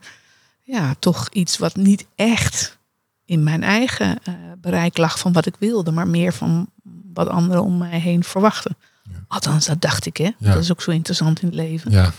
Ja, 0.64 0.94
toch 1.00 1.30
iets 1.32 1.58
wat 1.58 1.76
niet 1.76 2.06
echt 2.16 2.78
in 3.30 3.44
mijn 3.44 3.64
eigen 3.64 4.24
eh, 4.24 4.34
bereik 4.58 4.98
lag 4.98 5.20
van 5.20 5.34
wat 5.34 5.46
ik 5.46 5.56
wilde, 5.60 5.92
maar 5.92 6.08
meer 6.08 6.34
van 6.34 6.70
wat 7.14 7.28
anderen 7.28 7.64
om 7.64 7.78
mij 7.78 8.00
heen 8.00 8.24
verwachten. 8.24 8.78
Ja. 9.04 9.12
Althans, 9.28 9.66
dat 9.66 9.82
dacht 9.82 10.06
ik, 10.06 10.18
hè? 10.18 10.32
Ja. 10.38 10.54
Dat 10.54 10.64
is 10.64 10.72
ook 10.72 10.82
zo 10.82 10.92
interessant 10.92 11.42
in 11.42 11.48
het 11.48 11.56
leven. 11.56 11.92
ja, 11.92 12.12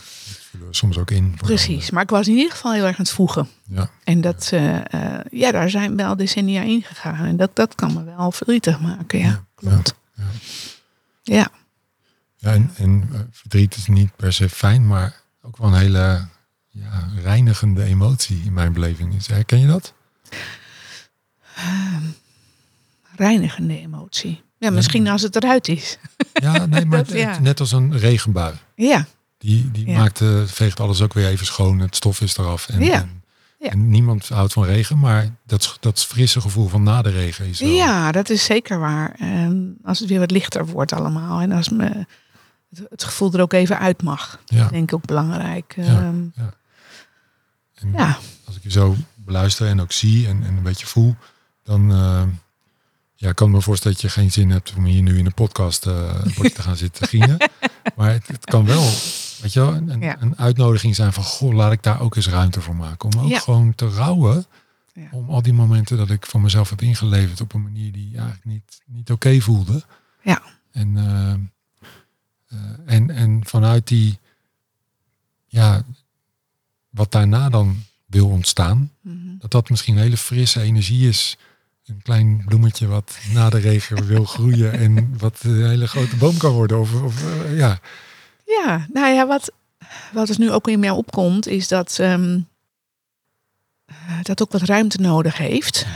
soms 0.70 0.98
ook 0.98 1.10
in. 1.10 1.34
Precies, 1.36 1.90
maar 1.90 2.02
ik 2.02 2.10
was 2.10 2.28
in 2.28 2.34
ieder 2.34 2.50
geval 2.50 2.72
heel 2.72 2.84
erg 2.86 2.98
aan 2.98 3.04
het 3.04 3.10
voegen. 3.10 3.48
Ja, 3.66 3.90
En 4.04 4.20
dat, 4.20 4.50
eh, 4.52 4.78
ja, 5.30 5.50
daar 5.50 5.70
zijn 5.70 5.96
wel 5.96 6.16
decennia 6.16 6.62
in 6.62 6.82
gegaan. 6.82 7.24
En 7.24 7.36
dat, 7.36 7.56
dat 7.56 7.74
kan 7.74 7.92
me 7.92 8.04
wel 8.04 8.32
verdrietig 8.32 8.80
maken, 8.80 9.18
ja. 9.18 9.44
Klopt. 9.54 9.94
ja. 10.14 10.24
Ja, 11.22 11.50
ja 12.36 12.52
en, 12.52 12.70
en 12.76 13.10
verdriet 13.30 13.76
is 13.76 13.86
niet 13.86 14.16
per 14.16 14.32
se 14.32 14.48
fijn, 14.48 14.86
maar 14.86 15.20
ook 15.42 15.56
wel 15.56 15.68
een 15.68 15.78
hele 15.78 16.26
ja, 16.68 17.08
reinigende 17.22 17.84
emotie 17.84 18.42
in 18.44 18.52
mijn 18.52 18.72
beleving. 18.72 19.14
is. 19.14 19.26
Herken 19.26 19.58
je 19.60 19.66
dat? 19.66 19.94
Reinigende 23.16 23.78
emotie. 23.80 24.42
Ja, 24.58 24.70
misschien 24.70 25.08
als 25.08 25.22
het 25.22 25.36
eruit 25.36 25.68
is. 25.68 25.98
Ja, 26.32 26.66
nee, 26.66 26.84
maar 26.86 26.98
Dat, 27.04 27.12
ja. 27.16 27.38
net 27.38 27.60
als 27.60 27.72
een 27.72 27.98
regenbui. 27.98 28.54
Ja, 28.74 29.06
Die, 29.38 29.70
die 29.70 29.86
Ja. 29.88 29.98
maakt, 29.98 30.20
eh, 30.20 30.42
veegt 30.44 30.80
alles 30.80 31.00
ook 31.02 31.12
weer 31.12 31.26
even 31.28 31.46
schoon. 31.46 31.78
Het 31.78 31.96
stof 31.96 32.20
is 32.20 32.36
eraf. 32.36 32.68
En, 32.68 32.80
Ja. 32.84 32.92
en, 33.00 33.22
Ja. 33.58 33.68
en 33.70 33.88
niemand 33.88 34.28
houdt 34.28 34.52
van 34.52 34.64
regen, 34.64 34.98
maar 34.98 35.28
dat, 35.46 35.76
dat 35.80 36.04
frisse 36.06 36.40
gevoel 36.40 36.68
van 36.68 36.82
na 36.82 37.02
de 37.02 37.10
regen 37.10 37.46
is 37.46 37.60
wel... 37.60 37.68
ja 37.68 38.12
dat 38.12 38.30
is 38.30 38.44
zeker 38.44 38.78
waar. 38.78 39.14
Ehm, 39.18 39.56
als 39.84 39.98
het 39.98 40.08
weer 40.08 40.18
wat 40.18 40.30
lichter 40.30 40.66
wordt 40.66 40.92
allemaal. 40.92 41.40
En 41.40 41.52
als 41.52 41.68
me 41.68 42.06
het, 42.74 42.86
het 42.90 43.04
gevoel 43.04 43.32
er 43.32 43.40
ook 43.40 43.52
even 43.52 43.78
uit 43.78 44.02
mag. 44.02 44.40
Ja. 44.44 44.58
Dat 44.62 44.70
denk 44.70 44.82
ik 44.88 44.94
ook 44.94 45.06
belangrijk. 45.06 45.72
Ja, 45.76 45.84
Ehm, 45.84 46.24
En 47.74 47.92
ja. 47.92 48.18
Als 48.44 48.56
ik 48.56 48.62
je 48.62 48.70
zo 48.70 48.96
beluister 49.14 49.66
en 49.66 49.80
ook 49.80 49.92
zie 49.92 50.26
en, 50.28 50.42
en 50.44 50.56
een 50.56 50.62
beetje 50.62 50.86
voel, 50.86 51.16
dan 51.70 51.90
eh, 51.92 52.22
ja, 53.14 53.32
kan 53.32 53.48
ik 53.48 53.54
me 53.54 53.60
voorstellen 53.62 53.96
dat 54.00 54.06
je 54.12 54.20
geen 54.20 54.32
zin 54.32 54.50
hebt 54.50 54.72
om 54.76 54.84
hier 54.84 55.02
nu 55.02 55.18
in 55.18 55.26
een 55.26 55.34
podcast 55.34 55.86
eh, 55.86 56.20
een 56.24 56.32
potje 56.34 56.52
te 56.52 56.62
gaan 56.62 56.76
zitten 56.86 57.08
gieren. 57.08 57.50
Maar 57.96 58.10
het, 58.12 58.26
het 58.28 58.44
kan 58.44 58.64
wel, 58.64 58.82
weet 59.40 59.52
je 59.52 59.60
wel, 59.60 59.74
een, 59.74 59.88
een- 59.88 60.00
Ja. 60.00 60.16
een 60.20 60.38
uitnodiging 60.38 60.94
zijn 60.94 61.12
van, 61.12 61.24
goh, 61.24 61.52
laat 61.54 61.72
ik 61.72 61.82
daar 61.82 62.00
ook 62.00 62.16
eens 62.16 62.28
ruimte 62.28 62.60
voor 62.60 62.76
maken. 62.76 63.12
Om 63.14 63.20
ook 63.20 63.28
Ja. 63.30 63.38
gewoon 63.38 63.74
te 63.74 63.88
rouwen 63.88 64.46
Ja. 64.94 65.08
om 65.10 65.28
al 65.30 65.42
die 65.42 65.52
momenten 65.52 65.96
dat 65.96 66.10
ik 66.10 66.26
van 66.26 66.40
mezelf 66.40 66.70
heb 66.70 66.82
ingeleverd 66.82 67.40
op 67.40 67.52
een 67.54 67.62
manier 67.62 67.92
die 67.92 68.10
eigenlijk 68.12 68.44
niet, 68.44 68.80
niet 68.86 69.10
oké 69.10 69.40
voelde. 69.40 69.82
Ja. 70.22 70.42
En, 70.72 70.96
eh, 70.96 71.34
en, 72.86 73.10
en 73.10 73.40
vanuit 73.46 73.86
die, 73.88 74.18
ja, 75.46 75.82
wat 76.90 77.12
daarna 77.12 77.48
dan 77.48 77.82
wil 78.06 78.28
ontstaan, 78.28 78.90
Mhm. 79.00 79.16
dat 79.38 79.50
dat 79.50 79.68
misschien 79.70 79.94
een 79.96 80.02
hele 80.02 80.16
frisse 80.16 80.60
energie 80.60 81.08
is. 81.08 81.38
Een 81.90 82.02
klein 82.02 82.42
bloemetje 82.46 82.86
wat 82.86 83.18
na 83.32 83.50
de 83.50 83.58
regen 83.58 84.06
wil 84.12 84.24
groeien 84.24 84.72
en 84.72 85.18
wat 85.18 85.38
een 85.42 85.66
hele 85.66 85.88
grote 85.88 86.16
boom 86.16 86.36
kan 86.36 86.52
worden. 86.52 86.80
Of, 86.80 87.02
of 87.02 87.24
eh, 87.24 87.56
ja, 87.58 87.78
Ja, 88.46 88.86
nou 88.92 89.14
ja, 89.14 89.26
wat, 89.26 89.52
wat 90.12 90.28
er 90.28 90.38
nu 90.38 90.50
ook 90.50 90.68
in 90.68 90.80
mij 90.80 90.90
opkomt, 90.90 91.46
is 91.46 91.68
dat 91.68 91.98
eh, 92.00 92.24
dat 94.22 94.42
ook 94.42 94.52
wat 94.52 94.62
ruimte 94.62 95.00
nodig 95.00 95.36
heeft. 95.38 95.86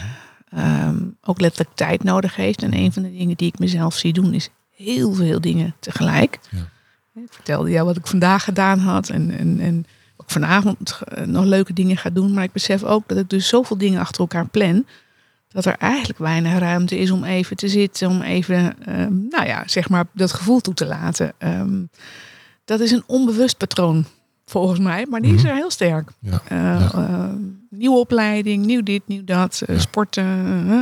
ehm, 0.48 0.96
ook 1.22 1.40
letterlijk 1.40 1.76
tijd 1.76 2.02
nodig 2.02 2.36
heeft. 2.36 2.62
En 2.62 2.74
een 2.74 2.92
van 2.92 3.02
de 3.02 3.10
dingen 3.12 3.36
die 3.36 3.48
ik 3.48 3.58
mezelf 3.58 3.96
zie 3.96 4.12
doen 4.12 4.34
is 4.34 4.48
heel 4.76 5.14
veel 5.14 5.40
dingen 5.40 5.74
tegelijk. 5.80 6.38
Ja. 6.50 6.68
Ik 7.22 7.32
vertelde 7.32 7.70
jou 7.70 7.86
wat 7.86 7.96
ik 7.96 8.06
vandaag 8.06 8.44
gedaan 8.44 8.78
had 8.78 9.08
en, 9.08 9.38
en, 9.38 9.60
en 9.60 9.86
ook 10.16 10.30
vanavond 10.30 11.00
eh, 11.08 11.24
nog 11.24 11.44
leuke 11.44 11.72
dingen 11.72 11.96
ga 11.96 12.10
doen. 12.10 12.32
Maar 12.32 12.44
ik 12.44 12.52
besef 12.52 12.82
ook 12.82 13.08
dat 13.08 13.18
ik 13.18 13.30
dus 13.30 13.48
zoveel 13.48 13.78
dingen 13.78 14.00
achter 14.00 14.20
elkaar 14.20 14.46
plan. 14.46 14.86
Dat 15.54 15.64
er 15.64 15.76
eigenlijk 15.78 16.18
weinig 16.18 16.58
ruimte 16.58 16.98
is 16.98 17.10
om 17.10 17.24
even 17.24 17.56
te 17.56 17.68
zitten, 17.68 18.08
om 18.08 18.22
even, 18.22 18.76
ehm, 18.86 19.12
nou 19.30 19.46
ja, 19.46 19.62
zeg 19.66 19.88
maar, 19.88 20.04
dat 20.12 20.32
gevoel 20.32 20.60
toe 20.60 20.74
te 20.74 20.86
laten. 20.86 21.32
Ehm, 21.38 21.82
dat 22.64 22.80
is 22.80 22.90
een 22.90 23.02
onbewust 23.06 23.56
patroon, 23.56 24.04
volgens 24.46 24.78
mij, 24.80 25.06
maar 25.10 25.20
die 25.20 25.34
is 25.34 25.40
Mhm. 25.42 25.50
er 25.50 25.56
heel 25.56 25.70
sterk. 25.70 26.10
Ja. 26.20 26.40
Eh, 26.48 26.58
Ja. 26.58 26.90
eh, 26.94 27.28
nieuwe 27.70 27.96
opleiding, 27.98 28.64
nieuw 28.66 28.82
dit, 28.82 29.02
nieuw 29.06 29.24
dat, 29.24 29.62
eh, 29.66 29.74
Ja. 29.74 29.80
sporten. 29.80 30.24
eh. 30.70 30.80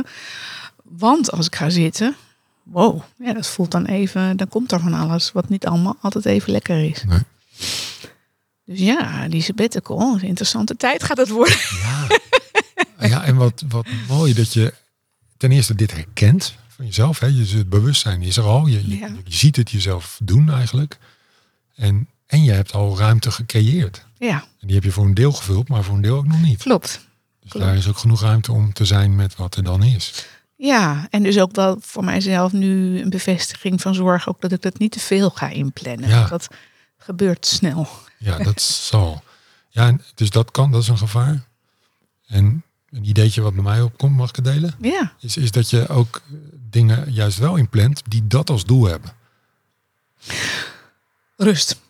want 0.83 1.31
als 1.31 1.45
ik 1.45 1.55
ga 1.55 1.69
zitten, 1.69 2.15
wow, 2.63 3.01
ja, 3.17 3.33
dat 3.33 3.47
voelt 3.47 3.71
dan 3.71 3.85
even, 3.85 4.37
dan 4.37 4.47
komt 4.47 4.71
er 4.71 4.79
van 4.79 4.93
alles 4.93 5.31
wat 5.31 5.49
niet 5.49 5.65
allemaal 5.65 5.95
altijd 6.01 6.25
even 6.25 6.51
lekker 6.51 6.83
is. 6.89 7.03
Nee. 7.03 7.19
Dus 8.65 8.79
ja, 8.79 9.27
die 9.27 9.41
sabbatical, 9.41 10.13
een 10.13 10.21
interessante 10.21 10.75
tijd 10.77 11.03
gaat 11.03 11.17
het 11.17 11.29
worden. 11.29 11.57
Ja. 11.81 12.07
ja, 13.13 13.23
en 13.23 13.35
wat, 13.35 13.63
wat 13.67 13.85
mooi 14.07 14.33
dat 14.33 14.53
je 14.53 14.73
ten 15.37 15.51
eerste 15.51 15.75
dit 15.75 15.91
herkent 15.91 16.55
van 16.67 16.85
jezelf. 16.85 17.19
Hè? 17.19 17.27
Je, 17.27 17.57
het 17.57 17.69
bewustzijn 17.69 18.21
is 18.21 18.37
er 18.37 18.43
al. 18.43 18.67
Je, 18.67 18.89
je, 18.89 18.97
Ja. 18.97 19.07
je 19.23 19.33
ziet 19.35 19.55
het 19.55 19.71
jezelf 19.71 20.19
doen 20.23 20.51
eigenlijk. 20.51 20.97
En, 21.75 22.07
en 22.25 22.43
je 22.43 22.51
hebt 22.51 22.73
al 22.73 22.97
ruimte 22.97 23.31
gecreëerd. 23.31 24.05
Ja, 24.17 24.43
En 24.59 24.67
die 24.67 24.75
heb 24.75 24.83
je 24.83 24.91
voor 24.91 25.05
een 25.05 25.13
deel 25.13 25.31
gevuld, 25.31 25.67
maar 25.69 25.83
voor 25.83 25.95
een 25.95 26.01
deel 26.01 26.17
ook 26.17 26.27
nog 26.27 26.41
niet. 26.41 26.61
klopt. 26.63 27.07
Dus 27.41 27.51
klopt. 27.51 27.65
daar 27.65 27.75
is 27.75 27.87
ook 27.87 27.97
genoeg 27.97 28.21
ruimte 28.21 28.51
om 28.51 28.73
te 28.73 28.85
zijn 28.85 29.15
met 29.15 29.35
wat 29.35 29.55
er 29.55 29.63
dan 29.63 29.83
is. 29.83 30.25
Ja, 30.55 31.07
en 31.09 31.23
dus 31.23 31.39
ook 31.39 31.55
wel 31.55 31.77
voor 31.81 32.03
mijzelf 32.03 32.51
nu 32.51 33.01
een 33.01 33.09
bevestiging 33.09 33.81
van 33.81 33.93
zorg, 33.95 34.27
ook 34.29 34.41
dat 34.41 34.51
ik 34.51 34.61
dat 34.61 34.77
niet 34.79 34.91
te 34.91 34.99
veel 34.99 35.29
ga 35.29 35.49
inplannen. 35.49 36.09
Ja. 36.09 36.27
Dat 36.27 36.47
gebeurt 36.97 37.45
snel. 37.45 37.87
Ja, 38.17 38.37
dat 38.37 38.61
zal. 38.91 39.23
Ja, 39.69 39.97
dus 40.15 40.29
dat 40.29 40.51
kan, 40.51 40.71
dat 40.71 40.81
is 40.81 40.87
een 40.87 40.97
gevaar. 40.97 41.43
En 42.25 42.63
een 42.93 43.05
ideetje 43.09 43.41
wat 43.41 43.53
bij 43.53 43.63
mij 43.63 43.81
opkomt, 43.81 44.15
mag 44.15 44.29
ik 44.29 44.35
het 44.35 44.45
delen? 44.45 44.73
Ja, 44.81 45.13
Is, 45.19 45.37
is 45.37 45.51
dat 45.51 45.69
je 45.69 45.87
ook 45.87 46.21
dingen 46.69 47.11
juist 47.13 47.37
wel 47.37 47.55
inplant 47.55 48.01
die 48.07 48.27
dat 48.27 48.49
als 48.49 48.65
doel 48.65 48.85
hebben. 48.85 49.11
rust. 51.37 51.81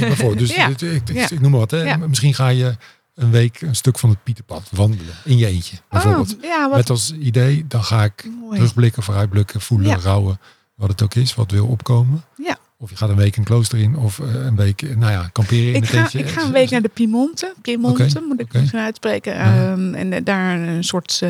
Bijvoorbeeld, 0.00 0.38
dus 0.38 0.54
Ja. 0.56 0.68
ik, 0.68 0.80
ik, 0.80 1.12
Ja. 1.12 1.30
ik 1.30 1.40
noem 1.40 1.50
maar 1.50 1.60
wat. 1.60 1.70
Hè. 1.70 1.82
Ja. 1.82 1.96
Misschien 1.96 2.34
ga 2.34 2.48
je 2.48 2.76
een 3.14 3.30
week 3.30 3.60
een 3.60 3.74
stuk 3.76 3.98
van 3.98 4.10
het 4.10 4.22
Pieterpad 4.22 4.68
wandelen. 4.70 5.14
In 5.24 5.36
je 5.36 5.46
eentje, 5.46 5.76
bijvoorbeeld. 5.90 6.36
Oh, 6.44 6.66
wat 6.68 6.76
Met 6.76 6.90
als 6.90 7.12
idee, 7.12 7.66
dan 7.66 7.84
ga 7.84 8.04
ik 8.04 8.28
mooi. 8.40 8.54
terugblikken, 8.56 9.02
vooruitblikken, 9.02 9.60
voelen, 9.60 10.00
rouwen. 10.00 10.40
Wat 10.74 10.88
het 10.88 11.02
ook 11.02 11.14
is, 11.14 11.34
wat 11.34 11.50
wil 11.50 11.66
opkomen. 11.66 12.24
Ja. 12.36 12.58
Of 12.82 12.90
je 12.90 12.96
gaat 12.96 13.08
een 13.08 13.16
week 13.16 13.36
een 13.36 13.44
klooster 13.44 13.78
in. 13.78 13.96
Of 13.96 14.18
eh, 14.18 14.44
een 14.44 14.56
week, 14.56 14.82
eh, 14.82 14.96
nou 14.96 15.12
ja, 15.12 15.28
kamperen 15.32 15.66
in 15.74 15.82
Ik 15.82 15.84
ga, 15.88 16.08
ik 16.12 16.28
ga 16.28 16.42
een 16.44 16.52
week 16.52 16.70
naar 16.70 16.82
de 16.82 16.88
Piemonte. 16.88 17.54
Piemonte 17.60 18.24
moet 18.28 18.40
ik 18.40 18.52
misschien 18.52 18.80
uitspreken. 18.80 19.34
Ja. 19.34 19.70
Ehm, 19.72 19.94
en 19.94 20.12
eh, 20.12 20.20
daar 20.24 20.60
een 20.60 20.84
soort 20.84 21.22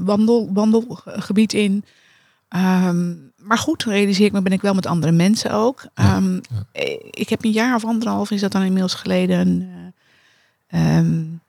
wandel, 0.00 0.50
wandelgebied 0.52 1.52
in. 1.52 1.84
Ehm, 2.48 3.12
maar 3.36 3.58
goed, 3.58 3.82
realiseer 3.84 4.26
ik 4.26 4.32
me, 4.32 4.42
ben 4.42 4.52
ik 4.52 4.60
wel 4.60 4.74
met 4.74 4.86
andere 4.86 5.12
mensen 5.12 5.50
ook. 5.50 5.86
Ja, 5.94 6.16
Ehm, 6.16 6.32
ja. 6.34 6.40
eh, 6.72 6.98
Ik 7.10 7.28
heb 7.28 7.44
een 7.44 7.50
jaar 7.50 7.74
of 7.74 7.84
anderhalf, 7.84 8.30
is 8.30 8.40
dat 8.40 8.52
dan 8.52 8.62
inmiddels 8.62 8.94
geleden, 8.94 9.68
een, 10.68 11.40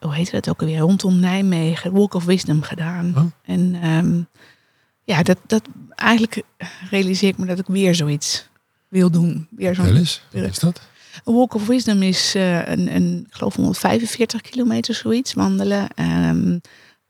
hoe 0.00 0.14
heet 0.14 0.30
dat 0.30 0.48
ook 0.48 0.60
alweer, 0.60 0.78
rondom 0.78 1.20
Nijmegen, 1.20 1.92
Walk 1.92 2.14
of 2.14 2.24
Wisdom 2.24 2.62
gedaan. 2.62 3.12
Oh. 3.16 3.24
En 3.44 4.28
ja, 5.04 5.22
dat, 5.22 5.38
dat 5.46 5.62
eigenlijk 5.94 6.42
realiseer 6.90 7.28
ik 7.28 7.38
me 7.38 7.46
dat 7.46 7.58
ik 7.58 7.66
weer 7.66 7.94
zoiets 7.94 8.50
wil 8.92 9.10
doen. 9.10 9.46
Weer 9.50 9.74
zo'n 9.74 9.96
eens, 9.96 10.22
wat 10.32 10.42
is 10.42 10.58
dat? 10.58 10.80
een 11.24 11.34
Walk 11.34 11.54
of 11.54 11.66
Wisdom 11.66 12.02
is 12.02 12.34
eh, 12.34 12.68
een, 12.68 12.94
een, 12.94 13.24
ik 13.28 13.34
geloof 13.34 13.54
145 13.54 14.40
kilometer 14.40 14.94
zoiets 14.94 15.32
wandelen. 15.32 15.88
ehm, 15.94 16.58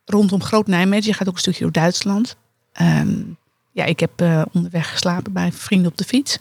rondom 0.04 0.42
Groot 0.42 0.66
Nijmegen. 0.66 1.06
Je 1.06 1.14
gaat 1.14 1.28
ook 1.28 1.34
een 1.34 1.40
stukje 1.40 1.62
door 1.62 1.72
Duitsland. 1.72 2.36
Ehm, 2.72 3.22
ja, 3.72 3.84
ik 3.84 4.00
heb 4.00 4.20
eh, 4.20 4.42
onderweg 4.52 4.90
geslapen 4.90 5.32
bij 5.32 5.52
vrienden 5.52 5.90
op 5.90 5.98
de 5.98 6.04
fiets. 6.04 6.38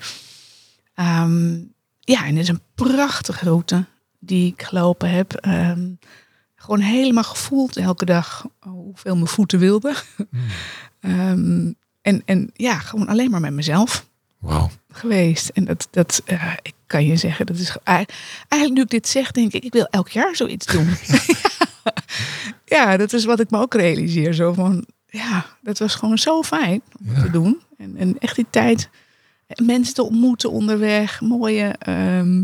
Ehm, 0.95 1.53
ja, 1.99 2.25
en 2.25 2.35
het 2.35 2.43
is 2.43 2.47
een 2.47 2.61
prachtige 2.75 3.45
route 3.45 3.85
die 4.19 4.51
ik 4.51 4.61
gelopen 4.61 5.09
heb. 5.09 5.45
Gewoon 6.55 6.79
helemaal 6.79 7.23
gevoeld 7.23 7.77
elke 7.77 8.05
dag 8.05 8.45
hoeveel 8.59 9.15
mijn 9.15 9.27
voeten 9.27 9.59
wilden. 9.59 9.95
Hmm. 10.99 11.75
En, 12.01 12.21
en 12.25 12.49
ja, 12.53 12.79
gewoon 12.79 13.07
alleen 13.07 13.29
maar 13.29 13.39
met 13.39 13.53
mezelf 13.53 14.05
Wauw. 14.41 14.69
Geweest. 14.91 15.49
En 15.49 15.65
dat, 15.65 15.87
dat 15.91 16.21
eh, 16.25 16.53
ik 16.61 16.73
kan 16.87 17.05
je 17.05 17.15
zeggen, 17.15 17.45
dat 17.45 17.57
is 17.57 17.69
ge- 17.69 17.79
eigenlijk 17.83 18.73
nu 18.73 18.81
ik 18.81 18.89
dit 18.89 19.07
zeg, 19.07 19.31
denk 19.31 19.53
ik, 19.53 19.63
ik 19.63 19.73
wil 19.73 19.85
elk 19.89 20.09
jaar 20.09 20.35
zoiets 20.35 20.65
doen. 20.65 20.87
ja, 22.65 22.97
dat 22.97 23.13
is 23.13 23.25
wat 23.25 23.39
ik 23.39 23.49
me 23.51 23.59
ook 23.59 23.73
realiseer. 23.73 24.33
Zo 24.33 24.53
van, 24.53 24.85
ja, 25.07 25.45
dat 25.61 25.79
was 25.79 25.95
gewoon 25.95 26.17
zo 26.17 26.41
fijn 26.43 26.81
om 26.99 27.15
Ja. 27.15 27.21
te 27.21 27.29
doen. 27.31 27.61
En, 27.77 27.97
en 27.97 28.15
echt 28.19 28.35
die 28.35 28.45
tijd, 28.49 28.89
eh, 29.47 29.65
mensen 29.65 29.93
te 29.93 30.03
ontmoeten 30.03 30.51
onderweg, 30.51 31.21
mooie 31.21 31.75
ehm, 31.79 32.43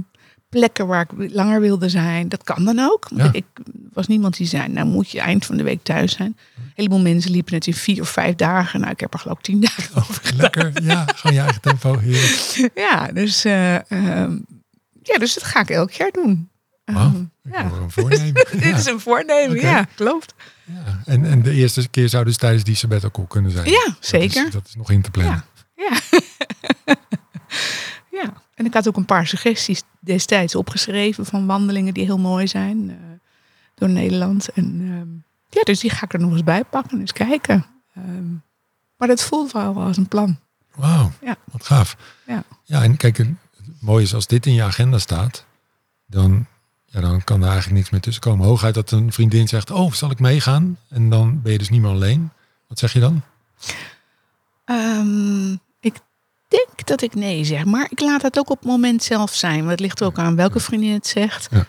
plekken 0.50 0.88
waar 0.88 1.08
ik 1.10 1.32
langer 1.34 1.62
wilde 1.62 1.90
zijn. 1.90 2.30
Dat 2.30 2.44
kan 2.44 2.64
dan 2.66 2.80
ook. 2.80 3.08
Want 3.10 3.22
Ja. 3.24 3.30
Ik 3.34 3.46
was 3.94 4.08
niemand 4.08 4.38
die 4.38 4.48
zei, 4.48 4.68
nou 4.68 4.88
moet 4.88 5.10
je 5.12 5.20
eind 5.20 5.46
van 5.46 5.58
de 5.58 5.64
week 5.64 5.84
thuis 5.84 6.12
zijn. 6.16 6.38
Een 6.58 6.72
heleboel 6.76 7.00
mensen 7.00 7.32
liepen 7.32 7.54
het 7.54 7.68
in 7.68 7.74
vier 7.74 8.02
of 8.02 8.10
vijf 8.10 8.36
dagen. 8.36 8.80
Nou, 8.80 8.92
ik 8.92 9.00
heb 9.00 9.14
er 9.14 9.20
geloof 9.20 9.38
ik 9.38 9.44
tien 9.44 9.60
dagen 9.60 9.96
over 9.96 10.22
Lekker, 10.36 10.84
ja, 10.84 11.06
gewoon 11.16 11.36
je 11.36 11.42
eigen 11.42 11.62
tempo. 11.62 11.98
Heerlijk. 11.98 12.70
ja, 12.90 13.08
dus, 13.12 13.46
eh, 13.46 13.76
ehm, 13.92 14.38
ja, 15.04 15.18
dus 15.18 15.34
dat 15.34 15.44
ga 15.44 15.60
ik 15.60 15.70
elk 15.70 15.92
jaar 15.92 16.12
doen. 16.12 16.50
Wauw, 16.86 17.06
Ehm, 17.06 17.24
ja. 17.54 17.64
een 17.64 17.92
voornemen. 17.92 18.34
Dit 18.52 18.64
Ja, 18.64 18.76
is 18.78 18.86
een 18.86 19.00
voornemen, 19.00 19.60
ja, 19.60 19.84
klopt. 19.96 20.34
ja. 20.66 21.02
En, 21.06 21.26
en 21.26 21.42
de 21.42 21.52
eerste 21.52 21.88
keer 21.90 22.10
zou 22.10 22.26
dus 22.26 22.38
tijdens 22.38 22.64
die 22.64 22.76
sabbatical 22.76 23.26
kunnen 23.26 23.52
zijn. 23.52 23.70
Ja, 23.70 23.84
Dat 23.86 23.96
zeker. 24.00 24.46
is, 24.48 24.52
dat 24.54 24.68
is 24.68 24.76
nog 24.76 24.92
in 24.92 25.02
te 25.02 25.12
plannen. 25.12 25.44
Ja. 25.76 25.90
en 28.58 28.66
ik 28.66 28.74
had 28.74 28.88
ook 28.88 28.96
een 28.98 29.06
paar 29.06 29.28
suggesties 29.28 29.84
destijds 30.00 30.56
opgeschreven 30.56 31.26
van 31.26 31.46
wandelingen 31.46 31.94
die 31.94 32.06
heel 32.06 32.18
mooi 32.18 32.48
zijn 32.48 32.90
eh, 32.90 32.96
door 33.76 33.90
Nederland. 33.90 34.50
En 34.50 34.66
ehm, 34.82 35.10
ja, 35.50 35.64
dus 35.64 35.80
die 35.80 35.90
ga 35.90 36.06
ik 36.06 36.14
er 36.14 36.20
nog 36.20 36.32
eens 36.32 36.44
bij 36.44 36.64
pakken, 36.64 37.00
eens 37.00 37.14
kijken. 37.14 37.66
Ehm, 37.94 38.32
maar 38.98 39.08
dat 39.08 39.24
voelt 39.24 39.52
wel 39.52 39.82
als 39.82 39.98
een 39.98 40.08
plan. 40.08 40.40
Wauw, 40.76 41.12
Ja. 41.22 41.36
wat 41.52 41.66
gaaf. 41.66 41.98
Ja. 42.28 42.44
ja, 42.64 42.84
en 42.84 42.98
kijk, 42.98 43.18
het 43.18 43.28
mooie 43.80 44.04
is 44.04 44.14
als 44.14 44.28
dit 44.28 44.46
in 44.46 44.54
je 44.54 44.64
agenda 44.64 44.98
staat, 44.98 45.46
dan, 46.06 46.46
ja, 46.86 47.02
dan 47.02 47.24
kan 47.24 47.42
er 47.42 47.48
eigenlijk 47.48 47.78
niks 47.78 47.90
meer 47.90 48.02
tussen 48.02 48.22
komen. 48.24 48.46
Hooguit 48.46 48.74
dat 48.74 48.92
een 48.92 49.12
vriendin 49.12 49.48
zegt, 49.48 49.72
oh, 49.72 49.92
zal 49.94 50.12
ik 50.12 50.20
meegaan? 50.20 50.78
En 50.90 51.10
dan 51.10 51.42
ben 51.42 51.52
je 51.52 51.58
dus 51.58 51.70
niet 51.70 51.82
meer 51.82 51.92
alleen. 51.92 52.30
Wat 52.68 52.80
zeg 52.80 52.94
je 52.94 53.00
dan? 53.00 53.22
Ehm, 54.66 55.52
ik 55.54 55.60
denk 56.48 56.88
dat 56.88 57.02
ik 57.02 57.16
nee 57.16 57.44
zeg, 57.44 57.66
maar 57.66 57.88
ik 57.90 58.00
laat 58.00 58.22
het 58.22 58.40
ook 58.40 58.50
op 58.50 58.58
het 58.60 58.68
moment 58.68 59.04
zelf 59.04 59.34
zijn. 59.34 59.58
Want 59.58 59.70
het 59.70 59.80
ligt 59.80 60.04
ook 60.04 60.18
aan 60.18 60.36
welke 60.36 60.60
vriendin 60.60 60.94
het 60.94 61.08
zegt. 61.08 61.48
Ja. 61.52 61.66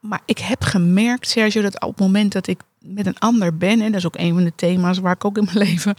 Maar 0.00 0.20
ik 0.24 0.38
heb 0.38 0.62
gemerkt, 0.62 1.28
Sergio, 1.28 1.62
dat 1.62 1.80
op 1.80 1.88
het 1.88 1.98
moment 1.98 2.32
dat 2.32 2.46
ik 2.46 2.60
met 2.80 3.06
een 3.06 3.18
ander 3.18 3.56
ben, 3.56 3.80
en 3.80 3.86
dat 3.86 4.00
is 4.00 4.06
ook 4.06 4.16
een 4.18 4.34
van 4.34 4.44
de 4.44 4.52
thema's 4.56 4.98
waar 4.98 5.14
ik 5.14 5.24
ook 5.24 5.36
in 5.38 5.44
mijn 5.44 5.58
leven 5.68 5.94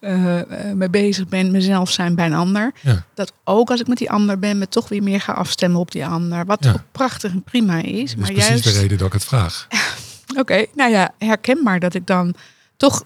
eh, 0.00 0.40
eh, 0.68 0.74
mee 0.76 0.90
bezig 0.90 1.28
ben, 1.28 1.50
mezelf 1.50 1.90
zijn 1.90 2.14
bij 2.14 2.26
een 2.26 2.34
ander. 2.34 2.72
Ja. 2.80 3.04
Dat 3.14 3.32
ook 3.44 3.70
als 3.70 3.80
ik 3.80 3.86
met 3.86 3.98
die 3.98 4.10
ander 4.10 4.38
ben, 4.38 4.58
me 4.58 4.68
toch 4.68 4.88
weer 4.88 5.02
meer 5.02 5.20
ga 5.20 5.32
afstemmen 5.32 5.80
op 5.80 5.90
die 5.90 6.06
ander. 6.06 6.44
Wat 6.44 6.64
Ja. 6.64 6.70
ook 6.72 6.82
prachtig 6.92 7.32
en 7.32 7.42
prima 7.42 7.82
is. 7.82 7.92
Dat 7.92 8.02
is 8.02 8.14
maar 8.16 8.26
precies 8.32 8.48
juist, 8.48 8.64
de 8.64 8.70
reden 8.70 8.98
dat 8.98 9.06
ik 9.06 9.12
het 9.12 9.24
vraag. 9.24 9.66
Oké, 10.40 10.66
nou 10.74 10.90
ja, 10.90 11.10
herkenbaar 11.18 11.80
dat 11.80 11.94
ik 11.94 12.06
dan 12.06 12.34
toch 12.76 13.04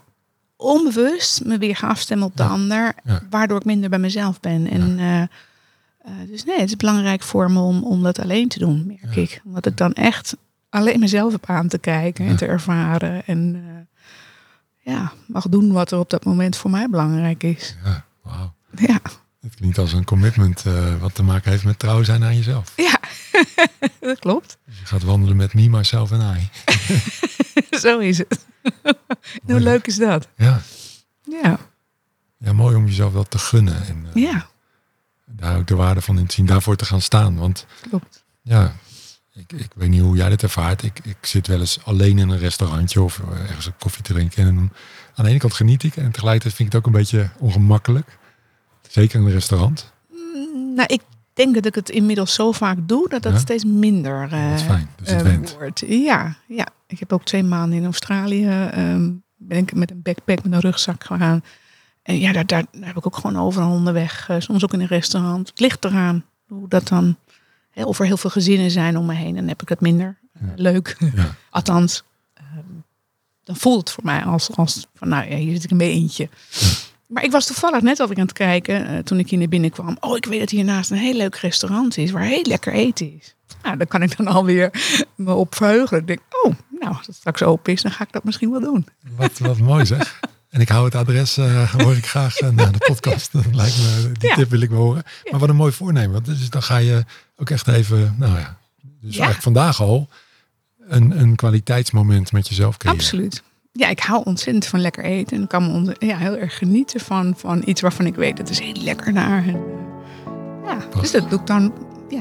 onbewust 0.65 1.45
me 1.45 1.59
weer 1.59 1.77
ga 1.77 1.89
afstemmen 1.89 2.27
op 2.27 2.37
de 2.37 2.43
Ja, 2.43 2.49
ander, 2.49 2.95
waardoor 3.31 3.59
ik 3.59 3.65
minder 3.65 3.91
bij 3.91 3.99
mezelf 3.99 4.41
ben. 4.41 4.71
En 4.71 4.99
eh, 4.99 5.21
eh, 5.23 5.29
dus 6.29 6.45
nee, 6.45 6.59
het 6.59 6.69
is 6.69 6.77
belangrijk 6.77 7.23
voor 7.23 7.51
me 7.51 7.61
om, 7.61 7.83
om 7.83 8.03
dat 8.03 8.19
alleen 8.19 8.49
te 8.49 8.59
doen, 8.59 8.85
merk 8.87 9.17
ik. 9.17 9.41
Omdat 9.45 9.67
ik 9.67 9.77
dan 9.77 9.93
echt 9.93 10.37
alleen 10.69 11.01
mezelf 11.01 11.33
heb 11.33 11.47
aan 11.47 11.69
te 11.69 11.79
kijken 11.79 12.27
en 12.27 12.37
te 12.37 12.47
ervaren. 12.47 13.27
En 13.27 13.55
eh, 13.55 14.93
ja, 14.93 15.13
mag 15.27 15.49
doen 15.49 15.73
wat 15.73 15.91
er 15.91 15.99
op 15.99 16.11
dat 16.11 16.25
moment 16.25 16.57
voor 16.57 16.71
mij 16.71 16.89
belangrijk 16.89 17.43
is. 17.43 17.77
Ja, 17.85 18.05
wauw. 18.23 18.55
Ja, 18.77 19.01
Het 19.45 19.55
klinkt 19.55 19.79
als 19.79 19.93
een 19.93 20.05
commitment 20.05 20.67
eh, 20.67 21.01
wat 21.01 21.15
te 21.15 21.23
maken 21.23 21.51
heeft 21.51 21.65
met 21.65 21.79
trouw 21.79 22.03
zijn 22.03 22.25
aan 22.25 22.37
jezelf. 22.37 22.73
ja. 22.77 23.01
dat 24.01 24.19
klopt. 24.19 24.59
Dus 24.67 24.79
je 24.79 24.87
gaat 24.87 25.03
wandelen 25.03 25.37
met 25.37 25.55
me, 25.55 25.69
myself 25.69 26.11
en 26.11 26.37
I. 26.37 26.49
Zo 27.79 27.99
is 27.99 28.19
het. 28.19 28.45
Hoe 29.47 29.61
leuk 29.61 29.87
is 29.87 29.97
dat? 29.97 30.29
Ja. 30.37 30.61
Ja, 31.23 31.59
ja, 32.39 32.53
mooi 32.53 32.77
om 32.77 32.87
jezelf 32.87 33.13
dat 33.13 33.31
te 33.31 33.39
gunnen. 33.39 33.87
En 33.87 34.07
eh, 34.15 34.23
ja 34.23 34.53
daar 35.37 35.57
ook 35.59 35.67
de 35.67 35.75
waarde 35.75 36.01
van 36.01 36.19
in 36.19 36.27
te 36.27 36.35
zien, 36.35 36.47
daarvoor 36.47 36.77
te 36.77 36.85
gaan 36.85 37.01
staan. 37.01 37.37
Want 37.37 37.67
klopt. 37.89 38.25
ja, 38.43 38.73
Ik, 39.33 39.53
ik 39.53 39.71
weet 39.75 39.89
niet 39.89 40.01
hoe 40.01 40.17
jij 40.17 40.29
dat 40.29 40.43
ervaart. 40.43 40.83
Ik, 40.83 41.01
ik 41.03 41.17
zit 41.21 41.47
wel 41.47 41.61
eens 41.61 41.79
alleen 41.85 42.19
in 42.19 42.29
een 42.29 42.39
restaurantje 42.39 43.03
of 43.03 43.19
eh, 43.19 43.41
ergens 43.41 43.67
een 43.67 43.79
koffie 43.79 44.03
te 44.03 44.13
drinken. 44.13 44.47
En 44.47 44.73
aan 45.15 45.25
de 45.25 45.31
ene 45.31 45.39
kant 45.39 45.55
geniet 45.55 45.83
ik 45.83 45.97
en 45.97 46.11
tegelijkertijd 46.11 46.55
vind 46.55 46.69
ik 46.69 46.75
het 46.75 46.83
ook 46.85 46.87
een 46.87 47.01
beetje 47.01 47.31
ongemakkelijk. 47.39 48.19
Zeker 48.95 49.21
in 49.21 49.27
een 49.27 49.33
restaurant. 49.33 49.93
Mm, 50.11 50.75
nou, 50.75 50.89
ik 50.93 51.01
denk 51.33 51.55
dat 51.55 51.67
ik 51.67 51.75
het 51.75 51.91
inmiddels 51.91 52.35
zo 52.35 52.53
vaak 52.53 52.77
doe 52.89 53.09
dat 53.09 53.23
dat 53.23 53.33
Ja? 53.33 53.39
steeds 53.39 53.65
minder 53.65 54.23
eh, 54.23 54.57
fijn. 54.57 54.89
Dus 54.97 55.11
het 55.11 55.27
eh, 55.27 55.59
wordt. 55.59 55.83
Ja, 55.87 56.37
ja, 56.47 56.67
ik 56.87 56.99
heb 56.99 57.13
ook 57.13 57.25
twee 57.25 57.43
maanden 57.43 57.79
in 57.79 57.85
Australië. 57.85 58.47
ehm, 58.71 59.11
ben 59.37 59.59
ik 59.59 59.75
met 59.75 59.91
een 59.91 60.03
backpack 60.03 60.43
met 60.45 60.53
een 60.53 60.61
rugzak 60.61 61.05
gegaan. 61.05 61.45
En 62.03 62.19
ja, 62.19 62.33
daar, 62.33 62.47
daar, 62.47 62.65
daar 62.73 62.87
heb 62.87 62.97
ik 62.97 63.07
ook 63.07 63.17
gewoon 63.17 63.39
overal 63.39 63.71
onderweg. 63.71 64.29
eh, 64.29 64.37
soms 64.41 64.65
ook 64.65 64.73
in 64.73 64.81
een 64.81 64.87
restaurant. 64.87 65.49
Het 65.49 65.61
ligt 65.61 65.85
eraan 65.85 66.25
hoe 66.47 66.69
dat 66.69 66.89
dan. 66.89 67.17
Hè, 67.71 67.85
of 67.85 67.99
er 67.99 68.07
heel 68.07 68.17
veel 68.17 68.31
gezinnen 68.31 68.71
zijn 68.71 68.97
om 68.99 69.07
me 69.07 69.15
heen, 69.15 69.35
dan 69.35 69.49
heb 69.49 69.63
ik 69.63 69.69
het 69.69 69.81
minder 69.81 70.19
Ja. 70.41 70.53
leuk. 70.57 70.97
Ja. 71.15 71.35
Althans, 71.51 72.03
ehm, 72.35 72.47
dan 73.45 73.57
voelt 73.57 73.79
het 73.81 73.91
voor 73.91 74.05
mij 74.05 74.23
als, 74.25 74.51
als 74.57 74.87
van, 74.95 75.09
nou 75.09 75.31
ja, 75.31 75.37
hier 75.37 75.53
zit 75.53 75.65
ik 75.65 75.71
in 75.71 75.77
mijn 75.77 75.91
eentje. 75.91 76.29
Maar 77.07 77.25
ik 77.25 77.31
was 77.31 77.47
toevallig 77.47 77.81
net 77.83 78.01
alweer 78.01 78.17
aan 78.19 78.23
het 78.23 78.33
kijken 78.33 78.87
eh, 78.87 78.99
toen 78.99 79.19
ik 79.19 79.31
hier 79.31 79.39
naar 79.39 79.49
binnen 79.49 79.71
kwam. 79.71 79.97
Oh, 80.01 80.17
ik 80.17 80.25
weet 80.25 80.41
dat 80.41 80.51
hiernaast 80.51 80.91
een 80.91 80.97
heel 80.97 81.15
leuk 81.17 81.37
restaurant 81.37 81.97
is 81.97 82.11
waar 82.11 82.23
heel 82.23 82.43
lekker 82.45 82.73
eten 82.73 83.17
is. 83.19 83.35
Nou, 83.63 83.77
daar 83.77 83.87
kan 83.87 84.03
ik 84.03 84.17
dan 84.17 84.27
alweer 84.27 84.71
me 85.15 85.33
op 85.35 85.55
verheugen. 85.55 85.99
Ik 85.99 86.07
denk, 86.07 86.21
oh, 86.45 86.53
nou, 86.81 86.97
als 86.97 87.07
het 87.07 87.17
straks 87.17 87.43
open 87.43 87.73
is, 87.73 87.83
dan 87.83 87.91
ga 87.93 88.05
ik 88.05 88.13
dat 88.13 88.25
misschien 88.25 88.51
wel 88.51 88.61
doen. 88.61 88.87
Wat, 89.17 89.39
wat 89.39 89.59
mooi 89.59 89.87
zeg. 89.87 90.21
En 90.51 90.61
ik 90.61 90.69
hou 90.69 90.85
het 90.85 90.95
adres, 90.95 91.37
eh, 91.37 91.73
hoor 91.75 91.97
ik 91.97 92.07
graag 92.07 92.37
eh, 92.39 92.49
naar 92.49 92.73
de 92.73 92.79
podcast. 92.87 93.33
Dat 93.33 93.55
lijkt 93.55 93.77
me, 93.77 94.13
die 94.19 94.29
Ja. 94.29 94.35
tip 94.35 94.51
wil 94.51 94.61
ik 94.61 94.71
wel 94.71 94.79
horen. 94.81 95.03
Maar 95.31 95.41
wat 95.41 95.49
een 95.49 95.57
mooi 95.57 95.73
voornemen. 95.73 96.13
Want 96.13 96.25
dus 96.25 96.51
dan 96.51 96.63
ga 96.63 96.77
je 96.77 97.05
ook 97.37 97.51
echt 97.51 97.69
even, 97.69 98.15
nou 98.19 98.39
ja, 98.39 98.59
dus 98.83 99.11
eigenlijk 99.11 99.43
vandaag 99.43 99.81
al 99.81 100.09
een, 100.89 101.21
een 101.21 101.37
kwaliteitsmoment 101.37 102.33
met 102.33 102.49
jezelf 102.49 102.77
creëren. 102.77 103.01
Absoluut. 103.01 103.43
Ja, 103.77 103.89
ik 103.89 104.01
hou 104.01 104.23
ontzettend 104.25 104.67
van 104.67 104.81
lekker 104.81 105.05
eten. 105.05 105.37
En 105.37 105.43
ik 105.43 105.49
kan 105.49 105.85
me 105.85 105.97
ja, 105.99 106.17
heel 106.17 106.37
erg 106.37 106.59
genieten 106.59 107.01
van, 107.01 107.35
van 107.37 107.63
iets 107.65 107.81
waarvan 107.81 108.07
ik 108.07 108.15
weet, 108.15 108.37
dat 108.37 108.51
is 108.51 108.59
heel 108.59 108.83
lekker 108.83 109.13
naar. 109.13 109.47
En, 109.47 109.55
eh, 109.55 109.61
ja, 110.67 111.01
dus 111.01 111.11
dat 111.11 111.31
doe 111.31 111.39
ik 111.41 111.47
dan 111.47 111.73
ja, 112.09 112.21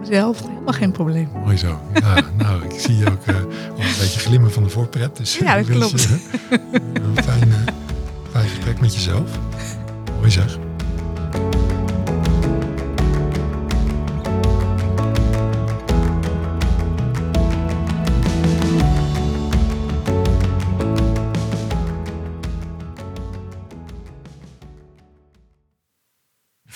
mezelf. 0.00 0.40
Helemaal 0.48 0.72
geen 0.72 0.92
probleem. 0.92 1.28
Mooi 1.44 1.56
zo. 1.56 1.80
Ja, 1.94 2.20
nou, 2.36 2.64
ik 2.64 2.80
zie 2.80 2.96
je 2.96 3.06
ook 3.10 3.26
eh, 3.26 3.34
een 3.36 3.74
beetje 3.76 4.20
glimmen 4.20 4.52
van 4.52 4.62
de 4.62 4.68
voorpret. 4.68 5.16
Dus 5.16 5.36
Ja, 5.38 5.56
dat 5.56 5.68
ik 5.68 5.72
wens 5.74 5.88
klopt. 5.88 6.02
je, 6.02 6.18
eh, 6.50 6.58
een 7.16 7.22
fijn, 7.24 7.42
eh, 7.52 7.74
fijn 8.30 8.48
gesprek 8.48 8.80
met 8.80 8.94
jezelf. 8.94 9.30
Mooi 10.18 10.30
zeg. 10.30 10.58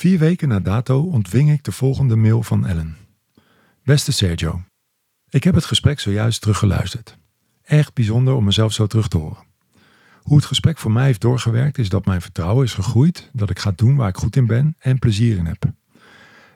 Vier 0.04 0.18
weken 0.18 0.48
na 0.48 0.60
dato 0.60 1.02
ontving 1.02 1.50
ik 1.50 1.64
de 1.64 1.72
volgende 1.72 2.16
mail 2.16 2.42
van 2.42 2.66
Ellen. 2.66 2.96
Beste 3.84 4.12
Sergio, 4.12 4.62
ik 5.28 5.44
heb 5.44 5.54
het 5.54 5.64
gesprek 5.64 6.00
zojuist 6.00 6.40
teruggeluisterd. 6.40 7.18
Echt 7.62 7.94
bijzonder 7.94 8.34
om 8.34 8.44
mezelf 8.44 8.72
zo 8.72 8.86
terug 8.86 9.08
te 9.08 9.16
horen. 9.16 9.44
Hoe 10.22 10.36
het 10.36 10.46
gesprek 10.46 10.78
voor 10.78 10.92
mij 10.92 11.04
heeft 11.04 11.20
doorgewerkt 11.20 11.78
is 11.78 11.88
dat 11.88 12.04
mijn 12.04 12.20
vertrouwen 12.20 12.64
is 12.64 12.74
gegroeid, 12.74 13.30
dat 13.32 13.50
ik 13.50 13.58
ga 13.58 13.72
doen 13.76 13.96
waar 13.96 14.08
ik 14.08 14.16
goed 14.16 14.36
in 14.36 14.46
ben 14.46 14.76
en 14.78 14.98
plezier 14.98 15.36
in 15.36 15.46
heb. 15.46 15.64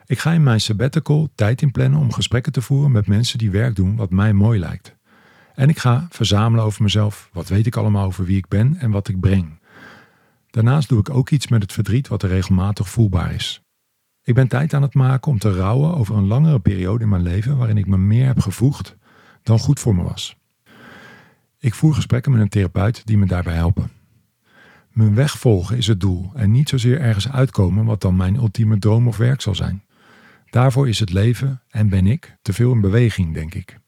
Ik 0.05 0.19
ga 0.19 0.31
in 0.31 0.43
mijn 0.43 0.61
sabbatical 0.61 1.29
tijd 1.35 1.61
inplannen 1.61 1.99
om 1.99 2.13
gesprekken 2.13 2.51
te 2.51 2.61
voeren 2.61 2.91
met 2.91 3.07
mensen 3.07 3.37
die 3.37 3.51
werk 3.51 3.75
doen 3.75 3.95
wat 3.95 4.11
mij 4.11 4.33
mooi 4.33 4.59
lijkt. 4.59 4.95
En 5.55 5.69
ik 5.69 5.79
ga 5.79 6.07
verzamelen 6.09 6.65
over 6.65 6.83
mezelf, 6.83 7.29
wat 7.33 7.47
weet 7.47 7.65
ik 7.65 7.75
allemaal 7.75 8.05
over 8.05 8.25
wie 8.25 8.37
ik 8.37 8.47
ben 8.47 8.77
en 8.77 8.91
wat 8.91 9.07
ik 9.07 9.19
breng. 9.19 9.58
Daarnaast 10.49 10.89
doe 10.89 10.99
ik 10.99 11.09
ook 11.09 11.29
iets 11.29 11.47
met 11.47 11.61
het 11.61 11.73
verdriet 11.73 12.07
wat 12.07 12.23
er 12.23 12.29
regelmatig 12.29 12.89
voelbaar 12.89 13.33
is. 13.33 13.61
Ik 14.23 14.33
ben 14.33 14.47
tijd 14.47 14.73
aan 14.73 14.81
het 14.81 14.93
maken 14.93 15.31
om 15.31 15.39
te 15.39 15.53
rouwen 15.53 15.95
over 15.95 16.15
een 16.15 16.27
langere 16.27 16.59
periode 16.59 17.03
in 17.03 17.09
mijn 17.09 17.21
leven 17.21 17.57
waarin 17.57 17.77
ik 17.77 17.87
me 17.87 17.97
meer 17.97 18.25
heb 18.25 18.39
gevoegd 18.39 18.97
dan 19.43 19.59
goed 19.59 19.79
voor 19.79 19.95
me 19.95 20.03
was. 20.03 20.37
Ik 21.59 21.73
voer 21.73 21.93
gesprekken 21.93 22.31
met 22.31 22.41
een 22.41 22.49
therapeut 22.49 23.05
die 23.05 23.17
me 23.17 23.25
daarbij 23.25 23.55
helpen. 23.55 23.91
Mijn 24.89 25.15
weg 25.15 25.37
volgen 25.37 25.77
is 25.77 25.87
het 25.87 25.99
doel 25.99 26.31
en 26.33 26.51
niet 26.51 26.69
zozeer 26.69 27.01
ergens 27.01 27.29
uitkomen 27.29 27.85
wat 27.85 28.01
dan 28.01 28.15
mijn 28.15 28.35
ultieme 28.35 28.79
droom 28.79 29.07
of 29.07 29.17
werk 29.17 29.41
zal 29.41 29.55
zijn. 29.55 29.83
Daarvoor 30.49 30.87
is 30.87 30.99
het 30.99 31.13
leven 31.13 31.61
en 31.69 31.89
ben 31.89 32.07
ik 32.07 32.37
te 32.41 32.53
veel 32.53 32.71
in 32.71 32.81
beweging, 32.81 33.33
denk 33.33 33.53
ik. 33.53 33.79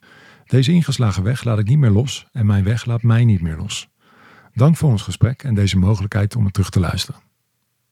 Deze 0.46 0.72
ingeslagen 0.72 1.24
weg 1.24 1.44
laat 1.44 1.60
ik 1.60 1.68
niet 1.68 1.78
meer 1.78 1.90
los 1.90 2.28
en 2.32 2.46
mijn 2.46 2.64
weg 2.64 2.86
laat 2.86 3.04
mij 3.04 3.26
niet 3.26 3.42
meer 3.42 3.58
los. 3.58 3.91
Dank 4.54 4.78
voor 4.78 4.90
ons 4.90 5.02
gesprek 5.02 5.44
en 5.44 5.54
deze 5.54 5.78
mogelijkheid 5.78 6.36
om 6.36 6.44
het 6.44 6.54
terug 6.54 6.70
te 6.70 6.80
luisteren. 6.80 7.22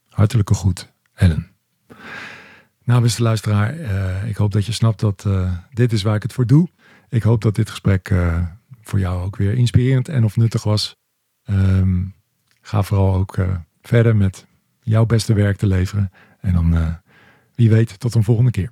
Hartelijke 0.10 0.54
groet, 0.54 0.92
Ellen. 1.14 1.52
Nou, 2.84 3.02
beste 3.02 3.24
luisteraar, 3.24 3.80
eh, 3.80 4.30
ik 4.30 4.36
hoop 4.36 4.52
dat 4.52 4.66
je 4.66 4.72
snapt 4.72 5.00
dat 5.00 5.26
eh, 5.26 5.58
dit 5.74 5.94
is 5.94 6.02
waar 6.02 6.16
ik 6.16 6.24
het 6.24 6.34
voor 6.34 6.46
doe. 6.46 6.70
Ik 7.10 7.24
hoop 7.24 7.42
dat 7.42 7.56
dit 7.56 7.70
gesprek 7.70 8.10
eh, 8.10 8.46
voor 8.82 9.00
jou 9.00 9.24
ook 9.24 9.36
weer 9.36 9.54
inspirerend 9.54 10.08
en 10.08 10.24
of 10.24 10.38
nuttig 10.38 10.64
was. 10.64 10.96
Ehm, 11.44 12.04
ga 12.62 12.84
vooral 12.84 13.16
ook 13.16 13.38
verder 13.82 14.16
met 14.16 14.48
jouw 14.82 15.06
beste 15.06 15.34
werk 15.34 15.58
te 15.58 15.68
leveren. 15.68 16.12
En 16.40 16.54
dan, 16.54 17.00
wie 17.56 17.70
weet, 17.70 18.00
tot 18.00 18.16
een 18.16 18.24
volgende 18.24 18.52
keer. 18.52 18.72